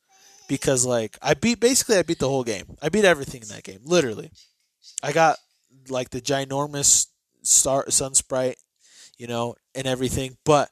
because 0.48 0.84
like 0.84 1.16
I 1.22 1.34
beat 1.34 1.60
basically 1.60 1.96
I 1.96 2.02
beat 2.02 2.18
the 2.18 2.28
whole 2.28 2.44
game. 2.44 2.76
I 2.82 2.88
beat 2.88 3.04
everything 3.04 3.42
in 3.42 3.48
that 3.48 3.64
game, 3.64 3.80
literally. 3.84 4.30
I 5.02 5.12
got 5.12 5.38
like 5.88 6.10
the 6.10 6.20
ginormous 6.20 7.06
star 7.42 7.90
sun 7.90 8.14
sprite, 8.14 8.56
you 9.16 9.26
know, 9.26 9.54
and 9.74 9.86
everything, 9.86 10.36
but 10.44 10.70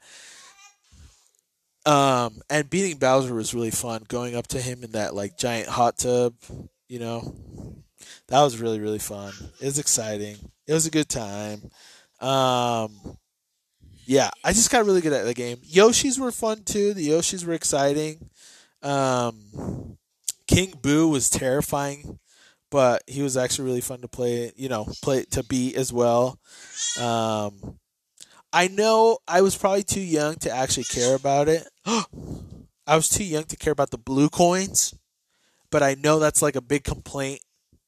um 1.90 2.40
and 2.48 2.70
beating 2.70 2.98
Bowser 2.98 3.34
was 3.34 3.54
really 3.54 3.70
fun 3.70 4.04
going 4.08 4.36
up 4.36 4.46
to 4.48 4.60
him 4.60 4.82
in 4.84 4.92
that 4.92 5.14
like 5.14 5.36
giant 5.36 5.68
hot 5.68 5.98
tub, 5.98 6.34
you 6.88 6.98
know. 6.98 7.34
That 8.28 8.42
was 8.42 8.60
really 8.60 8.80
really 8.80 8.98
fun. 8.98 9.32
It 9.60 9.66
was 9.66 9.78
exciting. 9.78 10.36
It 10.66 10.72
was 10.72 10.86
a 10.86 10.90
good 10.90 11.08
time. 11.08 11.70
Um 12.20 13.18
yeah, 14.06 14.30
I 14.44 14.52
just 14.52 14.70
got 14.70 14.86
really 14.86 15.00
good 15.00 15.12
at 15.12 15.24
the 15.24 15.34
game. 15.34 15.58
Yoshis 15.58 16.18
were 16.18 16.32
fun 16.32 16.64
too. 16.64 16.94
The 16.94 17.08
Yoshis 17.10 17.46
were 17.46 17.52
exciting. 17.52 18.30
Um, 18.82 19.98
King 20.48 20.74
Boo 20.82 21.08
was 21.08 21.30
terrifying, 21.30 22.18
but 22.70 23.02
he 23.06 23.22
was 23.22 23.36
actually 23.36 23.66
really 23.66 23.80
fun 23.80 24.00
to 24.00 24.08
play. 24.08 24.52
You 24.56 24.68
know, 24.68 24.86
play 25.02 25.24
to 25.30 25.44
beat 25.44 25.76
as 25.76 25.92
well. 25.92 26.40
Um, 27.00 27.79
I 28.52 28.68
know 28.68 29.18
I 29.28 29.42
was 29.42 29.56
probably 29.56 29.84
too 29.84 30.00
young 30.00 30.36
to 30.36 30.50
actually 30.50 30.84
care 30.84 31.14
about 31.14 31.48
it. 31.48 31.68
I 31.86 32.96
was 32.96 33.08
too 33.08 33.24
young 33.24 33.44
to 33.44 33.56
care 33.56 33.72
about 33.72 33.90
the 33.90 33.98
blue 33.98 34.28
coins, 34.28 34.94
but 35.70 35.82
I 35.82 35.94
know 35.94 36.18
that's 36.18 36.42
like 36.42 36.56
a 36.56 36.60
big 36.60 36.82
complaint 36.82 37.40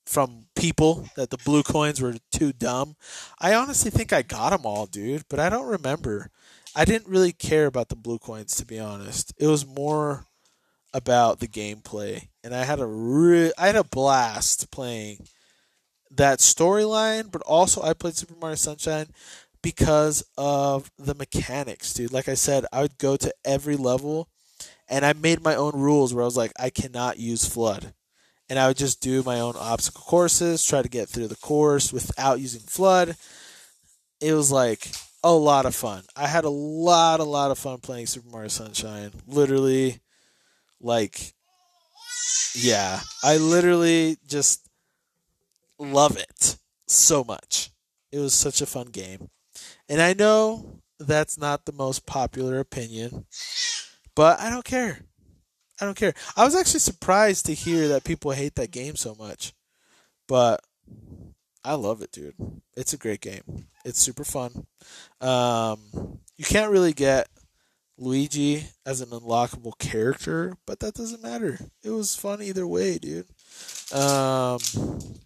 from 0.07 0.47
people 0.55 1.09
that 1.17 1.31
the 1.31 1.39
blue 1.39 1.63
coins 1.63 2.01
were 2.01 2.15
too 2.31 2.53
dumb. 2.53 2.97
I 3.41 3.55
honestly 3.55 3.91
think 3.91 4.13
I 4.13 4.23
got 4.23 4.51
them 4.51 4.65
all, 4.65 4.87
dude, 4.87 5.25
but 5.29 5.41
I 5.41 5.49
don't 5.49 5.67
remember. 5.67 6.31
I 6.75 6.85
didn't 6.85 7.11
really 7.11 7.33
care 7.33 7.67
about 7.67 7.89
the 7.89 7.97
blue 7.97 8.19
coins 8.19 8.55
to 8.57 8.67
be 8.67 8.79
honest. 8.79 9.33
It 9.39 9.47
was 9.47 9.67
more 9.67 10.27
about 10.95 11.41
the 11.41 11.49
gameplay, 11.49 12.29
and 12.45 12.55
I 12.55 12.65
had 12.65 12.81
a 12.81 12.87
re- 12.87 13.53
I 13.59 13.67
had 13.67 13.77
a 13.77 13.85
blast 13.85 14.71
playing 14.71 15.27
that 16.11 16.39
storyline. 16.39 17.31
But 17.31 17.43
also, 17.43 17.83
I 17.83 17.95
played 17.95 18.17
Super 18.17 18.35
Mario 18.41 18.57
Sunshine 18.57 19.09
because 19.63 20.25
of 20.37 20.91
the 20.99 21.15
mechanics, 21.15 21.95
dude. 21.95 22.13
Like 22.13 22.29
I 22.29 22.35
said, 22.35 22.67
I 22.73 22.83
would 22.83 22.99
go 22.99 23.17
to 23.17 23.33
every 23.45 23.77
level 23.77 24.29
and 24.89 25.07
I 25.07 25.13
made 25.13 25.43
my 25.43 25.55
own 25.55 25.73
rules 25.75 26.13
where 26.13 26.23
I 26.23 26.27
was 26.27 26.37
like, 26.37 26.53
I 26.59 26.71
cannot 26.71 27.19
use 27.19 27.49
FLUDD. 27.49 27.93
And 28.49 28.59
I 28.59 28.69
would 28.69 28.77
just 28.77 29.01
do 29.01 29.23
my 29.23 29.41
own 29.41 29.55
obstacle 29.57 30.03
courses, 30.03 30.65
try 30.65 30.83
to 30.83 30.89
get 30.89 31.09
through 31.09 31.29
the 31.29 31.37
course 31.37 31.93
without 31.93 32.41
using 32.41 32.61
FLUDD. 32.63 33.17
It 34.21 34.35
was 34.35 34.53
like 34.53 34.89
a 35.25 35.33
lot 35.33 35.65
of 35.65 35.75
fun. 35.75 36.03
I 36.17 36.27
had 36.27 36.45
a 36.45 36.51
lot, 36.51 37.21
a 37.21 37.25
lot 37.25 37.51
of 37.51 37.59
fun 37.59 37.79
playing 37.79 38.07
Super 38.07 38.29
Mario 38.29 38.49
Sunshine. 38.49 39.13
Literally, 39.27 40.01
like, 40.81 41.33
yeah, 42.55 43.01
I 43.23 43.37
literally 43.39 44.19
just 44.27 44.69
love 45.79 46.17
it 46.17 46.57
so 46.87 47.25
much. 47.25 47.71
It 48.11 48.19
was 48.19 48.35
such 48.35 48.61
a 48.61 48.67
fun 48.67 48.89
game. 48.89 49.31
And 49.89 50.01
I 50.01 50.15
know 50.15 50.81
that's 50.99 51.39
not 51.39 51.65
the 51.65 51.73
most 51.73 52.07
popular 52.07 52.59
opinion, 52.59 53.27
but 54.15 54.41
I 54.41 54.51
don't 54.51 54.65
care. 54.65 55.01
I 55.81 55.85
don't 55.85 55.97
care. 55.97 56.15
I 56.37 56.45
was 56.45 56.55
actually 56.55 56.81
surprised 56.81 57.47
to 57.47 57.55
hear 57.55 57.89
that 57.89 58.05
people 58.05 58.31
hate 58.31 58.55
that 58.55 58.71
game 58.71 58.97
so 58.97 59.15
much. 59.15 59.53
But 60.29 60.61
I 61.65 61.75
love 61.75 62.03
it, 62.03 62.13
dude. 62.13 62.35
It's 62.77 62.93
a 62.93 62.99
great 62.99 63.21
game. 63.21 63.67
It's 63.85 63.99
super 63.99 64.25
fun. 64.25 64.67
Um, 65.21 66.21
you 66.37 66.45
can't 66.45 66.71
really 66.71 66.93
get 66.93 67.29
Luigi 67.99 68.67
as 68.87 69.01
an 69.01 69.11
unlockable 69.11 69.79
character, 69.79 70.57
but 70.67 70.81
that 70.81 70.95
doesn't 70.95 71.23
matter. 71.23 71.59
It 71.83 71.91
was 71.91 72.17
fun 72.17 72.43
either 72.43 72.67
way, 72.67 72.99
dude. 72.99 73.29
Um, 73.93 74.59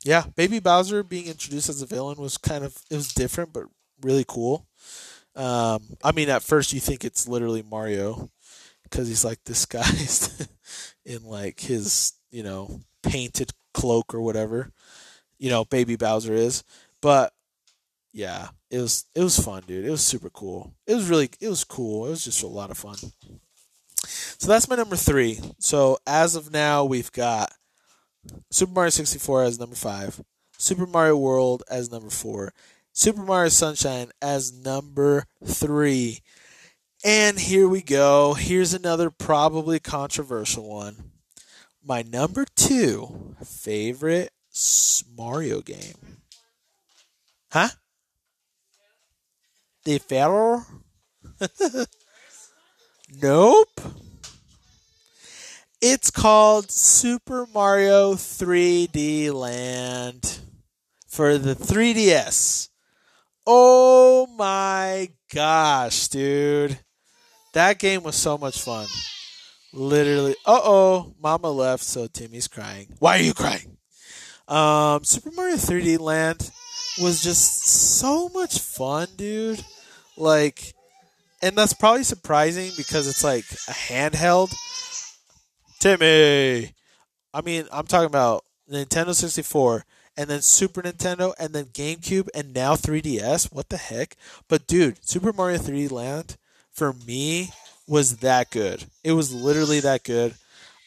yeah, 0.04 0.24
Baby 0.34 0.58
Bowser 0.58 1.02
being 1.02 1.26
introduced 1.26 1.68
as 1.68 1.80
a 1.80 1.86
villain 1.86 2.18
was 2.18 2.36
kind 2.36 2.64
of 2.64 2.76
it 2.90 2.96
was 2.96 3.14
different, 3.14 3.52
but 3.52 3.64
really 4.02 4.24
cool. 4.26 4.66
Um, 5.34 5.82
I 6.02 6.12
mean, 6.12 6.30
at 6.30 6.42
first 6.42 6.72
you 6.72 6.80
think 6.80 7.04
it's 7.04 7.28
literally 7.28 7.62
Mario 7.62 8.30
because 8.82 9.08
he's 9.08 9.24
like 9.24 9.38
disguised 9.44 10.48
in 11.04 11.24
like 11.24 11.60
his 11.60 12.12
you 12.30 12.42
know 12.42 12.80
painted 13.02 13.52
cloak 13.74 14.14
or 14.14 14.20
whatever. 14.20 14.72
You 15.38 15.50
know, 15.50 15.64
Baby 15.64 15.96
Bowser 15.96 16.32
is, 16.32 16.64
but 17.02 17.32
yeah, 18.12 18.48
it 18.70 18.78
was 18.78 19.04
it 19.14 19.22
was 19.22 19.38
fun, 19.38 19.62
dude. 19.66 19.84
It 19.84 19.90
was 19.90 20.02
super 20.02 20.30
cool. 20.30 20.74
It 20.86 20.94
was 20.94 21.10
really 21.10 21.30
it 21.40 21.48
was 21.48 21.64
cool. 21.64 22.06
It 22.06 22.10
was 22.10 22.24
just 22.24 22.42
a 22.42 22.46
lot 22.46 22.70
of 22.70 22.78
fun. 22.78 22.96
So 24.38 24.48
that's 24.48 24.68
my 24.68 24.76
number 24.76 24.96
three. 24.96 25.40
So 25.58 25.98
as 26.06 26.34
of 26.34 26.52
now, 26.52 26.84
we've 26.84 27.12
got 27.12 27.52
Super 28.50 28.72
Mario 28.72 28.90
64 28.90 29.42
as 29.44 29.58
number 29.58 29.76
five, 29.76 30.22
Super 30.58 30.86
Mario 30.86 31.16
World 31.16 31.62
as 31.70 31.90
number 31.90 32.10
four, 32.10 32.52
Super 32.98 33.20
Mario 33.20 33.50
Sunshine 33.50 34.10
as 34.22 34.54
number 34.54 35.26
three. 35.44 36.20
And 37.04 37.38
here 37.38 37.68
we 37.68 37.82
go. 37.82 38.32
Here's 38.32 38.72
another 38.72 39.10
probably 39.10 39.78
controversial 39.78 40.66
one. 40.66 41.10
My 41.84 42.00
number 42.00 42.46
two 42.56 43.36
favorite 43.44 44.30
Mario 45.14 45.60
game. 45.60 46.22
Huh? 47.52 47.68
The 49.84 49.98
Pharaoh? 49.98 50.62
nope. 53.20 53.80
It's 55.82 56.10
called 56.10 56.70
Super 56.70 57.46
Mario 57.52 58.14
3D 58.14 59.30
Land 59.34 60.38
for 61.06 61.36
the 61.36 61.54
3DS. 61.54 62.70
Oh 63.46 64.26
my 64.36 65.08
gosh, 65.32 66.08
dude. 66.08 66.78
That 67.52 67.78
game 67.78 68.02
was 68.02 68.16
so 68.16 68.36
much 68.36 68.60
fun. 68.60 68.86
Literally. 69.72 70.34
Uh 70.44 70.60
oh, 70.62 71.14
Mama 71.22 71.50
left, 71.50 71.84
so 71.84 72.06
Timmy's 72.06 72.48
crying. 72.48 72.94
Why 72.98 73.18
are 73.18 73.22
you 73.22 73.34
crying? 73.34 73.76
Um, 74.48 75.04
Super 75.04 75.30
Mario 75.32 75.56
3D 75.56 75.98
Land 76.00 76.50
was 77.00 77.22
just 77.22 77.66
so 77.66 78.28
much 78.30 78.58
fun, 78.58 79.08
dude. 79.16 79.62
Like, 80.16 80.74
and 81.42 81.56
that's 81.56 81.72
probably 81.72 82.04
surprising 82.04 82.72
because 82.76 83.06
it's 83.06 83.24
like 83.24 83.44
a 83.68 83.72
handheld. 83.72 84.54
Timmy! 85.78 86.72
I 87.34 87.40
mean, 87.42 87.66
I'm 87.70 87.86
talking 87.86 88.06
about 88.06 88.44
Nintendo 88.70 89.14
64 89.14 89.84
and 90.16 90.30
then 90.30 90.42
Super 90.42 90.82
Nintendo 90.82 91.34
and 91.38 91.52
then 91.52 91.66
GameCube 91.66 92.28
and 92.34 92.54
now 92.54 92.74
3DS. 92.74 93.52
What 93.52 93.68
the 93.68 93.76
heck? 93.76 94.16
But 94.48 94.66
dude, 94.66 95.06
Super 95.06 95.32
Mario 95.32 95.58
3D 95.58 95.90
Land 95.90 96.36
for 96.72 96.92
me 96.92 97.50
was 97.86 98.18
that 98.18 98.50
good. 98.50 98.84
It 99.04 99.12
was 99.12 99.32
literally 99.32 99.80
that 99.80 100.04
good. 100.04 100.34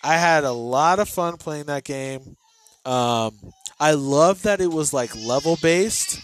I 0.04 0.18
had 0.18 0.44
a 0.44 0.52
lot 0.52 1.00
of 1.00 1.10
fun 1.10 1.38
playing 1.38 1.66
that 1.66 1.84
game. 1.84 2.38
Um, 2.86 3.38
I 3.80 3.94
love 3.94 4.44
that 4.44 4.62
it 4.62 4.72
was 4.72 4.94
like 4.94 5.16
level 5.16 5.58
based, 5.62 6.22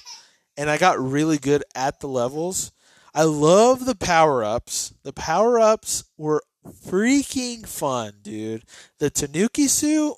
and 0.57 0.69
I 0.69 0.77
got 0.77 0.99
really 0.99 1.37
good 1.37 1.63
at 1.75 1.99
the 1.99 2.07
levels. 2.07 2.71
I 3.13 3.23
love 3.23 3.85
the 3.85 3.95
power 3.95 4.43
ups. 4.43 4.93
The 5.03 5.13
power 5.13 5.59
ups 5.59 6.03
were 6.17 6.43
freaking 6.65 7.65
fun, 7.65 8.13
dude. 8.21 8.63
The 8.99 9.09
Tanuki 9.09 9.67
suit, 9.67 10.15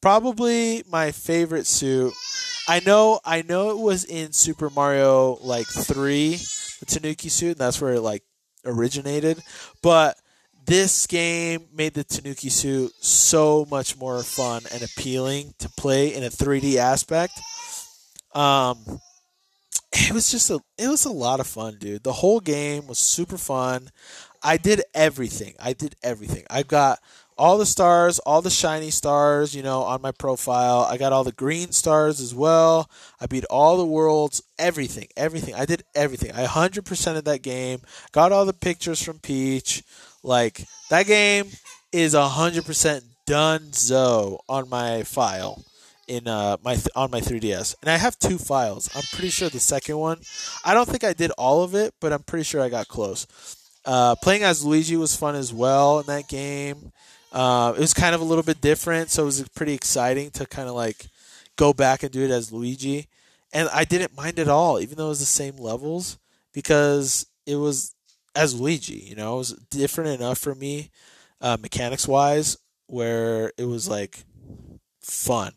probably 0.00 0.82
my 0.90 1.12
favorite 1.12 1.66
suit. 1.66 2.12
I 2.68 2.80
know, 2.80 3.20
I 3.24 3.42
know 3.42 3.70
it 3.70 3.78
was 3.78 4.04
in 4.04 4.32
Super 4.32 4.70
Mario 4.70 5.38
like 5.40 5.66
three, 5.66 6.36
the 6.80 6.86
Tanuki 6.86 7.28
suit, 7.28 7.52
and 7.52 7.58
that's 7.58 7.80
where 7.80 7.94
it 7.94 8.00
like 8.00 8.22
originated. 8.64 9.40
But 9.82 10.16
this 10.66 11.06
game 11.06 11.68
made 11.72 11.94
the 11.94 12.04
Tanuki 12.04 12.48
suit 12.48 12.92
so 13.00 13.66
much 13.70 13.96
more 13.96 14.22
fun 14.22 14.62
and 14.72 14.82
appealing 14.82 15.54
to 15.58 15.68
play 15.70 16.12
in 16.14 16.24
a 16.24 16.28
3D 16.28 16.76
aspect. 16.76 17.38
Um, 18.34 19.00
it 19.92 20.12
was 20.12 20.30
just 20.30 20.50
a 20.50 20.60
it 20.76 20.88
was 20.88 21.04
a 21.04 21.12
lot 21.12 21.40
of 21.40 21.46
fun, 21.46 21.78
dude. 21.78 22.02
The 22.02 22.12
whole 22.12 22.40
game 22.40 22.86
was 22.86 22.98
super 22.98 23.38
fun. 23.38 23.90
I 24.42 24.56
did 24.56 24.82
everything. 24.94 25.54
I 25.58 25.72
did 25.72 25.96
everything. 26.02 26.44
I 26.50 26.62
got 26.62 27.00
all 27.38 27.58
the 27.58 27.66
stars, 27.66 28.18
all 28.20 28.40
the 28.40 28.50
shiny 28.50 28.90
stars, 28.90 29.54
you 29.54 29.62
know, 29.62 29.82
on 29.82 30.00
my 30.00 30.12
profile. 30.12 30.86
I 30.88 30.96
got 30.96 31.12
all 31.12 31.24
the 31.24 31.32
green 31.32 31.72
stars 31.72 32.20
as 32.20 32.34
well. 32.34 32.90
I 33.20 33.26
beat 33.26 33.44
all 33.50 33.76
the 33.76 33.84
worlds, 33.84 34.42
everything, 34.58 35.08
everything. 35.16 35.54
I 35.54 35.66
did 35.66 35.84
everything. 35.94 36.32
I 36.32 36.46
100% 36.46 37.16
of 37.16 37.24
that 37.24 37.42
game. 37.42 37.80
Got 38.12 38.32
all 38.32 38.46
the 38.46 38.52
pictures 38.52 39.02
from 39.02 39.18
Peach. 39.18 39.82
Like 40.22 40.64
that 40.90 41.06
game 41.06 41.46
is 41.92 42.14
100% 42.14 43.02
done 43.26 43.72
so 43.72 44.40
on 44.48 44.68
my 44.68 45.02
file 45.02 45.64
in 46.06 46.28
uh 46.28 46.56
my 46.64 46.74
th- 46.74 46.88
on 46.94 47.10
my 47.10 47.20
3DS. 47.20 47.74
And 47.82 47.90
I 47.90 47.96
have 47.96 48.18
two 48.18 48.38
files. 48.38 48.88
I'm 48.94 49.02
pretty 49.12 49.30
sure 49.30 49.48
the 49.48 49.60
second 49.60 49.98
one, 49.98 50.20
I 50.64 50.74
don't 50.74 50.88
think 50.88 51.04
I 51.04 51.12
did 51.12 51.32
all 51.32 51.62
of 51.62 51.74
it, 51.74 51.94
but 52.00 52.12
I'm 52.12 52.22
pretty 52.22 52.44
sure 52.44 52.62
I 52.62 52.68
got 52.68 52.88
close. 52.88 53.26
Uh, 53.84 54.16
playing 54.16 54.42
as 54.42 54.64
Luigi 54.64 54.96
was 54.96 55.14
fun 55.14 55.36
as 55.36 55.52
well 55.52 56.00
in 56.00 56.06
that 56.06 56.28
game. 56.28 56.92
Uh, 57.36 57.74
it 57.76 57.80
was 57.80 57.92
kind 57.92 58.14
of 58.14 58.22
a 58.22 58.24
little 58.24 58.42
bit 58.42 58.62
different, 58.62 59.10
so 59.10 59.22
it 59.22 59.26
was 59.26 59.46
pretty 59.50 59.74
exciting 59.74 60.30
to 60.30 60.46
kind 60.46 60.70
of 60.70 60.74
like 60.74 61.08
go 61.56 61.74
back 61.74 62.02
and 62.02 62.10
do 62.10 62.24
it 62.24 62.30
as 62.30 62.50
Luigi. 62.50 63.08
And 63.52 63.68
I 63.74 63.84
didn't 63.84 64.16
mind 64.16 64.38
at 64.38 64.48
all, 64.48 64.80
even 64.80 64.96
though 64.96 65.04
it 65.06 65.10
was 65.10 65.20
the 65.20 65.26
same 65.26 65.58
levels, 65.58 66.18
because 66.54 67.26
it 67.44 67.56
was 67.56 67.94
as 68.34 68.58
Luigi. 68.58 68.94
You 68.94 69.16
know, 69.16 69.34
it 69.34 69.38
was 69.38 69.52
different 69.70 70.18
enough 70.18 70.38
for 70.38 70.54
me, 70.54 70.90
uh, 71.42 71.58
mechanics 71.60 72.08
wise, 72.08 72.56
where 72.86 73.52
it 73.58 73.66
was 73.66 73.86
like 73.86 74.24
fun. 75.02 75.52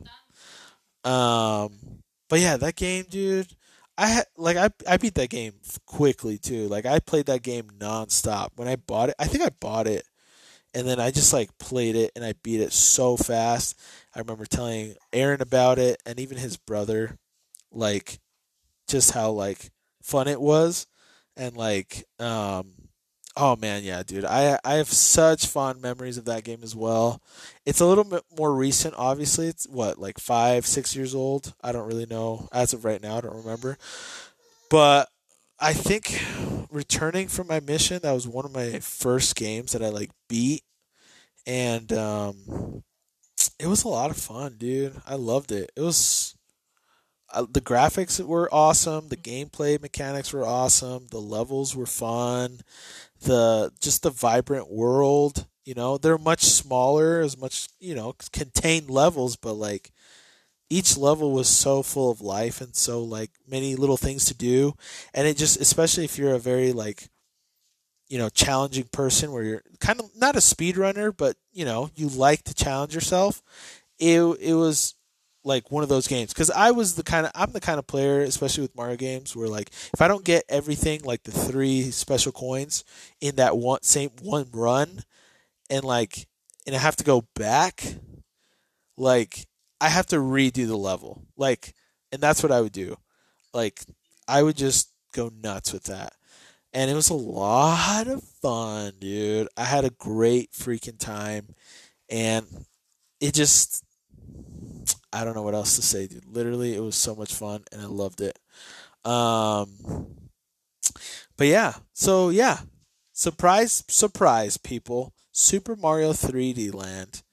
Um, 1.05 2.01
but 2.27 2.41
yeah, 2.41 2.57
that 2.57 2.75
game, 2.75 3.05
dude. 3.09 3.55
I 3.97 4.07
had 4.07 4.25
like 4.35 4.57
I 4.57 4.69
I 4.87 4.97
beat 4.97 5.15
that 5.15 5.29
game 5.29 5.53
quickly 5.85 6.37
too. 6.37 6.67
Like 6.67 6.85
I 6.85 6.99
played 6.99 7.27
that 7.27 7.41
game 7.41 7.69
nonstop. 7.77 8.49
When 8.57 8.67
I 8.67 8.75
bought 8.75 9.09
it, 9.09 9.15
I 9.17 9.27
think 9.27 9.43
I 9.43 9.49
bought 9.61 9.87
it 9.87 10.05
and 10.73 10.87
then 10.87 10.99
I 10.99 11.11
just 11.11 11.33
like 11.33 11.57
played 11.57 11.95
it 11.95 12.11
and 12.15 12.23
I 12.23 12.33
beat 12.43 12.61
it 12.61 12.73
so 12.73 13.17
fast. 13.17 13.79
I 14.15 14.19
remember 14.19 14.45
telling 14.45 14.95
Aaron 15.13 15.41
about 15.41 15.79
it 15.79 16.01
and 16.05 16.19
even 16.19 16.37
his 16.37 16.57
brother, 16.57 17.17
like 17.71 18.19
just 18.87 19.11
how 19.11 19.31
like 19.31 19.71
fun 20.01 20.27
it 20.27 20.41
was, 20.41 20.87
and 21.37 21.55
like 21.55 22.03
um, 22.19 22.73
oh 23.35 23.55
man, 23.55 23.83
yeah, 23.83 24.03
dude, 24.03 24.25
I 24.25 24.59
I 24.63 24.75
have 24.75 24.89
such 24.89 25.47
fond 25.47 25.81
memories 25.81 26.17
of 26.17 26.25
that 26.25 26.43
game 26.43 26.59
as 26.63 26.75
well. 26.75 27.21
It's 27.65 27.79
a 27.79 27.85
little 27.85 28.03
bit 28.03 28.23
more 28.37 28.53
recent, 28.53 28.95
obviously. 28.97 29.47
It's 29.47 29.67
what 29.67 29.97
like 29.99 30.19
five, 30.19 30.65
six 30.65 30.95
years 30.95 31.15
old. 31.15 31.53
I 31.63 31.71
don't 31.71 31.87
really 31.87 32.05
know 32.05 32.47
as 32.51 32.73
of 32.73 32.85
right 32.85 33.01
now. 33.01 33.17
I 33.17 33.21
don't 33.21 33.37
remember, 33.37 33.77
but 34.69 35.09
I 35.59 35.73
think 35.73 36.23
returning 36.71 37.27
from 37.27 37.47
my 37.47 37.59
mission, 37.59 37.99
that 38.03 38.11
was 38.13 38.27
one 38.27 38.45
of 38.45 38.53
my 38.53 38.79
first 38.79 39.35
games 39.35 39.73
that 39.73 39.83
I 39.83 39.89
like 39.89 40.11
beat, 40.27 40.63
and 41.45 41.91
um, 41.93 42.83
it 43.59 43.67
was 43.67 43.83
a 43.83 43.89
lot 43.89 44.11
of 44.11 44.17
fun, 44.17 44.55
dude. 44.57 45.01
I 45.05 45.15
loved 45.15 45.51
it. 45.51 45.71
It 45.75 45.81
was 45.81 46.35
uh, 47.33 47.45
the 47.51 47.61
graphics 47.61 48.19
were 48.25 48.49
awesome, 48.53 49.09
the 49.09 49.17
gameplay 49.17 49.79
mechanics 49.81 50.33
were 50.33 50.45
awesome, 50.45 51.07
the 51.11 51.21
levels 51.21 51.75
were 51.75 51.85
fun, 51.85 52.61
the 53.21 53.71
just 53.79 54.03
the 54.03 54.11
vibrant 54.11 54.71
world. 54.71 55.47
You 55.65 55.75
know, 55.75 55.97
they're 55.97 56.17
much 56.17 56.43
smaller, 56.43 57.21
as 57.21 57.37
much 57.37 57.67
you 57.79 57.95
know, 57.95 58.15
contained 58.33 58.89
levels, 58.89 59.35
but 59.35 59.53
like 59.53 59.91
each 60.69 60.97
level 60.97 61.31
was 61.31 61.47
so 61.47 61.81
full 61.83 62.11
of 62.11 62.21
life 62.21 62.61
and 62.61 62.75
so 62.75 63.03
like 63.03 63.31
many 63.47 63.75
little 63.75 63.97
things 63.97 64.25
to 64.25 64.33
do, 64.33 64.73
and 65.13 65.27
it 65.27 65.37
just 65.37 65.59
especially 65.59 66.05
if 66.05 66.17
you're 66.17 66.35
a 66.35 66.39
very 66.39 66.71
like 66.71 67.09
you 68.07 68.17
know 68.17 68.29
challenging 68.29 68.85
person 68.91 69.31
where 69.31 69.43
you're 69.43 69.63
kind 69.79 69.99
of 69.99 70.09
not 70.15 70.35
a 70.35 70.39
speedrunner 70.39 71.15
but 71.15 71.35
you 71.51 71.63
know 71.63 71.91
you 71.95 72.07
like 72.07 72.43
to 72.43 72.55
challenge 72.55 72.95
yourself 72.95 73.43
it 73.99 74.19
it 74.41 74.55
was 74.55 74.95
like 75.43 75.71
one 75.71 75.83
of 75.83 75.89
those 75.89 76.07
games. 76.07 76.33
Because 76.33 76.51
I 76.51 76.71
was 76.71 76.95
the 76.95 77.03
kind 77.03 77.25
of 77.25 77.31
I'm 77.35 77.51
the 77.51 77.59
kind 77.59 77.79
of 77.79 77.87
player, 77.87 78.21
especially 78.21 78.61
with 78.61 78.75
Mario 78.75 78.95
games, 78.95 79.35
where 79.35 79.47
like 79.47 79.69
if 79.93 80.01
I 80.01 80.07
don't 80.07 80.25
get 80.25 80.43
everything 80.49 81.01
like 81.03 81.23
the 81.23 81.31
three 81.31 81.91
special 81.91 82.31
coins 82.31 82.83
in 83.21 83.35
that 83.35 83.57
one 83.57 83.81
same 83.83 84.11
one 84.21 84.47
run, 84.53 85.03
and 85.69 85.83
like 85.83 86.27
and 86.65 86.75
I 86.75 86.79
have 86.79 86.95
to 86.97 87.03
go 87.03 87.25
back, 87.35 87.83
like 88.97 89.47
I 89.81 89.89
have 89.89 90.05
to 90.07 90.17
redo 90.17 90.67
the 90.67 90.77
level, 90.77 91.23
like, 91.37 91.73
and 92.11 92.21
that's 92.21 92.43
what 92.43 92.51
I 92.51 92.61
would 92.61 92.73
do, 92.73 92.97
like 93.53 93.81
I 94.27 94.43
would 94.43 94.57
just 94.57 94.91
go 95.13 95.31
nuts 95.41 95.73
with 95.73 95.85
that. 95.85 96.13
And 96.71 96.91
it 96.91 96.93
was 96.93 97.09
a 97.09 97.15
lot 97.15 98.07
of 98.07 98.23
fun, 98.23 98.93
dude. 98.99 99.47
I 99.57 99.63
had 99.63 99.85
a 99.85 99.89
great 99.89 100.51
freaking 100.51 100.99
time. 100.99 101.55
And 102.11 102.45
it 103.19 103.33
just 103.33 103.83
I 105.11 105.23
don't 105.23 105.35
know 105.35 105.41
what 105.41 105.55
else 105.55 105.75
to 105.75 105.81
say, 105.81 106.07
dude. 106.07 106.25
Literally, 106.25 106.75
it 106.75 106.81
was 106.81 106.95
so 106.95 107.15
much 107.15 107.33
fun, 107.33 107.63
and 107.71 107.81
I 107.81 107.85
loved 107.85 108.21
it. 108.21 108.37
Um, 109.03 109.69
but 111.37 111.47
yeah, 111.47 111.73
so 111.93 112.29
yeah, 112.29 112.59
surprise, 113.11 113.83
surprise, 113.87 114.57
people! 114.57 115.13
Super 115.31 115.75
Mario 115.75 116.11
3D 116.13 116.73
Land. 116.73 117.23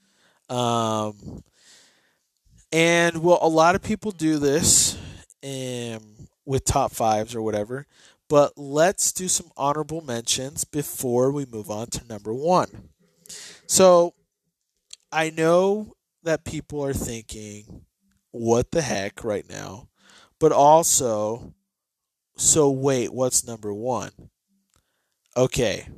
Um, 0.48 1.42
and 2.76 3.22
well, 3.22 3.38
a 3.40 3.48
lot 3.48 3.74
of 3.74 3.82
people 3.82 4.10
do 4.10 4.38
this 4.38 4.98
um, 5.42 6.28
with 6.44 6.62
top 6.66 6.92
fives 6.92 7.34
or 7.34 7.40
whatever. 7.40 7.86
But 8.28 8.52
let's 8.58 9.12
do 9.12 9.28
some 9.28 9.50
honorable 9.56 10.02
mentions 10.02 10.64
before 10.64 11.32
we 11.32 11.46
move 11.46 11.70
on 11.70 11.86
to 11.86 12.06
number 12.06 12.34
one. 12.34 12.90
So 13.66 14.12
I 15.10 15.30
know 15.30 15.94
that 16.22 16.44
people 16.44 16.84
are 16.84 16.92
thinking, 16.92 17.86
what 18.30 18.70
the 18.72 18.82
heck 18.82 19.24
right 19.24 19.48
now? 19.48 19.88
But 20.38 20.52
also, 20.52 21.54
so 22.36 22.70
wait, 22.70 23.10
what's 23.10 23.46
number 23.46 23.72
one? 23.72 24.10
Okay. 25.34 25.88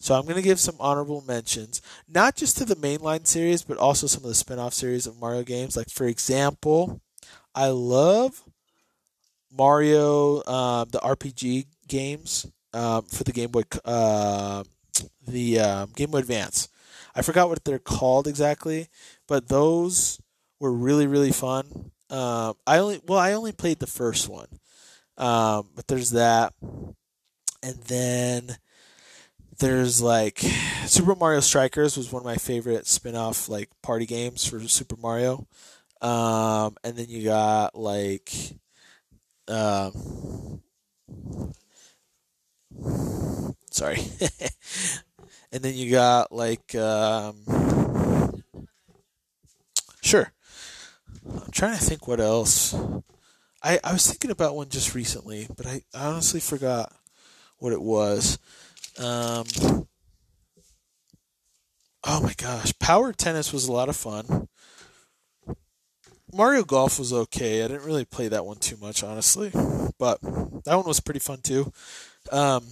So 0.00 0.14
I'm 0.14 0.22
going 0.22 0.36
to 0.36 0.42
give 0.42 0.58
some 0.58 0.76
honorable 0.80 1.22
mentions, 1.28 1.82
not 2.08 2.34
just 2.34 2.56
to 2.56 2.64
the 2.64 2.74
mainline 2.74 3.26
series, 3.26 3.62
but 3.62 3.76
also 3.76 4.06
some 4.06 4.24
of 4.24 4.28
the 4.28 4.34
spin-off 4.34 4.72
series 4.72 5.06
of 5.06 5.20
Mario 5.20 5.42
games. 5.42 5.76
Like 5.76 5.90
for 5.90 6.06
example, 6.06 7.02
I 7.54 7.68
love 7.68 8.42
Mario, 9.52 10.38
uh, 10.38 10.84
the 10.84 11.00
RPG 11.00 11.66
games 11.86 12.46
um, 12.72 13.02
for 13.02 13.24
the 13.24 13.32
Game 13.32 13.50
Boy, 13.50 13.62
uh, 13.84 14.64
the 15.26 15.60
um, 15.60 15.92
Game 15.94 16.10
Boy 16.10 16.18
Advance. 16.18 16.68
I 17.14 17.20
forgot 17.20 17.50
what 17.50 17.64
they're 17.64 17.78
called 17.78 18.26
exactly, 18.26 18.88
but 19.28 19.48
those 19.48 20.18
were 20.60 20.72
really 20.72 21.06
really 21.06 21.32
fun. 21.32 21.90
Um, 22.08 22.54
I 22.66 22.78
only 22.78 23.02
well 23.06 23.18
I 23.18 23.32
only 23.32 23.52
played 23.52 23.80
the 23.80 23.86
first 23.86 24.28
one, 24.28 24.48
um, 25.18 25.68
but 25.74 25.88
there's 25.88 26.10
that, 26.10 26.54
and 27.62 27.76
then 27.86 28.56
there's 29.60 30.02
like 30.02 30.38
Super 30.86 31.14
Mario 31.14 31.40
Strikers 31.40 31.96
was 31.96 32.12
one 32.12 32.22
of 32.22 32.26
my 32.26 32.36
favorite 32.36 32.86
spin-off 32.86 33.48
like 33.48 33.70
party 33.82 34.06
games 34.06 34.46
for 34.46 34.60
Super 34.68 34.96
Mario. 34.96 35.46
Um, 36.00 36.76
and 36.82 36.96
then 36.96 37.06
you 37.08 37.24
got 37.24 37.74
like 37.78 38.32
um, 39.48 40.62
sorry. 43.70 43.98
and 45.52 45.62
then 45.62 45.74
you 45.74 45.90
got 45.90 46.32
like 46.32 46.74
um, 46.74 47.36
Sure. 50.10 50.32
I'm 51.24 51.50
trying 51.52 51.78
to 51.78 51.84
think 51.84 52.08
what 52.08 52.18
else. 52.18 52.74
I, 53.62 53.78
I 53.84 53.92
was 53.92 54.08
thinking 54.08 54.30
about 54.30 54.56
one 54.56 54.68
just 54.68 54.94
recently, 54.94 55.46
but 55.56 55.66
I, 55.66 55.82
I 55.94 56.06
honestly 56.06 56.40
forgot 56.40 56.92
what 57.58 57.72
it 57.72 57.80
was. 57.80 58.38
Um, 59.00 59.46
oh 62.04 62.20
my 62.22 62.34
gosh. 62.36 62.72
Power 62.78 63.12
Tennis 63.12 63.52
was 63.52 63.66
a 63.66 63.72
lot 63.72 63.88
of 63.88 63.96
fun. 63.96 64.48
Mario 66.32 66.62
Golf 66.62 66.98
was 66.98 67.12
okay. 67.12 67.64
I 67.64 67.68
didn't 67.68 67.86
really 67.86 68.04
play 68.04 68.28
that 68.28 68.46
one 68.46 68.58
too 68.58 68.76
much, 68.76 69.02
honestly. 69.02 69.50
But 69.98 70.20
that 70.20 70.76
one 70.76 70.86
was 70.86 71.00
pretty 71.00 71.20
fun 71.20 71.40
too. 71.42 71.72
Um, 72.30 72.64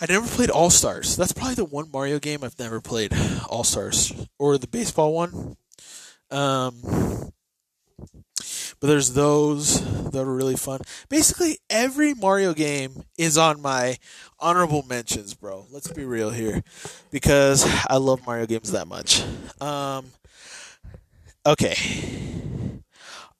I 0.00 0.06
never 0.08 0.26
played 0.28 0.50
All 0.50 0.70
Stars. 0.70 1.16
That's 1.16 1.32
probably 1.32 1.56
the 1.56 1.64
one 1.64 1.90
Mario 1.92 2.18
game 2.18 2.44
I've 2.44 2.58
never 2.58 2.80
played. 2.80 3.12
All 3.48 3.64
Stars 3.64 4.12
or 4.38 4.58
the 4.58 4.68
baseball 4.68 5.12
one. 5.12 5.56
Um, 6.30 7.32
but 8.80 8.86
there's 8.86 9.14
those 9.14 9.80
that 10.10 10.20
are 10.20 10.34
really 10.34 10.56
fun. 10.56 10.80
Basically, 11.08 11.58
every 11.68 12.14
Mario 12.14 12.54
game 12.54 13.04
is 13.16 13.36
on 13.36 13.60
my 13.60 13.96
honorable 14.38 14.84
mentions, 14.88 15.34
bro. 15.34 15.66
Let's 15.70 15.92
be 15.92 16.04
real 16.04 16.30
here, 16.30 16.62
because 17.10 17.66
I 17.88 17.96
love 17.96 18.26
Mario 18.26 18.46
games 18.46 18.72
that 18.72 18.88
much. 18.88 19.22
Um, 19.60 20.06
okay, 21.46 21.74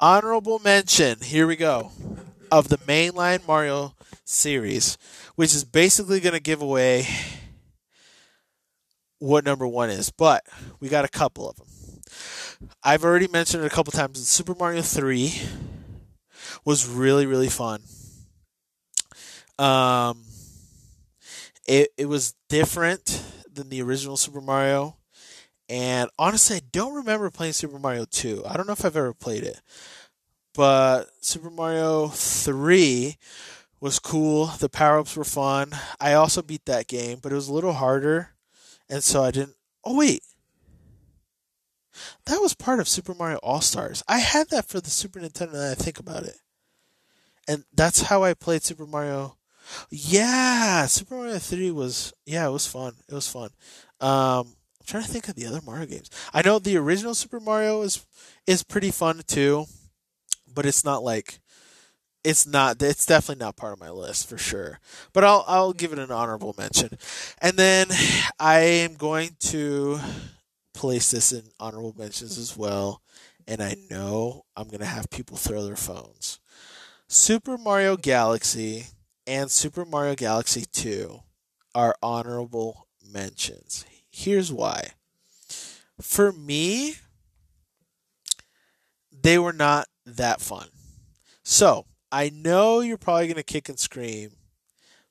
honorable 0.01 0.59
mention. 0.59 1.21
Here 1.21 1.47
we 1.47 1.57
go 1.57 1.93
of 2.51 2.69
the 2.69 2.79
mainline 2.79 3.47
Mario 3.47 3.95
series 4.25 4.97
which 5.39 5.55
is 5.55 5.63
basically 5.63 6.19
going 6.19 6.33
to 6.33 6.41
give 6.41 6.61
away 6.61 7.07
what 9.21 9.45
number 9.45 9.69
one 9.69 9.89
is. 9.89 10.11
But 10.11 10.43
we 10.81 10.89
got 10.89 11.05
a 11.05 11.09
couple 11.09 11.49
of 11.49 11.55
them. 11.55 11.67
I've 12.83 13.05
already 13.05 13.29
mentioned 13.29 13.63
it 13.63 13.67
a 13.67 13.75
couple 13.75 13.93
times. 13.93 14.27
Super 14.27 14.55
Mario 14.55 14.83
3 14.83 15.33
was 16.65 16.89
really, 16.89 17.27
really 17.27 17.49
fun. 17.49 17.81
Um, 19.59 20.25
it, 21.67 21.91
it 21.97 22.07
was 22.07 22.35
different 22.49 23.23
than 23.53 23.69
the 23.69 23.83
original 23.83 24.17
Super 24.17 24.41
Mario. 24.41 24.97
And 25.69 26.11
honestly, 26.19 26.57
I 26.57 26.63
don't 26.73 26.95
remember 26.95 27.31
playing 27.31 27.53
Super 27.53 27.79
Mario 27.79 28.07
2. 28.11 28.45
I 28.47 28.57
don't 28.57 28.67
know 28.67 28.73
if 28.73 28.85
I've 28.85 28.97
ever 28.97 29.13
played 29.13 29.45
it. 29.45 29.61
But 30.55 31.11
Super 31.21 31.51
Mario 31.51 32.09
3 32.09 33.17
was 33.81 33.99
cool. 33.99 34.47
The 34.47 34.69
power 34.69 34.99
ups 34.99 35.17
were 35.17 35.25
fun. 35.25 35.71
I 36.01 36.15
also 36.15 36.43
beat 36.43 36.65
that 36.67 36.89
game, 36.89 37.19
but 37.23 37.33
it 37.33 37.37
was 37.37 37.49
a 37.49 37.53
little 37.53 37.75
harder, 37.75 38.31
and 38.89 39.03
so 39.03 39.23
I 39.23 39.31
didn't. 39.31 39.55
Oh 39.85 39.97
wait, 39.97 40.23
that 42.27 42.41
was 42.41 42.55
part 42.55 42.81
of 42.81 42.89
Super 42.89 43.15
Mario 43.15 43.39
All 43.39 43.61
Stars. 43.61 44.03
I 44.09 44.19
had 44.19 44.51
that 44.51 44.67
for 44.67 44.81
the 44.81 44.91
Super 44.91 45.21
Nintendo. 45.21 45.55
Now 45.55 45.71
I 45.73 45.75
think 45.75 45.99
about 45.99 46.25
it, 46.25 46.37
and 47.47 47.65
that's 47.75 48.03
how 48.03 48.25
I 48.25 48.35
played 48.35 48.63
Super 48.63 48.87
Mario. 48.87 49.37
Yeah, 49.91 50.87
Super 50.87 51.17
Mario 51.17 51.39
Three 51.39 51.71
was 51.71 52.13
yeah, 52.27 52.47
it 52.47 52.53
was 52.53 52.67
fun. 52.67 52.95
It 53.09 53.15
was 53.15 53.29
fun. 53.29 53.51
Um, 54.01 54.55
I'm 54.81 54.87
trying 54.87 55.03
to 55.05 55.09
think 55.09 55.29
of 55.29 55.35
the 55.35 55.47
other 55.47 55.61
Mario 55.65 55.87
games. 55.87 56.11
I 56.33 56.43
know 56.43 56.59
the 56.59 56.77
original 56.77 57.15
Super 57.15 57.41
Mario 57.41 57.83
is 57.83 58.05
is 58.47 58.63
pretty 58.63 58.91
fun 58.91 59.23
too, 59.27 59.67
but 60.53 60.67
it's 60.67 60.85
not 60.85 61.03
like 61.03 61.41
it's 62.25 62.47
not 62.47 62.83
it's 62.83 63.07
definitely 63.07 63.43
not 63.45 63.57
part 63.57 63.73
of 63.73 63.81
my 63.81 63.91
list 63.91 64.29
for 64.29 64.37
sure 64.37 64.81
but 65.13 65.25
i'll 65.25 65.45
i'll 65.47 65.73
give 65.73 65.93
it 65.93 65.99
an 65.99 66.11
honorable 66.11 66.55
mention 66.59 66.91
and 67.41 67.57
then 67.57 67.87
i 68.39 68.59
am 68.61 68.95
going 68.95 69.31
to 69.39 69.99
place 70.79 71.11
this 71.11 71.33
in 71.33 71.43
honorable 71.59 71.93
mentions 71.99 72.39
as 72.39 72.57
well 72.57 73.03
and 73.49 73.61
i 73.61 73.75
know 73.91 74.45
i'm 74.57 74.69
going 74.69 74.79
to 74.79 74.87
have 74.87 75.11
people 75.11 75.37
throw 75.37 75.65
their 75.65 75.75
phones. 75.75 76.39
Super 77.09 77.59
mario 77.59 77.97
galaxy 77.97 78.87
and 79.27 79.51
super 79.51 79.85
mario 79.85 80.15
galaxy 80.15 80.65
2 80.73 81.19
are 81.75 81.97
honorable 82.01 82.87
mentions. 83.13 83.85
Here's 84.09 84.53
why. 84.53 84.91
For 86.01 86.31
me 86.31 86.95
they 89.11 89.37
were 89.37 89.53
not 89.53 89.89
that 90.07 90.41
fun. 90.41 90.69
So 91.43 91.87
I 92.13 92.31
know 92.31 92.79
you're 92.79 92.99
probably 92.99 93.27
going 93.27 93.35
to 93.35 93.43
kick 93.43 93.69
and 93.69 93.81
scream, 93.81 94.31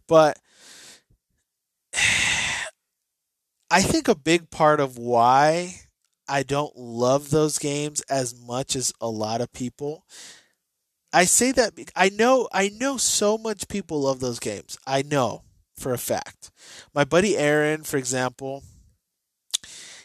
but 0.08 0.40
I 3.70 3.82
think 3.82 4.08
a 4.08 4.16
big 4.16 4.50
part 4.50 4.80
of 4.80 4.98
why 4.98 5.82
I 6.28 6.44
don't 6.44 6.76
love 6.76 7.30
those 7.30 7.58
games 7.58 8.02
as 8.10 8.36
much 8.40 8.76
as 8.76 8.94
a 9.02 9.10
lot 9.10 9.42
of 9.42 9.52
people. 9.54 10.06
I 11.14 11.26
say 11.26 11.52
that 11.54 11.74
I 11.96 12.10
know 12.10 12.48
I 12.52 12.70
know 12.70 12.98
so 12.98 13.38
much 13.38 13.68
people 13.68 14.02
love 14.02 14.20
those 14.20 14.40
games. 14.40 14.78
I 14.86 15.02
know 15.02 15.44
for 15.76 15.94
a 15.94 15.98
fact. 15.98 16.52
My 16.94 17.04
buddy 17.04 17.38
Aaron, 17.38 17.84
for 17.84 17.98
example, 17.98 18.64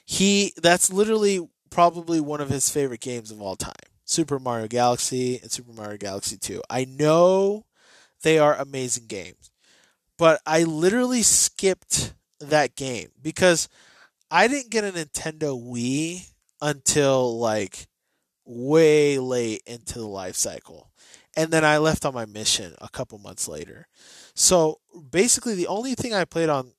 he 0.05 0.53
that's 0.61 0.93
literally 0.93 1.49
probably 1.71 2.21
one 2.21 2.41
of 2.41 2.51
his 2.51 2.69
favorite 2.69 3.01
games 3.01 3.31
of 3.31 3.41
all 3.43 3.57
time. 3.57 3.73
Super 4.05 4.39
Mario 4.39 4.69
Galaxy 4.69 5.39
and 5.41 5.51
Super 5.51 5.73
Mario 5.73 5.97
Galaxy 5.97 6.37
2. 6.37 6.63
I 6.69 6.85
know 6.85 7.67
they 8.23 8.39
are 8.39 8.55
amazing 8.55 9.07
games. 9.07 9.51
But 10.19 10.41
I 10.47 10.65
literally 10.65 11.23
skipped 11.23 12.15
that 12.49 12.77
game 12.77 13.09
because 13.21 13.69
I 14.31 14.49
didn't 14.49 14.71
get 14.71 14.85
a 14.85 14.93
Nintendo 14.93 15.61
Wii 15.61 16.29
until 16.61 17.39
like 17.39 17.87
way 18.45 19.19
late 19.19 19.63
into 19.67 19.99
the 19.99 20.07
life 20.07 20.37
cycle. 20.37 20.91
And 21.37 21.51
then 21.51 21.65
I 21.65 21.79
left 21.79 22.05
on 22.05 22.15
my 22.15 22.27
mission 22.27 22.75
a 22.81 22.89
couple 22.89 23.19
months 23.19 23.49
later. 23.49 23.87
So 24.35 24.81
basically, 25.11 25.55
the 25.55 25.67
only 25.67 25.95
thing 25.95 26.13
I 26.13 26.25
played 26.25 26.49
on 26.49 26.73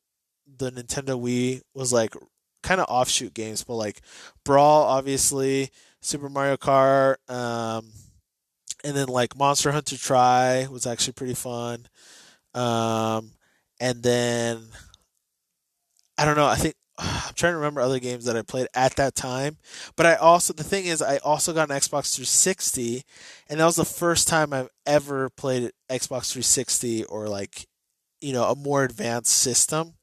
the 0.57 0.72
Nintendo 0.72 1.20
Wii 1.20 1.61
was 1.74 1.91
like 1.91 2.16
kind 2.61 2.80
of 2.80 2.88
offshoot 2.88 3.34
games, 3.34 3.64
but 3.64 3.76
like 3.76 4.01
Brawl, 4.43 4.84
obviously, 4.84 5.70
Super 6.01 6.30
Mario 6.30 6.57
Kart, 6.57 7.16
um, 7.30 7.91
and 8.84 8.95
then 8.95 9.07
like 9.07 9.38
Monster 9.38 9.72
Hunter 9.72 9.97
Tri 9.97 10.68
was 10.70 10.86
actually 10.86 11.14
pretty 11.14 11.34
fun. 11.34 11.88
Um, 12.53 13.32
and 13.80 14.03
then 14.03 14.61
I 16.18 16.26
don't 16.26 16.36
know. 16.36 16.45
I 16.45 16.55
think 16.55 16.76
I'm 16.97 17.34
trying 17.36 17.53
to 17.53 17.57
remember 17.57 17.82
other 17.82 17.99
games 17.99 18.26
that 18.26 18.38
I 18.38 18.41
played 18.41 18.68
at 18.74 18.95
that 18.95 19.16
time. 19.16 19.57
But 19.95 20.05
I 20.05 20.16
also 20.16 20.53
the 20.53 20.64
thing 20.64 20.86
is 20.86 21.01
I 21.01 21.18
also 21.18 21.53
got 21.53 21.70
an 21.70 21.76
Xbox 21.76 22.16
360 22.16 23.03
and 23.49 23.59
that 23.59 23.66
was 23.66 23.76
the 23.76 23.86
first 23.86 24.28
time 24.28 24.53
I've 24.53 24.70
ever 24.86 25.30
played 25.30 25.72
Xbox 25.89 26.32
360 26.32 27.05
or 27.05 27.28
like 27.28 27.68
you 28.22 28.34
know 28.34 28.45
a 28.45 28.55
more 28.55 28.84
advanced 28.84 29.34
system 29.34 29.95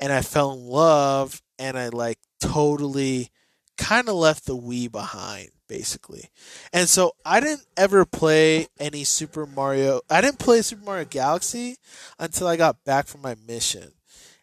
and 0.00 0.12
I 0.12 0.22
fell 0.22 0.52
in 0.52 0.66
love 0.66 1.42
and 1.58 1.78
I 1.78 1.88
like 1.88 2.18
totally 2.40 3.30
kind 3.78 4.08
of 4.08 4.14
left 4.14 4.46
the 4.46 4.56
Wii 4.56 4.90
behind 4.90 5.48
basically. 5.68 6.28
And 6.72 6.88
so 6.88 7.12
I 7.24 7.40
didn't 7.40 7.64
ever 7.76 8.04
play 8.04 8.68
any 8.78 9.04
Super 9.04 9.46
Mario 9.46 10.02
I 10.08 10.20
didn't 10.20 10.38
play 10.38 10.62
Super 10.62 10.84
Mario 10.84 11.04
Galaxy 11.04 11.76
until 12.18 12.46
I 12.46 12.56
got 12.56 12.84
back 12.84 13.06
from 13.06 13.22
my 13.22 13.34
mission. 13.46 13.92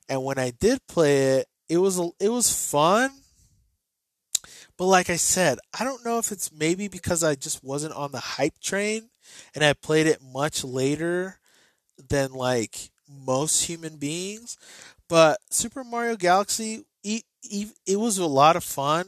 And 0.10 0.24
when 0.24 0.40
I 0.40 0.52
did 0.52 0.86
play 0.88 1.38
it, 1.38 1.48
it 1.70 1.78
was 1.78 2.00
it 2.20 2.30
was 2.30 2.52
fun. 2.52 3.12
But 4.78 4.86
like 4.86 5.10
I 5.10 5.18
said, 5.18 5.60
I 5.78 5.84
don't 5.84 6.04
know 6.06 6.20
if 6.20 6.32
it's 6.32 6.52
maybe 6.52 6.88
because 6.88 7.24
I 7.24 7.36
just 7.36 7.64
wasn't 7.64 7.94
on 7.94 8.12
the 8.12 8.20
hype 8.20 8.60
train 8.60 9.10
and 9.54 9.64
I 9.64 9.74
played 9.74 10.08
it 10.08 10.20
much 10.22 10.64
later 10.64 11.40
than 12.10 12.32
like 12.32 12.90
most 13.08 13.66
human 13.66 13.98
beings. 13.98 14.58
But 15.10 15.40
Super 15.50 15.84
Mario 15.84 16.16
Galaxy, 16.16 16.86
it, 17.04 17.24
it 17.86 17.98
was 17.98 18.18
a 18.18 18.26
lot 18.26 18.56
of 18.56 18.64
fun, 18.64 19.06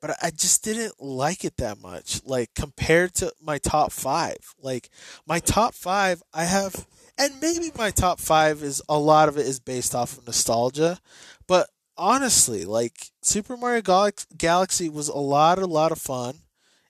but 0.00 0.16
I 0.22 0.30
just 0.30 0.64
didn't 0.64 1.00
like 1.00 1.44
it 1.44 1.56
that 1.58 1.80
much. 1.80 2.20
Like 2.24 2.54
compared 2.54 3.14
to 3.14 3.32
my 3.40 3.58
top 3.58 3.92
five, 3.92 4.38
like 4.60 4.90
my 5.26 5.38
top 5.38 5.74
five, 5.74 6.22
I 6.34 6.44
have, 6.44 6.86
and 7.22 7.40
maybe 7.40 7.70
my 7.78 7.90
top 7.90 8.18
five 8.18 8.62
is 8.62 8.82
a 8.88 8.98
lot 8.98 9.28
of 9.28 9.38
it 9.38 9.46
is 9.46 9.60
based 9.60 9.94
off 9.94 10.18
of 10.18 10.26
nostalgia, 10.26 10.98
but 11.46 11.68
honestly, 11.96 12.64
like 12.64 13.10
Super 13.22 13.56
Mario 13.56 13.80
Gal- 13.80 14.10
Galaxy 14.36 14.88
was 14.88 15.08
a 15.08 15.16
lot, 15.16 15.58
a 15.58 15.66
lot 15.66 15.92
of 15.92 15.98
fun. 15.98 16.38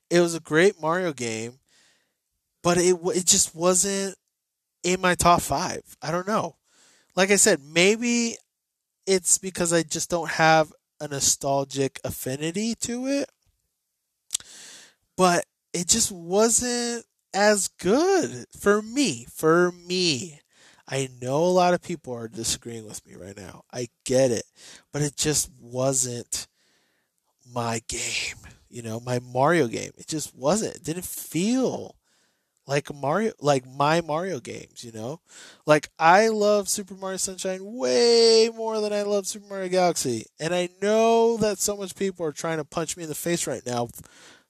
It 0.09 0.21
was 0.21 0.33
a 0.33 0.39
great 0.39 0.81
Mario 0.81 1.13
game, 1.13 1.59
but 2.63 2.77
it 2.77 2.97
it 3.15 3.25
just 3.25 3.53
wasn't 3.53 4.15
in 4.83 5.01
my 5.01 5.13
top 5.13 5.41
five. 5.41 5.83
I 6.01 6.11
don't 6.11 6.27
know. 6.27 6.55
Like 7.15 7.29
I 7.29 7.35
said, 7.35 7.61
maybe 7.63 8.37
it's 9.05 9.37
because 9.37 9.71
I 9.71 9.83
just 9.83 10.09
don't 10.09 10.31
have 10.31 10.73
a 10.99 11.07
nostalgic 11.07 11.99
affinity 12.03 12.73
to 12.81 13.05
it, 13.05 13.29
but 15.15 15.45
it 15.73 15.87
just 15.87 16.11
wasn't 16.11 17.05
as 17.33 17.67
good 17.67 18.45
for 18.57 18.81
me. 18.81 19.25
For 19.33 19.71
me. 19.71 20.39
I 20.87 21.09
know 21.21 21.37
a 21.37 21.45
lot 21.45 21.73
of 21.73 21.81
people 21.81 22.13
are 22.13 22.27
disagreeing 22.27 22.85
with 22.85 23.05
me 23.07 23.15
right 23.15 23.37
now. 23.37 23.63
I 23.71 23.87
get 24.03 24.31
it. 24.31 24.43
But 24.91 25.01
it 25.01 25.15
just 25.15 25.49
wasn't 25.59 26.47
my 27.53 27.81
game. 27.87 28.37
You 28.69 28.81
know, 28.81 28.99
my 28.99 29.19
Mario 29.19 29.67
game. 29.67 29.91
It 29.97 30.07
just 30.07 30.35
wasn't. 30.35 30.75
It 30.75 30.83
didn't 30.83 31.05
feel 31.05 31.95
like 32.65 32.93
Mario 32.93 33.33
like 33.39 33.65
my 33.67 34.01
Mario 34.01 34.39
games, 34.39 34.83
you 34.83 34.91
know? 34.91 35.19
Like 35.65 35.89
I 35.99 36.29
love 36.29 36.69
Super 36.69 36.93
Mario 36.95 37.17
Sunshine 37.17 37.59
way 37.61 38.49
more 38.55 38.79
than 38.79 38.93
I 38.93 39.03
love 39.03 39.27
Super 39.27 39.47
Mario 39.47 39.69
Galaxy. 39.69 40.25
And 40.39 40.53
I 40.53 40.69
know 40.81 41.37
that 41.37 41.59
so 41.59 41.75
much 41.75 41.95
people 41.95 42.25
are 42.25 42.31
trying 42.31 42.57
to 42.57 42.65
punch 42.65 42.95
me 42.95 43.03
in 43.03 43.09
the 43.09 43.15
face 43.15 43.47
right 43.47 43.65
now 43.65 43.89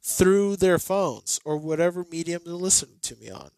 through 0.04 0.58
their 0.58 0.78
phones 0.78 1.40
or 1.46 1.58
whatever 1.58 2.06
medium 2.12 2.42
they're 2.46 2.54
listening 2.54 3.00
to 3.02 3.16
me 3.16 3.30
on. 3.30 3.50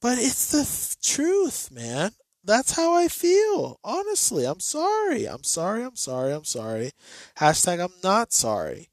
But 0.00 0.18
it's 0.18 0.50
the 0.50 0.64
th- 0.64 1.00
truth, 1.02 1.70
man. 1.70 2.12
That's 2.42 2.72
how 2.72 2.94
I 2.94 3.08
feel. 3.08 3.78
Honestly, 3.84 4.44
I'm 4.44 4.60
sorry. 4.60 5.26
I'm 5.26 5.44
sorry. 5.44 5.82
I'm 5.82 5.96
sorry. 5.96 6.32
I'm 6.32 6.44
sorry. 6.44 6.90
Hashtag 7.38 7.82
I'm 7.82 7.94
not 8.02 8.32
sorry. 8.32 8.90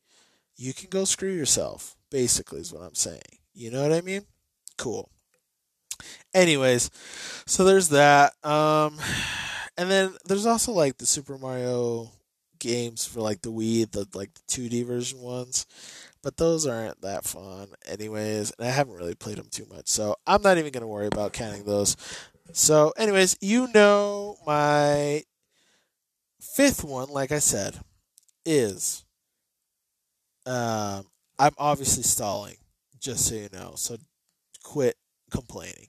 You 0.55 0.73
can 0.73 0.89
go 0.89 1.05
screw 1.05 1.31
yourself, 1.31 1.95
basically, 2.09 2.59
is 2.61 2.71
what 2.71 2.83
I'm 2.83 2.95
saying. 2.95 3.21
You 3.53 3.71
know 3.71 3.81
what 3.81 3.93
I 3.93 4.01
mean? 4.01 4.21
Cool. 4.77 5.09
Anyways, 6.33 6.89
so 7.45 7.65
there's 7.65 7.89
that. 7.89 8.33
Um, 8.45 8.97
and 9.77 9.91
then 9.91 10.15
there's 10.25 10.45
also 10.45 10.71
like 10.71 10.97
the 10.97 11.05
Super 11.05 11.37
Mario 11.37 12.11
games 12.59 13.05
for 13.05 13.19
like 13.21 13.41
the 13.41 13.51
Wii, 13.51 13.91
the 13.91 14.07
like 14.13 14.33
the 14.33 14.41
2D 14.47 14.85
version 14.85 15.19
ones 15.19 15.65
but 16.23 16.37
those 16.37 16.67
aren't 16.67 17.01
that 17.01 17.23
fun 17.23 17.69
anyways 17.87 18.51
and 18.51 18.67
i 18.67 18.71
haven't 18.71 18.95
really 18.95 19.15
played 19.15 19.37
them 19.37 19.47
too 19.51 19.65
much 19.69 19.87
so 19.87 20.15
i'm 20.27 20.41
not 20.41 20.57
even 20.57 20.71
going 20.71 20.81
to 20.81 20.87
worry 20.87 21.07
about 21.07 21.33
counting 21.33 21.63
those. 21.63 21.95
So 22.53 22.93
anyways 22.97 23.37
you 23.41 23.69
know 23.73 24.37
my 24.45 25.23
fifth 26.41 26.83
one 26.83 27.09
like 27.09 27.31
i 27.31 27.39
said 27.39 27.79
is 28.45 29.05
um, 30.45 31.05
i'm 31.39 31.53
obviously 31.57 32.03
stalling 32.03 32.55
just 32.99 33.27
so 33.27 33.35
you 33.35 33.49
know 33.53 33.73
so 33.75 33.97
quit 34.63 34.95
complaining. 35.31 35.87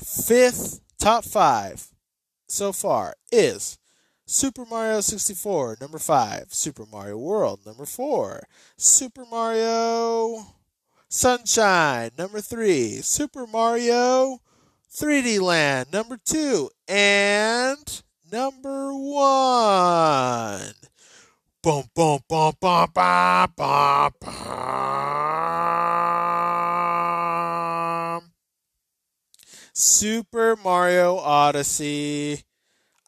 Fifth 0.00 0.80
top 0.98 1.24
five 1.24 1.88
so 2.48 2.72
far 2.72 3.16
is 3.32 3.78
Super 4.28 4.64
Mario 4.68 5.00
64, 5.00 5.76
number 5.80 6.00
5. 6.00 6.52
Super 6.52 6.84
Mario 6.90 7.16
World, 7.16 7.60
number 7.64 7.86
4. 7.86 8.42
Super 8.76 9.24
Mario 9.30 10.44
Sunshine, 11.08 12.10
number 12.18 12.40
3. 12.40 13.02
Super 13.02 13.46
Mario 13.46 14.40
3D 14.92 15.40
Land, 15.40 15.92
number 15.92 16.16
2. 16.24 16.68
And 16.88 18.02
number 18.32 18.92
1. 18.92 20.72
Boom, 21.62 21.84
boom, 21.94 22.18
boom, 22.28 22.52
boom, 22.60 22.88
boom, 22.94 23.48
boom, 23.56 24.10
boom. 24.20 24.32
Super 29.72 30.56
Mario 30.56 31.16
Odyssey. 31.16 32.42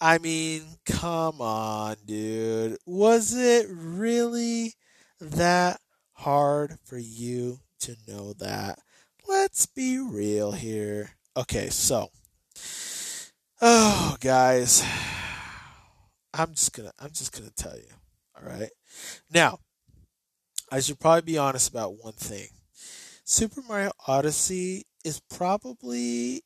I 0.01 0.19
mean, 0.19 0.63
come 0.87 1.41
on, 1.41 1.97
dude. 2.07 2.79
Was 2.87 3.35
it 3.35 3.67
really 3.69 4.75
that 5.21 5.81
hard 6.13 6.79
for 6.85 6.99
you 6.99 7.59
to 7.81 7.97
know 8.07 8.33
that? 8.35 8.79
Let's 9.27 9.67
be 9.67 9.99
real 9.99 10.53
here. 10.53 11.11
Okay, 11.37 11.69
so 11.69 12.11
oh 13.61 14.17
guys, 14.21 14.85
I'm 16.33 16.55
just 16.55 16.73
going 16.73 16.89
to 16.89 16.95
I'm 17.01 17.11
just 17.11 17.33
going 17.33 17.49
to 17.49 17.55
tell 17.55 17.77
you. 17.77 17.91
All 18.37 18.49
right? 18.49 18.71
Now, 19.33 19.59
I 20.71 20.79
should 20.79 21.01
probably 21.01 21.23
be 21.23 21.39
honest 21.39 21.71
about 21.71 22.03
one 22.03 22.13
thing. 22.13 22.49
Super 23.25 23.63
Mario 23.63 23.91
Odyssey 24.07 24.87
is 25.05 25.21
probably 25.29 26.45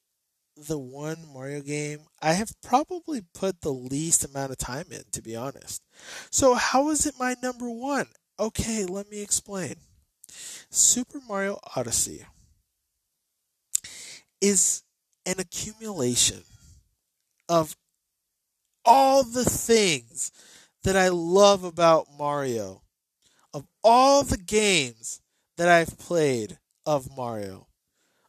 the 0.67 0.79
one 0.79 1.19
Mario 1.33 1.61
game 1.61 2.01
I 2.21 2.35
have 2.35 2.53
probably 2.63 3.23
put 3.35 3.61
the 3.61 3.73
least 3.73 4.25
amount 4.25 4.53
of 4.53 4.59
time 4.59 4.87
in, 4.91 5.03
to 5.13 5.23
be 5.23 5.37
honest. 5.37 5.83
So, 6.31 6.55
how 6.55 6.91
is 6.91 7.07
it 7.07 7.15
my 7.19 7.37
number 7.43 7.71
one? 7.71 8.07
Okay, 8.39 8.85
let 8.85 9.11
me 9.11 9.21
explain. 9.21 9.75
Super 10.71 11.21
Mario 11.29 11.59
Odyssey 11.77 12.25
is 14.41 14.83
an 15.27 15.39
accumulation 15.39 16.43
of 17.49 17.77
all 18.85 19.23
the 19.23 19.45
things 19.45 20.33
that 20.83 20.97
I 20.97 21.09
love 21.09 21.65
about 21.65 22.09
Mario, 22.19 22.83
of 23.55 23.67
all 23.85 24.23
the 24.23 24.39
games 24.39 25.21
that 25.57 25.69
I've 25.69 25.99
played 25.99 26.59
of 26.85 27.17
Mario, 27.17 27.69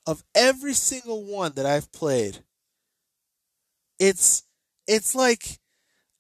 of 0.06 0.24
every 0.36 0.74
single 0.74 1.24
one 1.26 1.54
that 1.56 1.66
I've 1.66 1.91
played, 1.91 2.39
it's 3.99 4.43
it's 4.88 5.16
like 5.16 5.60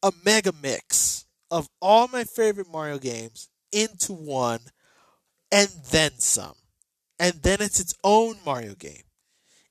a 0.01 0.11
mega 0.25 0.53
mix 0.61 1.25
of 1.51 1.69
all 1.81 2.07
my 2.07 2.23
favorite 2.23 2.69
Mario 2.71 2.97
games 2.97 3.49
into 3.71 4.13
one 4.13 4.59
and 5.51 5.69
then 5.91 6.11
some. 6.17 6.55
And 7.19 7.35
then 7.43 7.61
it's 7.61 7.79
its 7.79 7.95
own 8.03 8.37
Mario 8.45 8.75
game. 8.75 9.03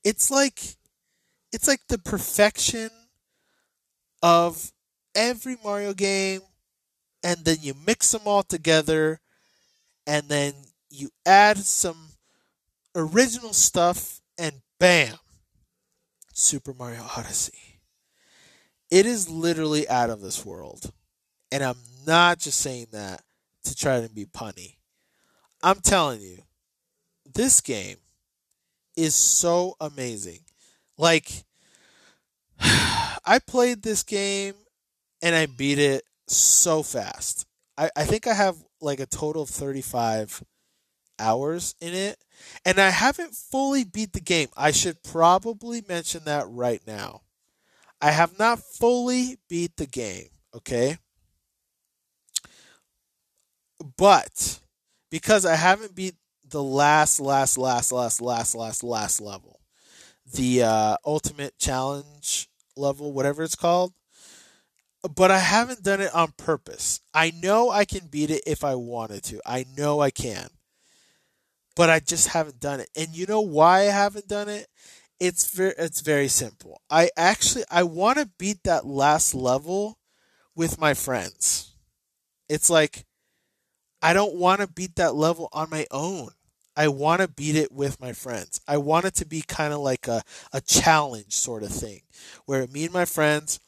It's 0.04 0.30
like 0.30 0.60
it's 1.52 1.68
like 1.68 1.80
the 1.88 1.98
perfection 1.98 2.90
of 4.22 4.72
every 5.14 5.56
Mario 5.62 5.92
game 5.92 6.40
and 7.22 7.44
then 7.44 7.58
you 7.60 7.74
mix 7.86 8.12
them 8.12 8.22
all 8.26 8.42
together 8.42 9.20
and 10.06 10.28
then 10.28 10.54
you 10.90 11.10
add 11.26 11.58
some 11.58 12.11
original 12.94 13.52
stuff 13.52 14.20
and 14.38 14.60
bam 14.78 15.16
Super 16.32 16.74
Mario 16.74 17.04
Odyssey. 17.16 17.80
It 18.90 19.06
is 19.06 19.28
literally 19.30 19.88
out 19.88 20.10
of 20.10 20.20
this 20.20 20.44
world. 20.44 20.92
And 21.50 21.62
I'm 21.62 21.78
not 22.06 22.38
just 22.38 22.60
saying 22.60 22.88
that 22.92 23.22
to 23.64 23.74
try 23.74 24.00
to 24.00 24.08
be 24.08 24.26
punny. 24.26 24.76
I'm 25.62 25.80
telling 25.80 26.20
you, 26.20 26.38
this 27.32 27.60
game 27.60 27.96
is 28.96 29.14
so 29.14 29.76
amazing. 29.80 30.40
Like, 30.98 31.44
I 32.60 33.38
played 33.46 33.82
this 33.82 34.02
game 34.02 34.54
and 35.20 35.34
I 35.34 35.46
beat 35.46 35.78
it 35.78 36.04
so 36.26 36.82
fast. 36.82 37.46
I, 37.78 37.90
I 37.96 38.04
think 38.04 38.26
I 38.26 38.34
have 38.34 38.56
like 38.80 39.00
a 39.00 39.06
total 39.06 39.42
of 39.42 39.50
35 39.50 40.42
hours 41.22 41.74
in 41.80 41.94
it. 41.94 42.18
And 42.64 42.78
I 42.78 42.90
haven't 42.90 43.34
fully 43.34 43.84
beat 43.84 44.12
the 44.12 44.20
game. 44.20 44.48
I 44.56 44.72
should 44.72 45.02
probably 45.02 45.82
mention 45.88 46.24
that 46.24 46.46
right 46.48 46.82
now. 46.86 47.22
I 48.00 48.10
have 48.10 48.38
not 48.38 48.58
fully 48.58 49.38
beat 49.48 49.76
the 49.76 49.86
game, 49.86 50.28
okay? 50.54 50.98
But 53.96 54.60
because 55.10 55.46
I 55.46 55.54
haven't 55.54 55.94
beat 55.94 56.14
the 56.48 56.62
last, 56.62 57.20
last, 57.20 57.56
last, 57.56 57.92
last, 57.92 58.20
last, 58.20 58.54
last, 58.54 58.82
last 58.82 59.20
level, 59.20 59.60
the 60.34 60.64
uh, 60.64 60.96
ultimate 61.04 61.58
challenge 61.58 62.48
level, 62.76 63.12
whatever 63.12 63.42
it's 63.42 63.54
called, 63.54 63.92
but 65.16 65.30
I 65.30 65.38
haven't 65.38 65.82
done 65.82 66.00
it 66.00 66.14
on 66.14 66.32
purpose. 66.36 67.00
I 67.12 67.32
know 67.42 67.70
I 67.70 67.84
can 67.84 68.06
beat 68.06 68.30
it 68.30 68.42
if 68.46 68.64
I 68.64 68.74
wanted 68.74 69.22
to. 69.24 69.40
I 69.44 69.64
know 69.76 70.00
I 70.00 70.10
can. 70.10 70.48
But 71.74 71.90
I 71.90 72.00
just 72.00 72.28
haven't 72.28 72.60
done 72.60 72.80
it. 72.80 72.90
And 72.96 73.16
you 73.16 73.26
know 73.26 73.40
why 73.40 73.80
I 73.80 73.84
haven't 73.84 74.28
done 74.28 74.48
it? 74.48 74.66
It's 75.20 75.54
very 75.54 75.74
it's 75.78 76.00
very 76.00 76.28
simple. 76.28 76.80
I 76.90 77.10
actually 77.16 77.64
I 77.70 77.84
want 77.84 78.18
to 78.18 78.30
beat 78.38 78.64
that 78.64 78.84
last 78.84 79.34
level 79.34 79.98
with 80.54 80.80
my 80.80 80.94
friends. 80.94 81.74
It's 82.48 82.68
like 82.68 83.06
I 84.02 84.12
don't 84.12 84.34
want 84.34 84.60
to 84.60 84.66
beat 84.66 84.96
that 84.96 85.14
level 85.14 85.48
on 85.52 85.70
my 85.70 85.86
own. 85.90 86.30
I 86.76 86.88
want 86.88 87.20
to 87.20 87.28
beat 87.28 87.54
it 87.54 87.70
with 87.70 88.00
my 88.00 88.12
friends. 88.12 88.60
I 88.66 88.78
want 88.78 89.04
it 89.04 89.14
to 89.16 89.26
be 89.26 89.42
kind 89.46 89.72
of 89.72 89.80
like 89.80 90.08
a, 90.08 90.22
a 90.52 90.60
challenge 90.60 91.34
sort 91.34 91.62
of 91.62 91.70
thing 91.70 92.00
where 92.46 92.66
me 92.66 92.84
and 92.84 92.92
my 92.92 93.04
friends 93.04 93.60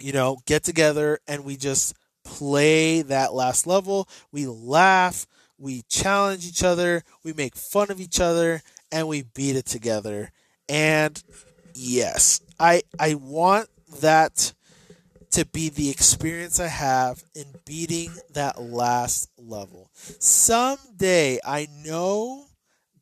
you 0.00 0.12
know, 0.12 0.38
get 0.46 0.64
together 0.64 1.18
and 1.28 1.44
we 1.44 1.56
just 1.56 1.94
play 2.24 3.02
that 3.02 3.34
last 3.34 3.66
level. 3.66 4.08
We 4.32 4.46
laugh, 4.46 5.26
we 5.60 5.82
challenge 5.88 6.46
each 6.46 6.64
other, 6.64 7.04
we 7.22 7.32
make 7.32 7.54
fun 7.54 7.90
of 7.90 8.00
each 8.00 8.18
other, 8.18 8.62
and 8.90 9.06
we 9.06 9.22
beat 9.22 9.56
it 9.56 9.66
together. 9.66 10.32
And 10.68 11.22
yes, 11.74 12.40
I 12.58 12.82
I 12.98 13.14
want 13.14 13.68
that 14.00 14.52
to 15.32 15.44
be 15.46 15.68
the 15.68 15.90
experience 15.90 16.58
I 16.58 16.66
have 16.68 17.22
in 17.34 17.46
beating 17.64 18.10
that 18.32 18.60
last 18.60 19.30
level. 19.38 19.90
Someday 19.94 21.38
I 21.44 21.68
know 21.84 22.46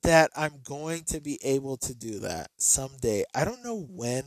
that 0.09 0.31
I'm 0.35 0.63
going 0.65 1.05
to 1.09 1.21
be 1.21 1.39
able 1.45 1.77
to 1.77 1.95
do 1.95 2.21
that 2.21 2.51
someday. 2.57 3.25
I 3.35 3.45
don't 3.45 3.63
know 3.63 3.87
when. 3.91 4.23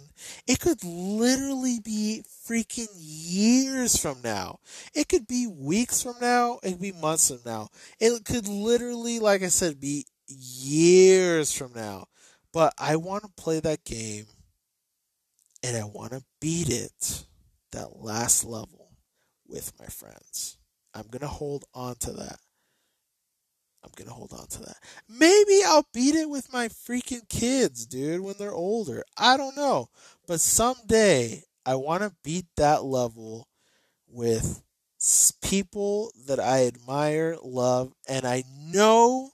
It 0.46 0.60
could 0.60 0.84
literally 0.84 1.80
be 1.80 2.24
freaking 2.48 2.94
years 2.96 3.98
from 3.98 4.18
now. 4.24 4.60
It 4.94 5.08
could 5.08 5.28
be 5.28 5.48
weeks 5.48 6.04
from 6.04 6.18
now. 6.22 6.60
It 6.62 6.74
could 6.74 6.82
be 6.82 6.92
months 6.92 7.30
from 7.30 7.40
now. 7.48 7.70
It 8.00 8.24
could 8.26 8.48
literally, 8.48 9.18
like 9.18 9.42
I 9.42 9.48
said, 9.48 9.82
be 9.82 10.06
years 10.28 11.52
from 11.52 11.74
now. 11.74 12.06
But 12.54 12.76
I 12.78 12.98
want 12.98 13.24
to 13.24 13.30
play 13.30 13.60
that 13.60 13.84
game 13.84 14.28
and 15.64 15.76
I 15.76 15.86
want 15.86 16.12
to 16.12 16.24
beat 16.40 16.70
it, 16.70 17.26
that 17.72 18.04
last 18.04 18.44
level, 18.44 18.92
with 19.48 19.74
my 19.80 19.88
friends. 19.88 20.58
I'm 20.94 21.08
going 21.10 21.22
to 21.22 21.28
hold 21.28 21.66
on 21.74 21.96
to 22.02 22.12
that. 22.12 22.38
I'm 23.84 23.92
gonna 23.96 24.14
hold 24.14 24.34
on 24.34 24.48
to 24.48 24.60
that. 24.62 24.78
Maybe 25.10 25.62
I'll 25.66 25.88
beat 25.94 26.16
it 26.16 26.30
with 26.30 26.54
my 26.54 26.68
freaking 26.68 27.28
kids, 27.30 27.86
dude, 27.86 28.22
when 28.22 28.36
they're 28.38 28.54
older. 28.54 29.04
I 29.18 29.38
don't 29.38 29.58
know. 29.58 29.90
But 30.28 30.40
someday 30.40 31.44
I 31.66 31.76
want 31.76 32.04
to 32.04 32.16
beat 32.24 32.46
that 32.58 32.84
level 32.84 33.48
with 34.08 34.62
people 35.42 36.12
that 36.28 36.40
I 36.40 36.68
admire, 36.68 37.38
love, 37.44 37.94
and 38.08 38.26
I 38.26 38.44
know 38.72 39.32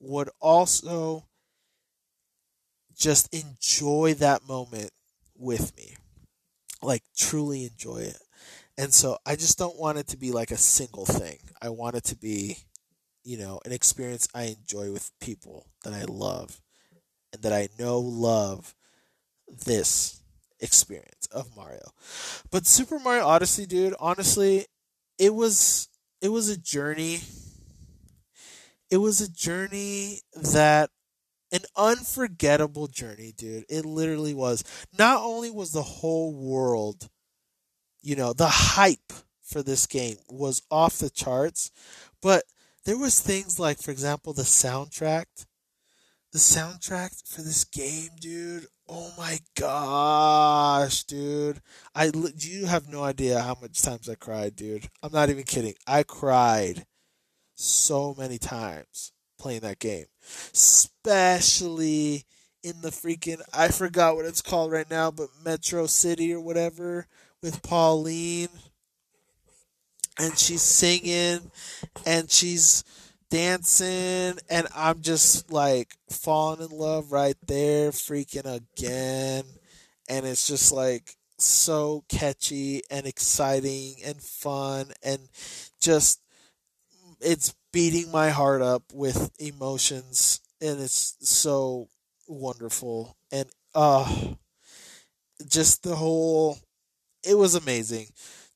would 0.00 0.30
also 0.40 1.26
just 2.96 3.34
enjoy 3.34 4.14
that 4.14 4.46
moment 4.46 4.90
with 5.36 5.76
me. 5.76 5.96
Like, 6.82 7.02
truly 7.16 7.64
enjoy 7.64 7.98
it. 7.98 8.18
And 8.78 8.94
so 8.94 9.18
I 9.26 9.36
just 9.36 9.58
don't 9.58 9.78
want 9.78 9.98
it 9.98 10.08
to 10.08 10.16
be 10.16 10.32
like 10.32 10.50
a 10.50 10.56
single 10.56 11.04
thing. 11.04 11.38
I 11.60 11.68
want 11.68 11.96
it 11.96 12.04
to 12.04 12.16
be 12.16 12.58
you 13.24 13.38
know, 13.38 13.60
an 13.64 13.72
experience 13.72 14.28
I 14.34 14.44
enjoy 14.44 14.92
with 14.92 15.10
people 15.20 15.66
that 15.84 15.92
I 15.92 16.04
love 16.04 16.60
and 17.32 17.42
that 17.42 17.52
I 17.52 17.68
know 17.78 17.98
love 17.98 18.74
this 19.66 20.20
experience 20.60 21.26
of 21.32 21.54
Mario. 21.56 21.90
But 22.50 22.66
Super 22.66 22.98
Mario 22.98 23.26
Odyssey, 23.26 23.66
dude, 23.66 23.94
honestly, 24.00 24.66
it 25.18 25.34
was 25.34 25.88
it 26.20 26.28
was 26.28 26.48
a 26.48 26.56
journey. 26.56 27.20
It 28.90 28.98
was 28.98 29.20
a 29.20 29.30
journey 29.30 30.20
that 30.34 30.90
an 31.52 31.60
unforgettable 31.76 32.86
journey, 32.86 33.32
dude. 33.36 33.64
It 33.68 33.84
literally 33.84 34.34
was. 34.34 34.64
Not 34.96 35.22
only 35.22 35.50
was 35.50 35.72
the 35.72 35.82
whole 35.82 36.32
world, 36.32 37.08
you 38.02 38.16
know, 38.16 38.32
the 38.32 38.48
hype 38.48 39.12
for 39.42 39.62
this 39.62 39.86
game 39.86 40.16
was 40.28 40.62
off 40.70 40.98
the 40.98 41.10
charts, 41.10 41.70
but 42.22 42.44
there 42.84 42.98
was 42.98 43.20
things 43.20 43.58
like, 43.58 43.78
for 43.80 43.90
example, 43.90 44.32
the 44.32 44.42
soundtrack. 44.42 45.26
The 46.32 46.38
soundtrack 46.38 47.28
for 47.28 47.42
this 47.42 47.64
game, 47.64 48.10
dude. 48.20 48.66
Oh 48.88 49.12
my 49.18 49.38
gosh, 49.56 51.02
dude. 51.04 51.60
I 51.94 52.10
you 52.36 52.66
have 52.66 52.88
no 52.88 53.02
idea 53.02 53.40
how 53.40 53.56
much 53.60 53.82
times 53.82 54.08
I 54.08 54.14
cried, 54.14 54.54
dude. 54.54 54.88
I'm 55.02 55.12
not 55.12 55.28
even 55.28 55.42
kidding. 55.42 55.74
I 55.86 56.04
cried 56.04 56.86
so 57.54 58.14
many 58.16 58.38
times 58.38 59.12
playing 59.38 59.60
that 59.60 59.80
game. 59.80 60.06
Especially 60.52 62.24
in 62.62 62.80
the 62.80 62.90
freaking 62.90 63.40
I 63.52 63.68
forgot 63.68 64.16
what 64.16 64.26
it's 64.26 64.42
called 64.42 64.70
right 64.70 64.90
now, 64.90 65.10
but 65.10 65.28
Metro 65.44 65.86
City 65.86 66.32
or 66.32 66.40
whatever 66.40 67.06
with 67.42 67.62
Pauline 67.62 68.48
and 70.20 70.38
she's 70.38 70.62
singing 70.62 71.50
and 72.04 72.30
she's 72.30 72.84
dancing 73.30 74.38
and 74.50 74.66
I'm 74.74 75.00
just 75.00 75.50
like 75.50 75.96
falling 76.10 76.60
in 76.60 76.76
love 76.76 77.10
right 77.10 77.36
there 77.46 77.90
freaking 77.90 78.44
again. 78.44 79.44
And 80.08 80.26
it's 80.26 80.46
just 80.46 80.72
like 80.72 81.16
so 81.38 82.04
catchy 82.08 82.82
and 82.90 83.06
exciting 83.06 83.94
and 84.04 84.20
fun 84.20 84.88
and 85.02 85.20
just 85.80 86.20
it's 87.20 87.54
beating 87.72 88.10
my 88.10 88.28
heart 88.28 88.60
up 88.60 88.82
with 88.92 89.30
emotions 89.38 90.40
and 90.60 90.80
it's 90.80 91.16
so 91.20 91.88
wonderful. 92.28 93.16
And 93.32 93.48
uh 93.74 94.34
just 95.48 95.82
the 95.82 95.96
whole 95.96 96.58
it 97.24 97.38
was 97.38 97.54
amazing 97.54 98.06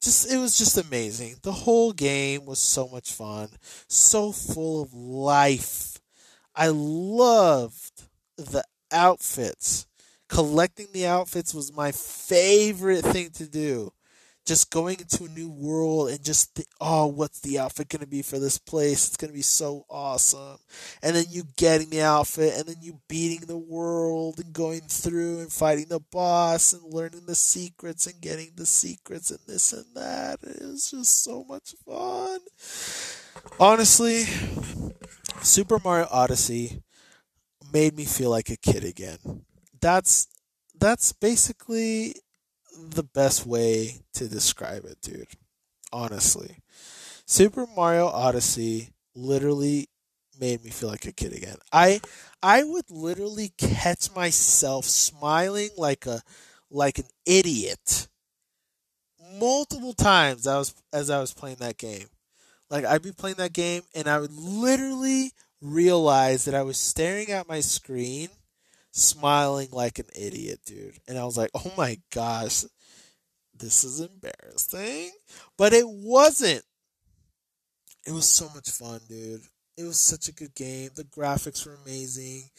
just 0.04 0.30
it 0.32 0.38
was 0.38 0.56
just 0.58 0.78
amazing. 0.78 1.36
The 1.42 1.52
whole 1.52 1.92
game 1.92 2.44
was 2.46 2.58
so 2.58 2.88
much 2.88 3.12
fun, 3.12 3.48
so 3.88 4.32
full 4.32 4.82
of 4.82 4.94
life. 4.94 6.00
I 6.54 6.68
loved 6.68 8.04
the 8.36 8.64
outfits. 8.92 9.86
Collecting 10.28 10.88
the 10.92 11.06
outfits 11.06 11.54
was 11.54 11.72
my 11.72 11.92
favorite 11.92 13.04
thing 13.04 13.30
to 13.32 13.46
do. 13.48 13.92
Just 14.44 14.70
going 14.70 15.00
into 15.00 15.24
a 15.24 15.28
new 15.28 15.50
world 15.50 16.10
and 16.10 16.22
just 16.22 16.62
oh 16.80 17.06
what's 17.06 17.40
the 17.40 17.58
outfit 17.58 17.88
going 17.88 18.00
to 18.00 18.06
be 18.06 18.22
for 18.22 18.38
this 18.38 18.58
place? 18.58 19.06
It's 19.06 19.16
going 19.16 19.30
to 19.30 19.36
be 19.36 19.42
so 19.42 19.86
awesome. 19.88 20.58
And 21.02 21.16
then 21.16 21.26
you 21.30 21.44
getting 21.56 21.90
the 21.90 22.02
outfit 22.02 22.54
and 22.58 22.66
then 22.66 22.76
you 22.80 23.00
beating 23.08 23.46
the 23.46 23.58
world 23.58 24.38
and 24.38 24.52
going 24.52 24.82
through 24.82 25.40
and 25.40 25.52
fighting 25.52 25.86
the 25.88 26.00
boss 26.00 26.72
and 26.72 26.92
learning 26.92 27.26
the 27.26 27.34
secrets 27.34 28.06
and 28.06 28.20
getting 28.20 28.52
the 28.56 28.66
secrets 28.66 29.30
and 29.30 29.40
this 29.46 29.72
and 29.72 29.86
that. 29.94 30.40
It 30.42 30.62
was 30.62 30.90
just 30.90 31.24
so 31.24 31.44
much 31.44 31.74
fun. 31.86 32.40
Honestly 33.58 34.24
super 35.44 35.78
mario 35.84 36.06
odyssey 36.10 36.82
made 37.72 37.96
me 37.96 38.04
feel 38.04 38.30
like 38.30 38.50
a 38.50 38.56
kid 38.56 38.84
again. 38.84 39.44
That's 39.80 40.28
that's 40.78 41.12
basically 41.12 42.16
the 42.76 43.02
best 43.02 43.46
way 43.46 44.02
to 44.14 44.28
describe 44.28 44.84
it, 44.84 44.98
dude. 45.02 45.28
Honestly. 45.92 46.58
Super 47.26 47.66
Mario 47.74 48.06
Odyssey 48.06 48.90
literally 49.14 49.88
made 50.38 50.62
me 50.64 50.70
feel 50.70 50.88
like 50.88 51.06
a 51.06 51.12
kid 51.12 51.32
again. 51.32 51.56
I 51.72 52.00
I 52.42 52.64
would 52.64 52.90
literally 52.90 53.52
catch 53.56 54.14
myself 54.14 54.84
smiling 54.84 55.70
like 55.76 56.06
a 56.06 56.20
like 56.70 56.98
an 56.98 57.06
idiot 57.24 58.08
multiple 59.38 59.92
times 59.92 60.46
I 60.46 60.58
was 60.58 60.74
as 60.92 61.10
I 61.10 61.20
was 61.20 61.32
playing 61.32 61.56
that 61.60 61.78
game. 61.78 62.06
Like 62.70 62.84
I'd 62.84 63.02
be 63.02 63.12
playing 63.12 63.36
that 63.36 63.52
game 63.52 63.82
and 63.94 64.08
I 64.08 64.18
would 64.20 64.32
literally 64.32 65.32
realize 65.60 66.44
that 66.44 66.54
I 66.54 66.62
was 66.62 66.76
staring 66.76 67.30
at 67.30 67.48
my 67.48 67.60
screen 67.60 68.28
smiling 68.94 69.68
like 69.72 69.98
an 69.98 70.08
idiot, 70.16 70.60
dude. 70.66 70.98
And 71.08 71.18
I 71.18 71.24
was 71.24 71.36
like, 71.36 71.50
"Oh 71.54 71.72
my 71.76 72.00
gosh, 72.12 72.64
this 73.54 73.84
is 73.84 74.00
embarrassing. 74.00 75.12
But 75.56 75.72
it 75.72 75.88
wasn't. 75.88 76.64
It 78.06 78.12
was 78.12 78.28
so 78.28 78.48
much 78.50 78.70
fun, 78.70 79.00
dude. 79.08 79.42
It 79.76 79.84
was 79.84 79.98
such 79.98 80.28
a 80.28 80.32
good 80.32 80.54
game. 80.54 80.90
The 80.94 81.04
graphics 81.04 81.66
were 81.66 81.74
amazing. 81.74 82.50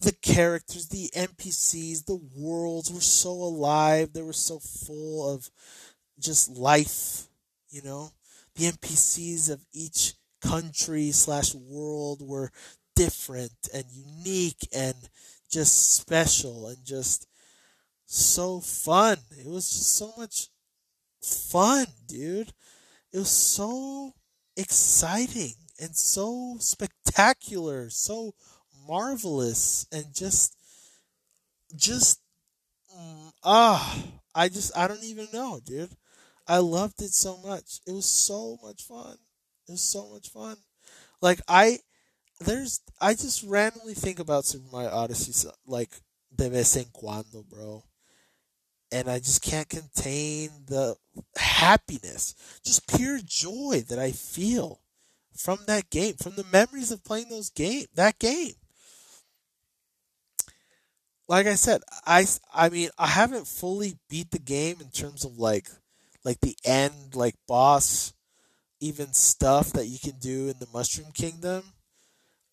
The 0.00 0.12
characters, 0.12 0.88
the 0.88 1.10
NPCs, 1.14 2.02
the 2.02 2.16
worlds 2.36 2.92
were 2.92 3.00
so 3.00 3.30
alive. 3.30 4.12
They 4.12 4.22
were 4.22 4.32
so 4.32 4.58
full 4.58 5.32
of 5.34 5.50
just 6.20 6.50
life, 6.56 7.28
you 7.70 7.82
know? 7.82 8.12
The 8.56 8.66
NPCs 8.66 9.50
of 9.50 9.64
each 9.72 10.14
country 10.42 11.12
slash 11.12 11.54
world 11.54 12.22
were 12.22 12.52
different 12.96 13.68
and 13.72 13.84
unique 13.90 14.68
and 14.74 14.96
just 15.50 15.94
special 15.96 16.68
and 16.68 16.84
just 16.84 17.26
so 18.06 18.60
fun. 18.60 19.18
It 19.32 19.46
was 19.46 19.70
just 19.70 19.96
so 19.96 20.12
much 20.16 20.48
fun, 21.22 21.86
dude. 22.06 22.52
It 23.12 23.18
was 23.18 23.30
so 23.30 24.14
exciting 24.56 25.54
and 25.80 25.96
so 25.96 26.56
spectacular, 26.60 27.90
so 27.90 28.34
marvelous, 28.88 29.86
and 29.92 30.06
just, 30.14 30.56
just, 31.76 32.20
mm, 32.96 33.32
ah, 33.44 34.04
I 34.34 34.48
just, 34.48 34.76
I 34.76 34.88
don't 34.88 35.04
even 35.04 35.28
know, 35.32 35.60
dude. 35.64 35.90
I 36.46 36.58
loved 36.58 37.02
it 37.02 37.12
so 37.12 37.38
much. 37.38 37.80
It 37.86 37.92
was 37.92 38.06
so 38.06 38.58
much 38.62 38.82
fun. 38.84 39.18
It 39.68 39.72
was 39.72 39.82
so 39.82 40.08
much 40.10 40.30
fun. 40.30 40.56
Like 41.20 41.40
I, 41.48 41.80
there's, 42.40 42.80
I 43.00 43.14
just 43.14 43.42
randomly 43.44 43.94
think 43.94 44.18
about 44.18 44.44
Super 44.44 44.66
Mario 44.70 44.90
Odyssey, 44.90 45.48
like 45.66 45.90
de 46.34 46.48
vez 46.48 46.76
en 46.76 46.86
cuando, 46.92 47.42
bro 47.42 47.82
and 48.90 49.08
I 49.08 49.18
just 49.18 49.42
can't 49.42 49.68
contain 49.68 50.50
the 50.66 50.96
happiness, 51.36 52.34
just 52.64 52.88
pure 52.88 53.20
joy 53.24 53.84
that 53.88 53.98
I 53.98 54.12
feel 54.12 54.80
from 55.36 55.58
that 55.66 55.90
game, 55.90 56.14
from 56.14 56.34
the 56.34 56.46
memories 56.52 56.90
of 56.90 57.04
playing 57.04 57.28
those 57.28 57.50
game, 57.50 57.86
that 57.94 58.18
game. 58.18 58.54
Like 61.28 61.46
I 61.46 61.56
said, 61.56 61.82
I 62.06 62.24
I 62.54 62.70
mean, 62.70 62.88
I 62.98 63.08
haven't 63.08 63.46
fully 63.46 63.96
beat 64.08 64.30
the 64.30 64.38
game 64.38 64.76
in 64.80 64.88
terms 64.88 65.24
of 65.24 65.38
like 65.38 65.68
like 66.24 66.40
the 66.40 66.56
end 66.64 67.14
like 67.14 67.34
boss 67.46 68.14
even 68.80 69.12
stuff 69.12 69.72
that 69.72 69.86
you 69.86 69.98
can 69.98 70.18
do 70.20 70.48
in 70.48 70.54
the 70.58 70.68
Mushroom 70.72 71.10
Kingdom 71.12 71.64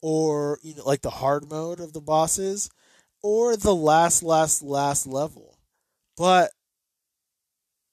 or 0.05 0.59
you 0.63 0.75
know 0.75 0.85
like 0.85 1.01
the 1.01 1.09
hard 1.09 1.49
mode 1.49 1.79
of 1.81 1.93
the 1.93 2.01
bosses 2.01 2.69
or 3.23 3.57
the 3.57 3.75
last 3.75 4.23
last 4.23 4.63
last 4.63 5.07
level 5.07 5.57
but 6.17 6.51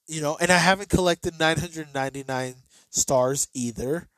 you 0.07 0.21
know, 0.21 0.37
and 0.41 0.51
I 0.51 0.59
haven't 0.59 0.89
collected 0.91 1.39
999 1.39 2.55
stars 2.91 3.49
either, 3.55 4.09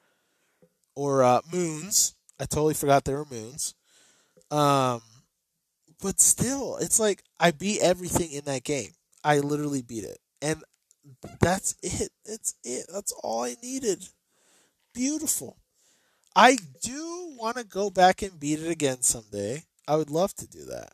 or 0.95 1.23
uh, 1.23 1.41
moons. 1.53 2.15
I 2.39 2.47
totally 2.47 2.75
forgot 2.75 3.05
there 3.05 3.19
were 3.19 3.27
moons. 3.31 3.75
Um, 4.51 5.03
but 6.01 6.21
still, 6.21 6.77
it's 6.81 7.01
like 7.01 7.23
I 7.41 7.51
beat 7.51 7.81
everything 7.83 8.33
in 8.33 8.45
that 8.47 8.65
game. 8.65 8.91
I 9.23 9.39
literally 9.39 9.83
beat 9.83 10.05
it, 10.05 10.19
and 10.43 10.63
that's 11.41 11.77
it. 11.83 12.11
That's 12.25 12.55
it. 12.65 12.87
That's 12.93 13.13
all 13.23 13.45
I 13.45 13.57
needed. 13.63 14.05
Beautiful. 14.95 15.59
I 16.37 16.57
do 16.83 17.35
want 17.39 17.57
to 17.57 17.65
go 17.65 17.91
back 17.91 18.23
and 18.23 18.39
beat 18.39 18.61
it 18.61 18.71
again 18.71 19.03
someday. 19.03 19.65
I 19.87 19.97
would 19.97 20.11
love 20.11 20.35
to 20.37 20.47
do 20.47 20.65
that, 20.67 20.93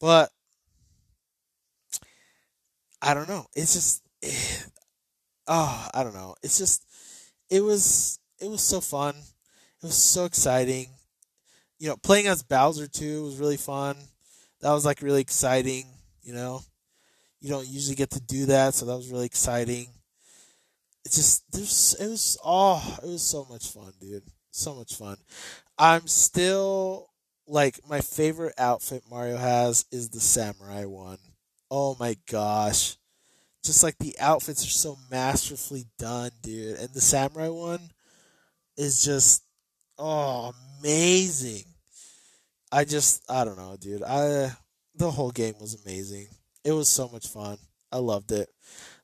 but 0.00 0.30
I 3.00 3.14
don't 3.14 3.28
know. 3.28 3.46
It's 3.54 3.74
just, 3.74 4.02
oh, 5.46 5.88
I 5.94 6.02
don't 6.02 6.14
know. 6.14 6.34
It's 6.42 6.58
just, 6.58 6.84
it 7.50 7.62
was, 7.62 8.18
it 8.40 8.50
was 8.50 8.62
so 8.62 8.80
fun. 8.80 9.14
It 9.14 9.86
was 9.86 9.96
so 9.96 10.24
exciting. 10.24 10.88
You 11.78 11.88
know, 11.88 11.96
playing 11.96 12.26
as 12.26 12.42
Bowser 12.42 12.86
too 12.86 13.24
was 13.24 13.36
really 13.36 13.56
fun. 13.56 13.96
That 14.60 14.72
was 14.72 14.84
like 14.84 15.02
really 15.02 15.20
exciting. 15.20 15.86
You 16.22 16.32
know, 16.34 16.62
you 17.40 17.50
don't 17.50 17.68
usually 17.68 17.96
get 17.96 18.10
to 18.12 18.20
do 18.20 18.46
that, 18.46 18.74
so 18.74 18.86
that 18.86 18.96
was 18.96 19.10
really 19.10 19.26
exciting. 19.26 19.88
It 21.04 21.12
just, 21.12 21.44
there's, 21.52 21.94
it 22.00 22.08
was, 22.08 22.38
oh, 22.42 22.98
it 23.02 23.06
was 23.06 23.22
so 23.22 23.46
much 23.50 23.68
fun, 23.68 23.92
dude. 24.00 24.22
So 24.54 24.76
much 24.76 24.94
fun. 24.94 25.16
I'm 25.76 26.06
still 26.06 27.08
like 27.48 27.80
my 27.88 28.00
favorite 28.00 28.54
outfit 28.56 29.02
Mario 29.10 29.36
has 29.36 29.84
is 29.90 30.10
the 30.10 30.20
samurai 30.20 30.84
one. 30.84 31.18
Oh 31.72 31.96
my 31.98 32.16
gosh. 32.30 32.96
Just 33.64 33.82
like 33.82 33.98
the 33.98 34.14
outfits 34.20 34.64
are 34.64 34.70
so 34.70 34.96
masterfully 35.10 35.86
done, 35.98 36.30
dude. 36.40 36.78
And 36.78 36.90
the 36.90 37.00
samurai 37.00 37.48
one 37.48 37.90
is 38.76 39.04
just 39.04 39.42
oh 39.98 40.52
amazing. 40.80 41.64
I 42.70 42.84
just 42.84 43.28
I 43.28 43.44
don't 43.44 43.58
know, 43.58 43.76
dude. 43.80 44.04
I 44.04 44.52
the 44.94 45.10
whole 45.10 45.32
game 45.32 45.54
was 45.60 45.82
amazing. 45.84 46.28
It 46.64 46.72
was 46.72 46.88
so 46.88 47.08
much 47.08 47.26
fun. 47.26 47.58
I 47.90 47.98
loved 47.98 48.30
it. 48.30 48.48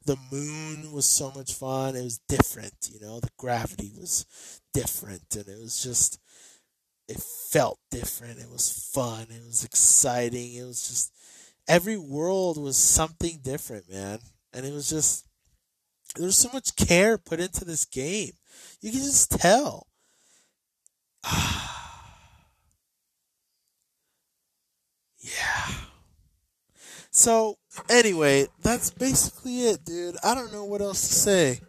The 0.07 0.17
moon 0.31 0.93
was 0.93 1.07
so 1.07 1.33
much 1.35 1.55
fun. 1.55 1.97
It 1.97 2.05
was 2.05 2.21
different, 2.29 2.89
you 2.93 3.01
know. 3.01 3.19
The 3.19 3.31
gravity 3.37 3.93
was 3.97 4.60
different 4.73 5.37
and 5.37 5.49
it 5.49 5.59
was 5.59 5.83
just 5.83 6.19
it 7.09 7.21
felt 7.21 7.81
different. 7.91 8.39
It 8.39 8.49
was 8.49 8.91
fun. 8.95 9.27
It 9.31 9.45
was 9.45 9.65
exciting. 9.65 10.55
It 10.55 10.65
was 10.65 10.87
just 10.87 11.13
every 11.67 11.97
world 11.97 12.57
was 12.57 12.77
something 12.77 13.41
different, 13.43 13.91
man. 13.91 14.21
And 14.53 14.65
it 14.65 14.73
was 14.73 14.89
just 14.89 15.27
there's 16.17 16.37
so 16.37 16.51
much 16.53 16.77
care 16.77 17.19
put 17.19 17.41
into 17.41 17.65
this 17.65 17.85
game. 17.85 18.33
You 18.81 18.93
can 18.93 19.01
just 19.01 19.31
tell. 19.31 19.89
yeah. 25.19 25.71
So, 27.11 27.59
anyway, 27.89 28.47
that's 28.63 28.91
basically 28.91 29.67
it, 29.67 29.85
dude. 29.85 30.17
I 30.23 30.35
don't 30.35 30.53
know 30.53 30.65
what 30.65 30.81
else 30.81 31.09
to 31.09 31.15
say. 31.15 31.61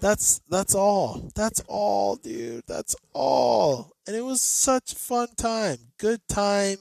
That's 0.00 0.40
that's 0.48 0.74
all. 0.74 1.30
That's 1.34 1.60
all, 1.68 2.16
dude. 2.16 2.64
That's 2.66 2.96
all. 3.12 3.92
And 4.06 4.16
it 4.16 4.24
was 4.24 4.40
such 4.42 4.92
a 4.92 4.96
fun 4.96 5.28
time. 5.36 5.78
Good 5.98 6.20
time. 6.28 6.78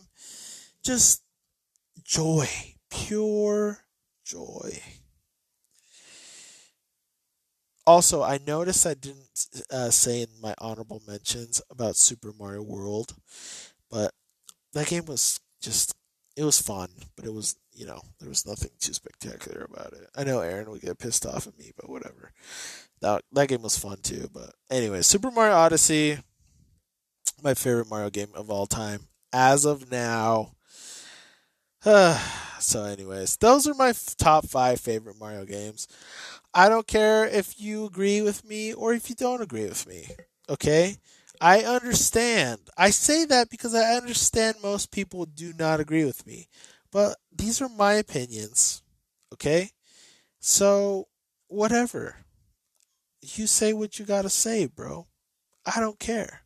Just 0.84 1.24
joy, 2.04 2.48
pure 2.90 3.80
joy. 4.26 4.80
Also, 7.86 8.22
I 8.22 8.40
noticed 8.46 8.86
I 8.86 8.94
didn't 8.94 9.48
uh, 9.72 9.90
say 9.90 10.22
in 10.22 10.30
my 10.42 10.54
honorable 10.60 11.02
mentions 11.08 11.62
about 11.70 11.96
Super 11.96 12.32
Mario 12.38 12.62
World, 12.62 13.16
but 13.90 14.12
that 14.74 14.88
game 14.88 15.06
was 15.06 15.40
just 15.62 15.96
it 16.38 16.44
was 16.44 16.62
fun, 16.62 16.90
but 17.16 17.26
it 17.26 17.34
was 17.34 17.56
you 17.74 17.86
know 17.86 18.02
there 18.20 18.30
was 18.30 18.46
nothing 18.46 18.72
too 18.80 18.94
spectacular 18.94 19.68
about 19.70 19.94
it. 19.94 20.08
I 20.16 20.24
know 20.24 20.40
Aaron 20.40 20.70
would 20.70 20.82
get 20.82 21.00
pissed 21.00 21.26
off 21.26 21.48
at 21.48 21.58
me, 21.58 21.72
but 21.76 21.90
whatever. 21.90 22.32
That 23.02 23.24
that 23.32 23.50
game 23.50 23.62
was 23.62 23.78
fun 23.78 23.98
too. 24.02 24.30
But 24.32 24.52
anyway, 24.70 25.02
Super 25.02 25.32
Mario 25.32 25.56
Odyssey, 25.56 26.20
my 27.44 27.54
favorite 27.54 27.90
Mario 27.90 28.10
game 28.10 28.30
of 28.36 28.50
all 28.50 28.68
time 28.68 29.08
as 29.34 29.66
of 29.66 29.92
now. 29.92 30.54
so, 32.60 32.84
anyways, 32.84 33.38
those 33.38 33.68
are 33.68 33.74
my 33.74 33.90
f- 33.90 34.16
top 34.18 34.46
five 34.46 34.80
favorite 34.80 35.20
Mario 35.20 35.46
games. 35.46 35.88
I 36.54 36.70
don't 36.70 36.88
care 36.88 37.26
if 37.26 37.60
you 37.60 37.86
agree 37.86 38.22
with 38.22 38.46
me 38.46 38.74
or 38.74 38.94
if 38.94 39.10
you 39.10 39.16
don't 39.16 39.42
agree 39.42 39.66
with 39.66 39.88
me. 39.88 40.08
Okay? 40.50 40.98
I 41.40 41.62
understand. 41.62 42.60
I 42.78 42.92
say 42.92 43.26
that 43.26 43.50
because 43.50 43.74
I 43.74 43.96
understand 43.96 44.58
most 44.62 44.92
people 44.92 45.26
do 45.26 45.54
not 45.58 45.80
agree 45.80 46.06
with 46.06 46.28
me. 46.28 46.48
But 46.92 47.18
these 47.36 47.62
are 47.62 47.70
my 47.70 47.94
opinions. 47.94 48.84
Okay? 49.34 49.72
So, 50.40 51.08
whatever. 51.48 52.18
You 53.22 53.48
say 53.48 53.74
what 53.74 54.00
you 54.00 54.06
gotta 54.06 54.30
say, 54.30 54.66
bro. 54.66 55.08
I 55.66 55.80
don't 55.80 56.00
care. 56.00 56.42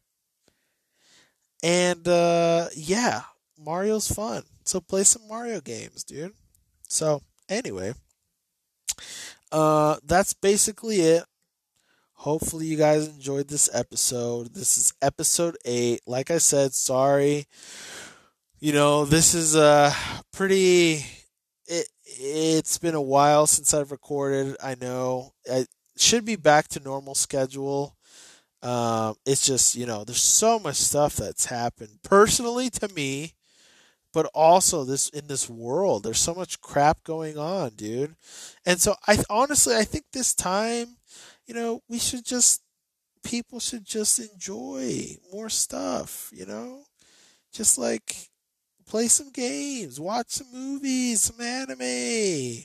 And, 1.64 2.08
uh, 2.08 2.68
yeah, 2.76 3.24
Mario's 3.58 4.08
fun. 4.12 4.44
So 4.66 4.80
play 4.82 5.04
some 5.04 5.28
Mario 5.28 5.62
games, 5.62 6.04
dude. 6.04 6.34
So, 6.88 7.22
anyway, 7.50 7.94
uh, 9.52 9.98
that's 10.06 10.34
basically 10.34 11.02
it. 11.02 11.24
Hopefully, 12.14 12.66
you 12.66 12.78
guys 12.78 13.08
enjoyed 13.08 13.48
this 13.48 13.70
episode. 13.74 14.54
This 14.54 14.78
is 14.78 14.94
episode 15.02 15.58
eight. 15.66 16.02
Like 16.08 16.32
I 16.32 16.40
said, 16.40 16.74
sorry. 16.74 17.46
You 18.60 18.74
know, 18.74 19.06
this 19.06 19.34
is 19.36 19.56
uh 19.56 19.94
pretty. 20.32 21.06
It 21.68 21.88
it's 22.06 22.78
been 22.78 22.96
a 22.96 23.02
while 23.02 23.46
since 23.46 23.74
I've 23.74 23.92
recorded. 23.92 24.56
I 24.64 24.76
know 24.76 25.34
I 25.52 25.66
should 25.98 26.26
be 26.26 26.36
back 26.36 26.68
to 26.70 26.80
normal 26.80 27.16
schedule. 27.16 27.96
Um, 28.62 29.16
it's 29.26 29.46
just 29.46 29.76
you 29.76 29.86
know, 29.86 30.04
there's 30.04 30.22
so 30.22 30.60
much 30.60 30.78
stuff 30.78 31.16
that's 31.18 31.46
happened 31.46 32.00
personally 32.04 32.70
to 32.72 32.88
me 32.90 33.34
but 34.14 34.28
also 34.34 34.86
this 34.86 35.10
in 35.10 35.28
this 35.28 35.50
world 35.50 36.04
there's 36.04 36.20
so 36.20 36.34
much 36.34 36.62
crap 36.62 37.04
going 37.04 37.38
on 37.38 37.70
dude 37.72 38.16
and 38.66 38.80
so 38.80 38.96
i 39.08 39.18
honestly 39.30 39.76
i 39.76 39.84
think 39.84 40.06
this 40.14 40.34
time 40.34 40.98
you 41.46 41.54
know 41.54 41.82
we 41.90 42.00
should 42.00 42.26
just 42.26 42.62
people 43.24 43.60
should 43.60 43.84
just 43.86 44.20
enjoy 44.20 45.06
more 45.34 45.50
stuff 45.50 46.32
you 46.34 46.46
know 46.46 46.84
just 47.52 47.78
like 47.78 48.30
play 48.88 49.08
some 49.08 49.32
games 49.32 50.00
watch 50.00 50.30
some 50.30 50.48
movies 50.54 51.22
some 51.22 51.42
anime 51.42 52.64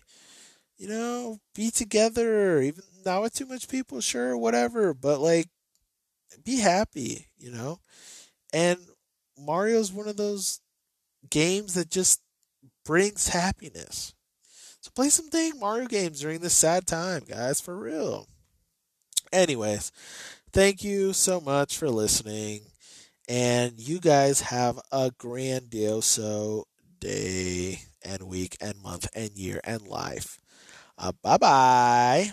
you 0.79 0.89
know 0.89 1.39
be 1.55 1.71
together 1.71 2.61
even 2.61 2.85
not 3.05 3.23
with 3.23 3.35
too 3.35 3.47
much 3.47 3.69
people 3.69 4.01
sure 4.01 4.37
whatever 4.37 4.95
but 4.95 5.21
like 5.21 5.49
be 6.45 6.59
happy 6.61 7.27
you 7.39 7.51
know 7.51 7.79
and 8.53 8.79
mario's 9.39 9.93
one 9.93 10.09
of 10.09 10.17
those 10.17 10.61
games 11.31 11.75
that 11.75 11.91
just 11.91 12.21
brings 12.85 13.29
happiness. 13.29 14.15
So 14.81 14.91
play 14.95 15.11
some 15.11 15.29
dang 15.31 15.59
Mario 15.61 15.87
games 15.87 16.21
during 16.21 16.41
this 16.41 16.55
sad 16.57 16.87
time, 16.87 17.25
guys, 17.29 17.61
for 17.61 17.77
real. 17.79 18.27
Anyways, 19.33 19.93
thank 20.53 20.83
you 20.85 21.13
so 21.13 21.41
much 21.41 21.77
for 21.77 21.89
listening. 21.91 22.63
And 23.29 23.81
you 23.81 24.01
guys 24.01 24.41
have 24.43 24.81
a 24.93 25.11
grandioso 25.13 26.65
day 27.01 27.83
and 28.05 28.23
week 28.25 28.57
and 28.61 28.81
month 28.83 29.09
and 29.15 29.31
year 29.33 29.61
and 29.65 29.87
life. 29.87 30.39
Uh, 30.99 31.13
bye 31.23 31.39
bye. 31.39 32.33